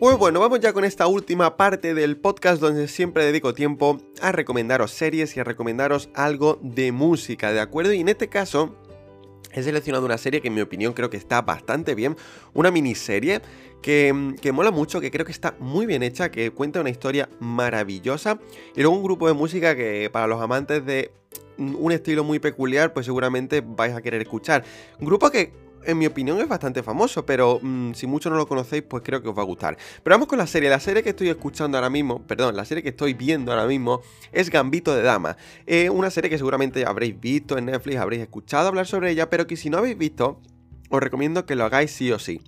Pues 0.00 0.16
bueno, 0.16 0.38
vamos 0.38 0.60
ya 0.60 0.72
con 0.72 0.84
esta 0.84 1.08
última 1.08 1.56
parte 1.56 1.92
del 1.92 2.16
podcast 2.16 2.60
donde 2.60 2.86
siempre 2.86 3.24
dedico 3.24 3.52
tiempo 3.52 4.00
a 4.22 4.30
recomendaros 4.30 4.92
series 4.92 5.36
y 5.36 5.40
a 5.40 5.44
recomendaros 5.44 6.08
algo 6.14 6.60
de 6.62 6.92
música, 6.92 7.52
¿de 7.52 7.58
acuerdo? 7.58 7.92
Y 7.92 8.00
en 8.00 8.08
este 8.08 8.28
caso 8.28 8.76
he 9.52 9.62
seleccionado 9.62 10.04
una 10.04 10.18
serie 10.18 10.40
que 10.40 10.48
en 10.48 10.54
mi 10.54 10.60
opinión 10.60 10.92
creo 10.92 11.10
que 11.10 11.16
está 11.16 11.42
bastante 11.42 11.94
bien, 11.94 12.16
una 12.54 12.70
miniserie 12.70 13.40
que, 13.82 14.34
que, 14.40 14.52
mola 14.52 14.70
mucho, 14.70 15.00
que 15.00 15.10
creo 15.10 15.24
que 15.24 15.32
está 15.32 15.54
muy 15.58 15.86
bien 15.86 16.02
hecha, 16.02 16.30
que 16.30 16.50
cuenta 16.50 16.80
una 16.80 16.90
historia 16.90 17.28
maravillosa 17.40 18.38
y 18.74 18.82
luego 18.82 18.96
un 18.96 19.02
grupo 19.02 19.28
de 19.28 19.34
música 19.34 19.76
que 19.76 20.10
para 20.12 20.26
los 20.26 20.40
amantes 20.40 20.84
de 20.84 21.12
un 21.58 21.92
estilo 21.92 22.24
muy 22.24 22.38
peculiar 22.38 22.92
pues 22.92 23.06
seguramente 23.06 23.62
vais 23.64 23.94
a 23.94 24.02
querer 24.02 24.22
escuchar. 24.22 24.64
Un 24.98 25.06
grupo 25.06 25.30
que 25.30 25.67
en 25.84 25.98
mi 25.98 26.06
opinión 26.06 26.40
es 26.40 26.48
bastante 26.48 26.82
famoso, 26.82 27.24
pero 27.24 27.60
mm, 27.62 27.92
si 27.94 28.06
mucho 28.06 28.30
no 28.30 28.36
lo 28.36 28.46
conocéis, 28.46 28.82
pues 28.82 29.02
creo 29.04 29.22
que 29.22 29.28
os 29.28 29.36
va 29.36 29.42
a 29.42 29.46
gustar. 29.46 29.76
Pero 30.02 30.14
vamos 30.14 30.28
con 30.28 30.38
la 30.38 30.46
serie. 30.46 30.68
La 30.68 30.80
serie 30.80 31.02
que 31.02 31.10
estoy 31.10 31.28
escuchando 31.28 31.76
ahora 31.76 31.90
mismo, 31.90 32.22
perdón, 32.26 32.56
la 32.56 32.64
serie 32.64 32.82
que 32.82 32.90
estoy 32.90 33.14
viendo 33.14 33.52
ahora 33.52 33.66
mismo 33.66 34.00
es 34.32 34.50
Gambito 34.50 34.94
de 34.94 35.02
Dama. 35.02 35.36
Es 35.66 35.90
una 35.90 36.10
serie 36.10 36.30
que 36.30 36.38
seguramente 36.38 36.84
habréis 36.86 37.18
visto 37.20 37.58
en 37.58 37.66
Netflix, 37.66 37.98
habréis 37.98 38.22
escuchado 38.22 38.68
hablar 38.68 38.86
sobre 38.86 39.10
ella, 39.10 39.30
pero 39.30 39.46
que 39.46 39.56
si 39.56 39.70
no 39.70 39.78
habéis 39.78 39.98
visto, 39.98 40.40
os 40.90 41.00
recomiendo 41.00 41.46
que 41.46 41.54
lo 41.54 41.64
hagáis 41.64 41.90
sí 41.90 42.10
o 42.12 42.18
sí. 42.18 42.40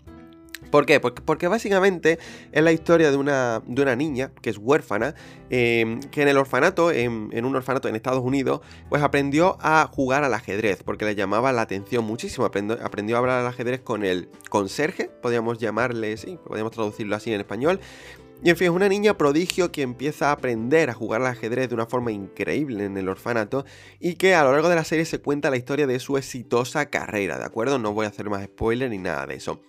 ¿Por 0.71 0.87
qué? 0.87 1.01
Porque, 1.01 1.49
básicamente 1.49 2.19
es 2.53 2.63
la 2.63 2.73
historia 2.73 3.11
de 3.11 3.17
una, 3.17 3.63
de 3.67 3.83
una 3.83 3.97
niña 3.97 4.31
que 4.41 4.51
es 4.51 4.59
huérfana, 4.59 5.15
em, 5.51 6.01
que 6.01 6.23
en 6.23 6.29
el 6.29 6.37
orfanato, 6.37 6.93
en, 6.93 7.45
un 7.45 7.57
orfanato 7.57 7.89
en 7.89 7.97
Estados 7.97 8.23
Unidos, 8.23 8.61
pues 8.89 9.03
aprendió 9.03 9.57
a 9.61 9.89
jugar 9.93 10.23
al 10.23 10.35
ajedrez, 10.35 10.83
porque 10.85 11.05
le 11.05 11.15
llamaba 11.15 11.53
la 11.53 11.63
atención 11.63 12.05
muchísimo. 12.05 12.47
Aprendió, 12.47 12.79
aprendió 12.85 13.17
a 13.17 13.19
hablar 13.19 13.41
al 13.41 13.47
ajedrez 13.47 13.81
con 13.81 14.05
el 14.05 14.29
conserje, 14.49 15.11
podríamos 15.23 15.59
llamarle, 15.59 16.17
sí, 16.17 16.39
podríamos 16.47 16.73
traducirlo 16.73 17.17
así 17.17 17.33
en 17.33 17.41
español. 17.41 17.81
Y 18.43 18.49
en 18.49 18.57
fin, 18.57 18.69
es 18.69 18.73
una 18.73 18.89
niña 18.89 19.19
prodigio 19.19 19.71
que 19.71 19.83
empieza 19.83 20.31
a 20.31 20.33
aprender 20.33 20.89
a 20.89 20.95
jugar 20.95 21.21
al 21.21 21.27
ajedrez 21.27 21.69
de 21.69 21.75
una 21.75 21.85
forma 21.85 22.11
increíble 22.11 22.85
en 22.85 22.97
el 22.97 23.09
orfanato 23.09 23.67
y 23.99 24.15
que 24.15 24.35
a 24.35 24.43
lo 24.45 24.53
largo 24.53 24.71
de 24.71 24.77
la 24.77 24.85
serie 24.85 25.05
se 25.05 25.21
cuenta 25.21 25.51
la 25.51 25.59
historia 25.59 25.87
de 25.87 25.99
su 25.99 26.17
exitosa 26.17 26.87
carrera, 26.87 27.39
¿de 27.39 27.45
acuerdo? 27.45 27.79
No 27.79 27.93
voy 27.93 28.07
a 28.07 28.09
hacer 28.09 28.31
más 28.31 28.43
spoiler 28.45 28.89
ni 28.89 28.97
nada 28.97 29.27
de 29.27 29.35
eso. 29.35 29.61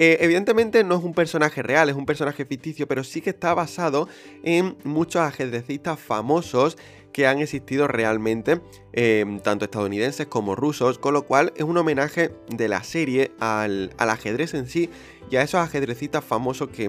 Eh, 0.00 0.18
evidentemente 0.20 0.84
no 0.84 0.96
es 0.96 1.02
un 1.02 1.12
personaje 1.12 1.60
real, 1.60 1.88
es 1.88 1.96
un 1.96 2.06
personaje 2.06 2.44
ficticio, 2.44 2.86
pero 2.86 3.02
sí 3.02 3.20
que 3.20 3.30
está 3.30 3.52
basado 3.52 4.08
en 4.44 4.76
muchos 4.84 5.22
ajedrecistas 5.22 5.98
famosos 5.98 6.78
que 7.12 7.26
han 7.26 7.40
existido 7.40 7.88
realmente, 7.88 8.60
em, 8.92 9.40
tanto 9.40 9.64
estadounidenses 9.64 10.28
como 10.28 10.54
rusos, 10.54 11.00
con 11.00 11.14
lo 11.14 11.22
cual 11.22 11.52
es 11.56 11.64
un 11.64 11.76
homenaje 11.76 12.30
de 12.48 12.68
la 12.68 12.84
serie 12.84 13.32
al, 13.40 13.90
ajedrez 13.98 14.54
en 14.54 14.68
sí 14.68 14.88
y 15.30 15.36
a 15.36 15.42
esos 15.42 15.58
ajedrecistas 15.58 16.24
famosos 16.24 16.68
que, 16.68 16.88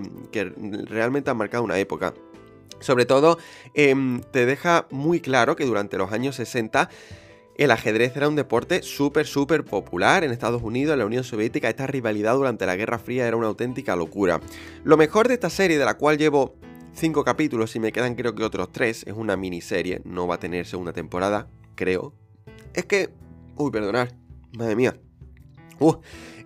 realmente 0.87 1.31
han 1.31 1.37
marcado 1.37 1.63
una 1.63 1.79
época. 1.79 2.13
Sobre 2.79 3.07
todo, 3.07 3.39
em, 3.73 4.21
te 4.21 4.45
deja 4.45 4.85
muy 4.91 5.19
claro 5.19 5.55
que 5.55 5.65
durante 5.65 5.97
los 5.97 6.11
años 6.11 6.35
60 6.35 6.91
el 7.59 7.71
ajedrez 7.71 8.15
era 8.15 8.29
un 8.29 8.37
deporte 8.37 8.83
súper, 8.83 9.27
súper 9.27 9.65
popular 9.65 10.23
en 10.23 10.31
Estados 10.31 10.61
Unidos, 10.63 10.93
en 10.93 10.99
la 10.99 11.05
Unión 11.05 11.25
Soviética. 11.25 11.67
Esta 11.67 11.87
rivalidad 11.87 12.35
durante 12.35 12.65
la 12.65 12.77
Guerra 12.77 12.99
Fría 12.99 13.27
era 13.27 13.35
una 13.35 13.47
auténtica 13.47 13.97
locura. 13.97 14.39
Lo 14.85 14.95
mejor 14.95 15.27
de 15.27 15.33
esta 15.33 15.49
serie, 15.49 15.77
de 15.77 15.83
la 15.83 15.95
cual 15.95 16.17
llevo 16.17 16.55
5 16.93 17.25
capítulos 17.25 17.75
y 17.75 17.81
me 17.81 17.91
quedan 17.91 18.15
creo 18.15 18.33
que 18.33 18.45
otros 18.45 18.71
3, 18.71 19.07
es 19.07 19.13
una 19.13 19.35
miniserie, 19.35 20.01
no 20.05 20.25
va 20.25 20.35
a 20.35 20.39
tener 20.39 20.65
segunda 20.67 20.93
temporada, 20.93 21.49
creo. 21.75 22.13
Es 22.73 22.85
que... 22.85 23.09
Uy, 23.57 23.71
perdonad, 23.71 24.07
madre 24.57 24.77
mía. 24.77 24.95
Uh, 25.79 25.95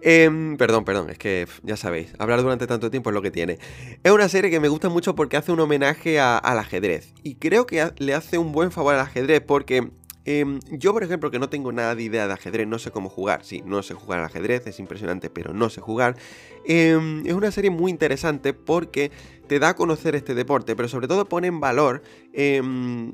em, 0.01 0.57
perdón, 0.57 0.83
perdón, 0.83 1.11
es 1.11 1.19
que 1.19 1.47
ya 1.61 1.77
sabéis, 1.77 2.11
hablar 2.17 2.41
durante 2.41 2.65
tanto 2.65 2.89
tiempo 2.89 3.11
es 3.11 3.13
lo 3.13 3.21
que 3.21 3.29
tiene. 3.29 3.59
Es 4.03 4.11
una 4.11 4.27
serie 4.29 4.49
que 4.49 4.59
me 4.59 4.67
gusta 4.67 4.89
mucho 4.89 5.13
porque 5.13 5.37
hace 5.37 5.51
un 5.51 5.59
homenaje 5.59 6.19
al 6.19 6.57
ajedrez. 6.57 7.13
Y 7.21 7.35
creo 7.35 7.67
que 7.67 7.91
le 7.97 8.15
hace 8.15 8.39
un 8.39 8.51
buen 8.51 8.71
favor 8.71 8.95
al 8.95 9.01
ajedrez 9.01 9.41
porque 9.41 9.91
Em, 10.25 10.59
yo, 10.71 10.93
por 10.93 11.03
ejemplo, 11.03 11.31
que 11.31 11.39
no 11.39 11.49
tengo 11.49 11.71
nada 11.71 11.95
de 11.95 12.03
idea 12.03 12.27
de 12.27 12.33
ajedrez, 12.33 12.67
no 12.67 12.79
sé 12.79 12.91
cómo 12.91 13.09
jugar. 13.09 13.43
Sí, 13.43 13.61
no 13.65 13.83
sé 13.83 13.93
jugar 13.93 14.19
al 14.19 14.25
ajedrez, 14.25 14.65
es 14.67 14.79
impresionante, 14.79 15.29
pero 15.29 15.53
no 15.53 15.69
sé 15.69 15.81
jugar. 15.81 16.15
Em, 16.65 17.25
es 17.25 17.33
una 17.33 17.51
serie 17.51 17.69
muy 17.69 17.91
interesante 17.91 18.53
porque 18.53 19.11
te 19.47 19.59
da 19.59 19.69
a 19.69 19.75
conocer 19.75 20.15
este 20.15 20.33
deporte, 20.33 20.75
pero 20.75 20.87
sobre 20.87 21.07
todo 21.07 21.25
pone 21.25 21.47
en 21.47 21.59
valor 21.59 22.03
em, 22.31 23.13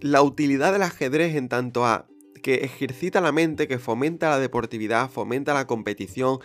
la 0.00 0.22
utilidad 0.22 0.72
del 0.72 0.82
ajedrez 0.82 1.34
en 1.34 1.48
tanto 1.48 1.86
a 1.86 2.06
que 2.42 2.56
ejercita 2.56 3.20
la 3.20 3.32
mente, 3.32 3.66
que 3.66 3.78
fomenta 3.78 4.30
la 4.30 4.38
deportividad, 4.38 5.10
fomenta 5.10 5.54
la 5.54 5.66
competición, 5.66 6.38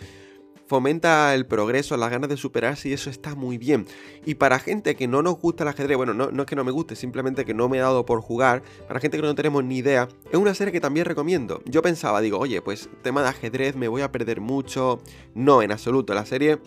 fomenta 0.74 1.32
el 1.36 1.46
progreso, 1.46 1.96
las 1.96 2.10
ganas 2.10 2.28
de 2.28 2.36
superarse 2.36 2.88
y 2.88 2.94
eso 2.94 3.08
está 3.08 3.36
muy 3.36 3.58
bien. 3.58 3.86
Y 4.26 4.34
para 4.34 4.58
gente 4.58 4.96
que 4.96 5.06
no 5.06 5.22
nos 5.22 5.38
gusta 5.38 5.62
el 5.62 5.68
ajedrez, 5.68 5.96
bueno, 5.96 6.14
no, 6.14 6.32
no 6.32 6.42
es 6.42 6.48
que 6.48 6.56
no 6.56 6.64
me 6.64 6.72
guste, 6.72 6.96
simplemente 6.96 7.44
que 7.44 7.54
no 7.54 7.68
me 7.68 7.76
he 7.76 7.80
dado 7.80 8.04
por 8.04 8.20
jugar, 8.20 8.64
para 8.88 8.98
gente 8.98 9.16
que 9.16 9.22
no 9.22 9.36
tenemos 9.36 9.62
ni 9.62 9.76
idea, 9.76 10.08
es 10.32 10.36
una 10.36 10.52
serie 10.52 10.72
que 10.72 10.80
también 10.80 11.06
recomiendo. 11.06 11.62
Yo 11.64 11.80
pensaba, 11.80 12.20
digo, 12.20 12.40
oye, 12.40 12.60
pues 12.60 12.88
tema 13.02 13.22
de 13.22 13.28
ajedrez 13.28 13.76
me 13.76 13.86
voy 13.86 14.02
a 14.02 14.10
perder 14.10 14.40
mucho. 14.40 15.00
No, 15.32 15.62
en 15.62 15.70
absoluto, 15.70 16.12
la 16.12 16.26
serie 16.26 16.58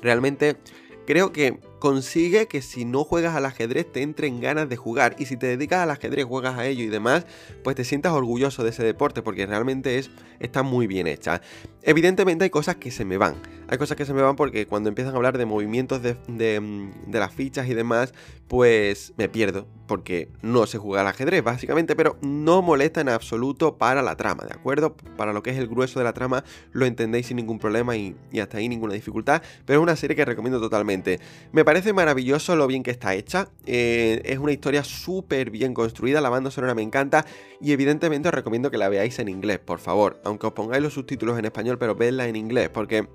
realmente 0.00 0.56
creo 1.04 1.32
que 1.32 1.58
consigue 1.84 2.48
que 2.48 2.62
si 2.62 2.86
no 2.86 3.04
juegas 3.04 3.36
al 3.36 3.44
ajedrez 3.44 3.92
te 3.92 4.00
entren 4.00 4.40
ganas 4.40 4.70
de 4.70 4.76
jugar. 4.76 5.16
Y 5.18 5.26
si 5.26 5.36
te 5.36 5.48
dedicas 5.48 5.80
al 5.80 5.90
ajedrez, 5.90 6.24
juegas 6.24 6.56
a 6.56 6.66
ello 6.66 6.82
y 6.82 6.86
demás, 6.86 7.26
pues 7.62 7.76
te 7.76 7.84
sientas 7.84 8.14
orgulloso 8.14 8.64
de 8.64 8.70
ese 8.70 8.82
deporte 8.82 9.20
porque 9.20 9.44
realmente 9.44 9.98
es, 9.98 10.10
está 10.40 10.62
muy 10.62 10.86
bien 10.86 11.06
hecha. 11.06 11.42
Evidentemente 11.82 12.44
hay 12.44 12.48
cosas 12.48 12.76
que 12.76 12.90
se 12.90 13.04
me 13.04 13.18
van. 13.18 13.34
Hay 13.68 13.76
cosas 13.76 13.98
que 13.98 14.06
se 14.06 14.14
me 14.14 14.22
van 14.22 14.34
porque 14.34 14.66
cuando 14.66 14.88
empiezan 14.88 15.12
a 15.12 15.16
hablar 15.16 15.36
de 15.36 15.44
movimientos 15.44 16.02
de, 16.02 16.16
de, 16.26 16.90
de 17.06 17.18
las 17.18 17.34
fichas 17.34 17.68
y 17.68 17.74
demás, 17.74 18.14
pues 18.48 19.12
me 19.18 19.28
pierdo 19.28 19.66
porque 19.86 20.30
no 20.40 20.66
sé 20.66 20.78
jugar 20.78 21.02
al 21.02 21.08
ajedrez 21.08 21.42
básicamente, 21.44 21.94
pero 21.94 22.16
no 22.22 22.62
molesta 22.62 23.00
en 23.00 23.08
absoluto 23.10 23.76
para 23.76 24.02
la 24.02 24.16
trama, 24.16 24.44
¿de 24.44 24.54
acuerdo? 24.54 24.96
Para 25.16 25.32
lo 25.32 25.42
que 25.42 25.50
es 25.50 25.58
el 25.58 25.68
grueso 25.68 25.98
de 25.98 26.04
la 26.04 26.12
trama 26.14 26.44
lo 26.72 26.86
entendéis 26.86 27.26
sin 27.26 27.36
ningún 27.36 27.58
problema 27.58 27.96
y, 27.96 28.16
y 28.32 28.40
hasta 28.40 28.58
ahí 28.58 28.68
ninguna 28.68 28.94
dificultad, 28.94 29.42
pero 29.66 29.80
es 29.80 29.82
una 29.82 29.96
serie 29.96 30.16
que 30.16 30.24
recomiendo 30.24 30.60
totalmente. 30.60 31.20
Me 31.52 31.64
parece 31.64 31.73
maravilloso 31.92 32.56
lo 32.56 32.66
bien 32.66 32.82
que 32.82 32.90
está 32.90 33.14
hecha, 33.14 33.48
eh, 33.66 34.22
es 34.24 34.38
una 34.38 34.52
historia 34.52 34.84
súper 34.84 35.50
bien 35.50 35.74
construida, 35.74 36.20
la 36.20 36.28
banda 36.28 36.50
sonora 36.50 36.74
me 36.74 36.82
encanta 36.82 37.26
y 37.60 37.72
evidentemente 37.72 38.28
os 38.28 38.34
recomiendo 38.34 38.70
que 38.70 38.78
la 38.78 38.88
veáis 38.88 39.18
en 39.18 39.28
inglés, 39.28 39.58
por 39.58 39.80
favor, 39.80 40.20
aunque 40.24 40.46
os 40.46 40.52
pongáis 40.52 40.82
los 40.82 40.94
subtítulos 40.94 41.38
en 41.38 41.46
español, 41.46 41.76
pero 41.78 41.94
vedla 41.96 42.28
en 42.28 42.36
inglés, 42.36 42.68
porque 42.68 43.08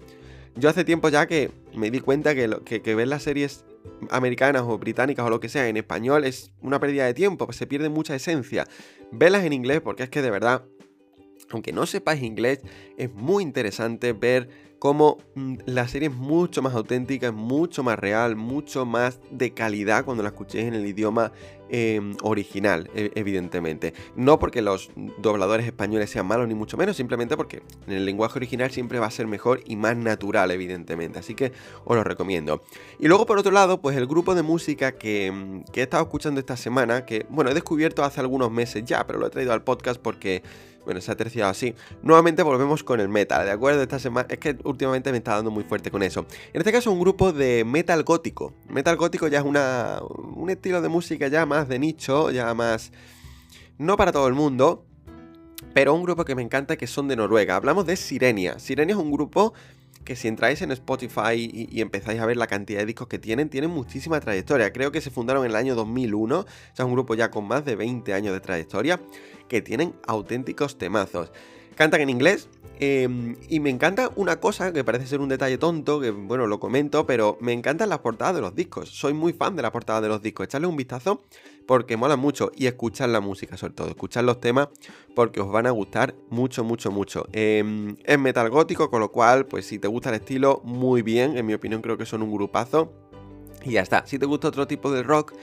yo 0.56 0.70
hace 0.70 0.84
tiempo 0.84 1.08
ya 1.10 1.26
que 1.26 1.52
me 1.74 1.90
di 1.90 2.02
cuenta 2.02 2.36
que, 2.36 2.50
que, 2.66 2.96
ver 2.96 3.08
las 3.08 3.24
series 3.24 3.64
americanas 4.10 4.64
o 4.66 4.78
británicas 4.78 5.26
o 5.26 5.30
lo 5.30 5.40
que 5.40 5.48
sea 5.48 5.68
en 5.70 5.78
español 5.78 6.26
es 6.26 6.52
una 6.62 6.80
pérdida 6.80 7.06
de 7.06 7.14
tiempo, 7.14 7.52
se 7.54 7.66
pierde 7.66 7.88
mucha 7.88 8.14
esencia. 8.14 8.68
Velas 9.12 9.46
en 9.46 9.54
inglés 9.54 9.80
porque 9.82 10.04
es 10.04 10.10
que 10.10 10.22
de 10.22 10.32
verdad, 10.32 10.66
aunque 11.50 11.72
no 11.72 11.86
sepáis 11.86 12.24
inglés, 12.24 12.60
es 12.98 13.14
muy 13.14 13.42
interesante 13.42 14.12
ver 14.12 14.50
cómo 14.80 15.18
mm, 15.36 15.56
la 15.66 15.88
serie 15.88 16.08
es 16.08 16.16
mucho 16.16 16.62
más 16.62 16.74
auténtica, 16.74 17.28
es 17.28 17.34
mucho 17.34 17.84
más 17.84 18.00
real, 18.00 18.36
mucho 18.36 18.86
más 18.86 19.20
de 19.30 19.54
calidad 19.54 20.06
cuando 20.06 20.24
la 20.24 20.30
escuchéis 20.30 20.66
en 20.66 20.74
el 20.74 20.86
idioma 20.88 21.32
eh, 21.70 22.02
original, 22.24 22.90
e 22.96 23.12
evidentemente. 23.16 23.94
No 24.16 24.40
porque 24.40 24.62
los 24.62 24.90
dobladores 25.20 25.68
españoles 25.68 26.10
sean 26.10 26.26
malos, 26.26 26.48
ni 26.48 26.56
mucho 26.56 26.78
menos, 26.78 26.98
simplemente 26.98 27.38
porque 27.38 27.62
en 27.86 27.94
el 27.94 28.06
lenguaje 28.06 28.40
original 28.40 28.72
siempre 28.72 29.00
va 29.00 29.06
a 29.06 29.12
ser 29.12 29.28
mejor 29.28 29.62
y 29.66 29.76
más 29.76 29.96
natural, 29.96 30.50
evidentemente. 30.50 31.20
Así 31.20 31.36
que 31.36 31.52
os 31.84 31.96
lo 31.96 32.04
recomiendo. 32.04 32.64
Y 33.00 33.08
luego, 33.08 33.26
por 33.26 33.38
otro 33.38 33.52
lado, 33.52 33.82
pues 33.82 33.96
el 33.98 34.08
grupo 34.08 34.34
de 34.34 34.42
música 34.42 34.94
que, 34.94 35.32
mm, 35.32 35.72
que 35.72 35.82
he 35.82 35.84
estado 35.84 36.04
escuchando 36.04 36.40
esta 36.40 36.58
semana, 36.58 37.06
que, 37.06 37.28
bueno, 37.30 37.52
he 37.52 37.54
descubierto 37.54 38.04
hace 38.04 38.20
algunos 38.22 38.50
meses 38.50 38.84
ya, 38.86 39.06
pero 39.06 39.20
lo 39.20 39.28
he 39.28 39.30
traído 39.30 39.54
al 39.54 39.64
podcast 39.64 40.02
porque 40.02 40.42
bueno, 40.90 41.02
se 41.02 41.12
ha 41.12 41.16
terciado 41.16 41.52
así. 41.52 41.76
Nuevamente 42.02 42.42
volvemos 42.42 42.84
con 42.84 43.00
el 43.00 43.10
metal, 43.10 43.46
¿de 43.46 43.52
acuerdo? 43.52 43.84
Esta 43.84 44.00
semana 44.00 44.26
es 44.28 44.40
que 44.40 44.58
últimamente 44.64 45.12
me 45.12 45.20
está 45.20 45.36
dando 45.36 45.52
muy 45.52 45.64
fuerte 45.64 45.92
con 45.92 46.02
eso. 46.02 46.26
En 46.52 46.62
este 46.62 46.72
caso 46.72 46.92
un 46.92 47.00
grupo 47.00 47.32
de 47.32 47.64
metal 47.64 48.04
gótico. 48.04 48.56
Metal 48.68 48.98
gótico 48.98 49.28
ya 49.28 49.38
es 49.38 49.46
una, 49.46 50.00
un 50.36 50.50
estilo 50.50 50.82
de 50.82 50.90
música 50.90 51.28
ya 51.28 51.46
más 51.46 51.68
de 51.68 51.78
nicho, 51.78 52.32
ya 52.32 52.56
más... 52.56 52.92
No 53.78 53.98
para 53.98 54.12
todo 54.12 54.28
el 54.28 54.34
mundo, 54.34 54.84
pero 55.76 55.94
un 55.94 56.02
grupo 56.02 56.26
que 56.26 56.34
me 56.34 56.42
encanta 56.42 56.76
que 56.76 56.88
son 56.88 57.08
de 57.08 57.16
Noruega. 57.16 57.56
Hablamos 57.56 57.86
de 57.86 57.96
Sirenia. 57.96 58.58
Sirenia 58.58 58.96
es 58.96 59.00
un 59.00 59.12
grupo 59.12 59.54
que 60.10 60.16
si 60.16 60.28
entráis 60.28 60.60
en 60.64 60.72
Spotify 60.72 61.36
y, 61.36 61.70
y, 61.72 61.82
empezáis 61.82 62.20
a 62.20 62.26
ver 62.26 62.36
la 62.36 62.48
cantidad 62.48 62.80
de 62.80 62.88
discos 62.88 63.08
que 63.08 63.20
tienen, 63.20 63.48
tienen 63.48 63.70
muchísima 63.70 64.20
trayectoria. 64.20 64.74
Creo 64.74 64.92
que 64.92 65.02
se 65.02 65.12
fundaron 65.12 65.46
en 65.46 65.52
el 65.52 65.56
año 65.56 65.76
2001, 65.76 66.40
o 66.40 66.46
sea, 66.74 66.86
un 66.86 66.94
grupo 66.94 67.14
ya 67.14 67.30
con 67.30 67.48
más 67.48 67.64
de 67.64 67.76
20 67.76 68.12
años 68.16 68.34
de 68.34 68.40
trayectoria, 68.40 69.00
que 69.48 69.62
tienen 69.62 69.94
auténticos 70.08 70.80
temazos. 70.80 71.32
Cantan 71.76 72.02
en 72.02 72.10
inglés, 72.10 72.50
eh, 72.80 73.36
y 73.50 73.60
me 73.60 73.70
encanta 73.70 74.10
una 74.16 74.40
cosa 74.40 74.72
que 74.72 74.84
parece 74.84 75.06
ser 75.06 75.20
un 75.20 75.28
detalle 75.28 75.58
tonto, 75.58 76.00
que 76.00 76.12
bueno, 76.12 76.48
lo 76.48 76.60
comento, 76.60 77.06
pero 77.06 77.38
me 77.42 77.52
encantan 77.52 77.90
las 77.90 78.00
portadas 78.00 78.36
de 78.36 78.42
los 78.42 78.56
discos. 78.56 78.90
Soy 78.90 79.14
muy 79.14 79.34
fan 79.34 79.56
de 79.56 79.62
la 79.62 79.72
portada 79.72 80.00
de 80.00 80.08
los 80.08 80.22
discos. 80.22 80.46
Echarle 80.46 80.68
un 80.68 80.78
vistazo 80.78 81.22
porque 81.66 81.98
mola 81.98 82.16
mucho 82.16 82.52
y 82.56 82.68
escuchar 82.68 83.10
la 83.10 83.20
música 83.20 83.58
sobre 83.58 83.74
todo. 83.74 83.90
Escuchar 83.90 84.24
los 84.24 84.40
temas 84.40 84.70
porque 85.14 85.42
os 85.42 85.52
van 85.52 85.68
a 85.68 85.72
gustar 85.72 86.16
mucho, 86.30 86.64
mucho, 86.64 86.90
mucho. 86.90 87.28
Eh, 87.34 87.96
es 88.06 88.18
metal 88.18 88.50
gótico, 88.50 88.90
con 88.90 89.02
lo 89.02 89.12
cual, 89.12 89.46
pues 89.46 89.66
si 89.66 89.78
te 89.78 89.90
gusta 89.90 90.10
el 90.10 90.16
estilo, 90.16 90.62
muy 90.64 91.02
bien. 91.02 91.38
En 91.38 91.46
mi 91.46 91.54
opinión 91.54 91.82
creo 91.82 91.98
que 91.98 92.06
son 92.06 92.24
un 92.24 92.32
grupazo. 92.32 92.94
Y 93.66 93.72
ya 93.72 93.82
está. 93.82 94.08
Si 94.08 94.18
te 94.18 94.26
gusta 94.26 94.48
otro 94.48 94.68
tipo 94.68 94.90
de 94.90 95.04
rock 95.04 95.34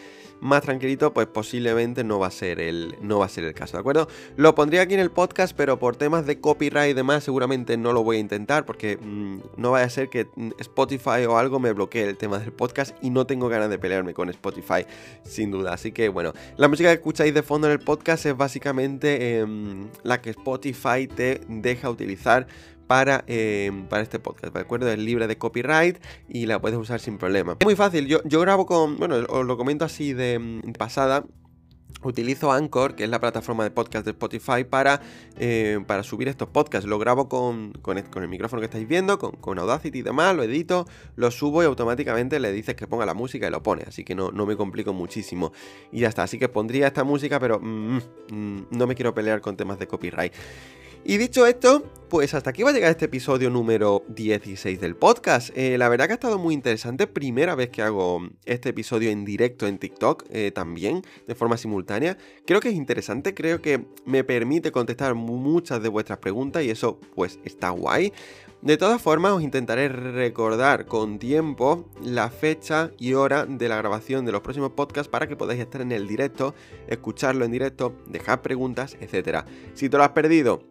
más 0.41 0.63
tranquilito, 0.63 1.13
pues 1.13 1.27
posiblemente 1.27 2.05
no 2.05 2.19
va 2.19 2.29
a 2.29 2.31
ser 2.31 2.61
el, 2.61 2.97
no 3.01 3.19
va 3.19 3.27
a 3.27 3.29
ser 3.29 3.45
el 3.45 3.55
caso, 3.55 3.77
¿de 3.77 3.81
acuerdo? 3.81 4.09
Lo 4.37 4.55
pondría 4.55 4.83
aquí 4.83 4.95
en 4.95 5.01
el 5.01 5.11
podcast, 5.11 5.57
pero 5.57 5.79
por 5.79 5.97
temas 5.97 6.27
de 6.27 6.41
copyright 6.41 6.91
y 6.91 6.95
demás, 6.95 7.25
seguramente 7.25 7.77
no 7.77 7.93
lo 7.93 8.03
voy 8.03 8.17
a 8.17 8.21
intentar, 8.21 8.65
porque 8.65 8.99
mmm, 8.99 9.39
no 9.57 9.73
vaya 9.73 9.87
a 9.87 9.91
ser 9.91 10.09
que 10.09 10.29
Spotify 10.59 11.25
o 11.29 11.39
algo 11.39 11.59
me 11.59 11.73
bloquee 11.73 12.05
el 12.05 12.17
tema 12.17 12.39
del 12.39 12.53
podcast 12.53 12.97
y 13.03 13.11
no 13.11 13.27
tengo 13.27 13.49
ganas 13.49 13.71
de 13.71 13.79
pelearme 13.79 14.15
con 14.15 14.29
Spotify, 14.31 14.87
sin 15.25 15.51
duda. 15.51 15.73
Así 15.73 15.93
que 15.93 16.09
bueno, 16.09 16.33
la 16.57 16.69
música 16.69 16.89
que 16.91 16.95
escucháis 16.95 17.35
de 17.35 17.43
fondo 17.43 17.67
en 17.67 17.73
el 17.73 17.81
podcast 17.81 18.27
es 18.27 18.37
básicamente 18.37 19.41
eh, 19.41 19.47
la 20.03 20.21
que 20.21 20.31
Spotify 20.31 21.07
te 21.07 21.41
deja 21.49 21.91
utilizar 21.91 22.47
para, 22.87 23.25
eh, 23.27 23.71
para 23.89 24.03
este 24.03 24.19
podcast, 24.19 24.55
¿de 24.55 24.61
acuerdo? 24.61 24.89
Es 24.91 24.99
libre 24.99 25.27
de 25.27 25.39
copyright 25.39 25.99
y 26.29 26.47
la 26.47 26.61
puedes 26.61 26.79
usar 26.79 27.01
sin 27.01 27.19
problema. 27.19 27.57
Es 27.59 27.65
muy 27.65 27.77
fácil, 27.77 28.07
yo, 28.07 28.21
yo 28.25 28.41
grabo 28.41 28.67
con, 28.67 28.97
bueno, 28.97 29.17
os 29.29 29.47
lo 29.47 29.57
comento 29.57 29.85
así 29.85 30.13
de, 30.13 30.61
de 30.63 30.73
pasada, 30.73 31.25
Utilizo 32.03 32.53
Anchor, 32.53 32.95
que 32.95 33.05
es 33.05 33.11
la 33.11 33.21
plataforma 33.21 33.65
de 33.65 33.71
podcast 33.71 34.05
de 34.05 34.13
Spotify, 34.13 34.65
para, 34.65 35.01
eh, 35.39 35.81
para 35.87 36.03
subir 36.03 36.29
estos 36.29 36.49
podcasts. 36.49 36.89
Lo 36.89 36.99
grabo 36.99 37.29
con, 37.29 37.73
con, 37.73 37.99
el, 37.99 38.29
micrófono 38.29 38.61
que 38.61 38.67
estáis 38.67 38.87
viendo, 38.87 39.19
con, 39.19 39.33
con, 39.33 39.59
Audacity 39.59 39.99
y 39.99 40.03
demás, 40.03 40.37
lo 40.37 40.43
edito, 40.43 40.87
lo 41.17 41.31
subo 41.31 41.63
y 41.63 41.67
automáticamente 41.67 42.39
le 42.39 42.53
dices 42.53 42.75
que 42.75 42.87
ponga 42.87 43.07
la 43.07 43.15
música 43.15 43.49
y 43.49 43.51
lo 43.51 43.63
pone. 43.63 43.85
Así 43.87 44.05
que 44.05 44.15
no, 44.15 44.31
no 44.31 44.47
me 44.47 44.57
complico 44.57 44.93
muchísimo. 44.93 45.53
Y 45.91 46.01
ya 46.01 46.09
está, 46.09 46.23
así 46.23 46.39
que 46.39 46.49
pondría 46.49 46.87
esta 46.87 47.03
música, 47.03 47.41
pero 47.41 47.59
mm, 47.61 47.99
mm, 48.31 48.67
no 48.71 48.87
me 48.87 48.95
quiero 48.95 49.15
pelear 49.15 49.41
con 49.41 49.57
temas 49.57 49.79
de 49.79 49.87
copyright. 49.87 50.33
Y 51.05 51.19
dicho 51.19 51.47
esto, 51.47 51.85
pues 52.09 52.35
hasta 52.35 52.51
aquí 52.51 52.63
va 52.63 52.71
a 52.71 52.73
llegar 52.73 52.91
este 52.91 53.07
episodio 53.07 53.51
número 53.51 54.05
16 54.09 54.81
del 54.81 54.95
podcast. 54.95 55.51
Eh, 55.57 55.77
la 55.77 55.89
verdad 55.89 56.07
que 56.07 56.13
ha 56.13 56.15
estado 56.15 56.39
muy 56.39 56.55
interesante. 56.55 57.07
Primera 57.07 57.55
vez 57.55 57.71
que 57.71 57.83
hago 57.83 58.29
este 58.45 58.69
episodio 58.69 59.11
en 59.11 59.25
directo 59.25 59.67
en 59.67 59.79
TikTok 59.79 60.25
eh, 60.31 60.53
también, 60.53 61.03
de 61.27 61.35
forma 61.35 61.57
simultánea. 61.57 62.17
Creo 62.47 62.61
que 62.61 62.69
es 62.69 62.75
interesante, 62.75 63.35
creo 63.35 63.61
que 63.61 63.87
me 64.05 64.25
permite 64.25 64.71
contestar 64.71 65.15
muchas 65.15 65.83
de 65.83 65.89
vuestras 65.89 66.19
preguntas 66.19 66.63
y 66.63 66.71
eso 66.71 67.01
pues 67.15 67.41
está 67.45 67.71
guay. 67.71 68.13
De 68.63 68.77
todas 68.77 69.03
formas, 69.03 69.33
os 69.33 69.43
intentaré 69.43 69.89
recordar 69.89 70.87
con 70.87 71.19
tiempo 71.19 71.89
la 72.03 72.31
fecha 72.31 72.91
y 72.99 73.15
hora 73.15 73.47
de 73.47 73.69
la 73.69 73.77
grabación 73.77 74.25
de 74.25 74.33
los 74.33 74.41
próximos 74.41 74.71
podcasts 74.71 75.09
para 75.09 75.27
que 75.27 75.37
podáis 75.37 75.61
estar 75.61 75.81
en 75.81 75.93
el 75.93 76.09
directo, 76.09 76.55
escucharlo 76.89 77.45
en 77.45 77.53
directo, 77.53 77.95
dejar 78.07 78.43
preguntas, 78.43 78.97
etc. 79.01 79.45
Si 79.75 79.89
te 79.89 79.97
lo 79.99 80.05
has 80.05 80.11
perdido, 80.11 80.63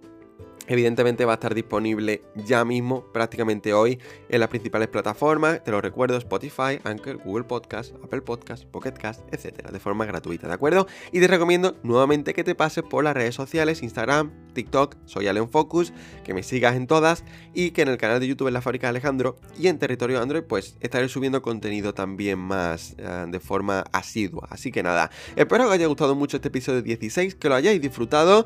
Evidentemente 0.68 1.26
va 1.26 1.34
a 1.34 1.36
estar 1.36 1.53
disponible 1.53 2.24
ya 2.36 2.66
mismo, 2.66 3.05
prácticamente 3.13 3.74
hoy, 3.74 3.99
en 4.30 4.39
las 4.39 4.49
principales 4.49 4.88
plataformas. 4.88 5.63
Te 5.63 5.72
lo 5.72 5.82
recuerdo, 5.82 6.18
Spotify, 6.18 6.80
Anchor, 6.84 7.18
Google 7.18 7.43
Podcast, 7.43 7.93
Apple 8.03 8.22
Podcast, 8.22 8.66
Pocket 8.66 8.93
Cast, 8.93 9.22
etcétera, 9.32 9.72
de 9.72 9.80
forma 9.80 10.05
gratuita, 10.05 10.47
¿de 10.47 10.53
acuerdo? 10.53 10.88
Y 11.11 11.20
te 11.20 11.28
recomiendo 11.28 11.76
nuevamente 11.84 12.34
que 12.34 12.43
te 12.43 12.55
pases 12.55 12.84
por 12.84 13.03
las 13.03 13.13
redes 13.13 13.36
sociales, 13.36 13.84
Instagram, 13.84 14.32
TikTok, 14.53 14.95
soy 15.05 15.28
Aleon 15.28 15.49
Focus, 15.49 15.93
que 16.24 16.34
me 16.34 16.41
sigas 16.41 16.76
en 16.76 16.88
todas 16.88 17.24
y 17.53 17.72
que 17.72 17.84
en 17.84 17.89
el 17.89 17.97
canal 17.97 18.20
de 18.20 18.28
YouTube 18.28 18.47
en 18.47 18.53
la 18.53 18.61
fábrica 18.61 18.89
Alejandro 18.89 19.38
y 19.59 19.68
en 19.68 19.78
territorio 19.78 20.22
Android, 20.22 20.43
pues 20.43 20.78
estaré 20.80 21.07
subiendo 21.09 21.41
contenido 21.41 21.93
también 21.93 22.39
más 22.39 22.95
uh, 22.99 23.30
de 23.30 23.39
forma 23.39 23.86
asidua. 23.91 24.47
Así 24.49 24.72
que 24.72 24.82
nada, 24.82 25.11
espero 25.36 25.63
que 25.63 25.68
os 25.68 25.74
haya 25.74 25.88
gustado 25.88 26.16
mucho 26.16 26.38
este 26.38 26.47
episodio 26.47 26.82
16, 26.82 27.36
que 27.36 27.49
lo 27.49 27.55
hayáis 27.55 27.82
disfrutado. 27.82 28.45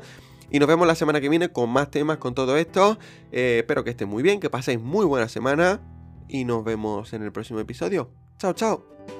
Y 0.50 0.58
nos 0.58 0.68
vemos 0.68 0.86
la 0.86 0.94
semana 0.94 1.20
que 1.20 1.28
viene 1.28 1.50
con 1.50 1.70
más 1.70 1.90
temas, 1.90 2.18
con 2.18 2.34
todo 2.34 2.56
esto. 2.56 2.98
Eh, 3.32 3.58
espero 3.60 3.84
que 3.84 3.90
estén 3.90 4.08
muy 4.08 4.22
bien, 4.22 4.40
que 4.40 4.50
paséis 4.50 4.80
muy 4.80 5.06
buena 5.06 5.28
semana. 5.28 5.80
Y 6.28 6.44
nos 6.44 6.64
vemos 6.64 7.12
en 7.12 7.22
el 7.22 7.32
próximo 7.32 7.60
episodio. 7.60 8.10
Chao, 8.38 8.52
chao. 8.52 9.19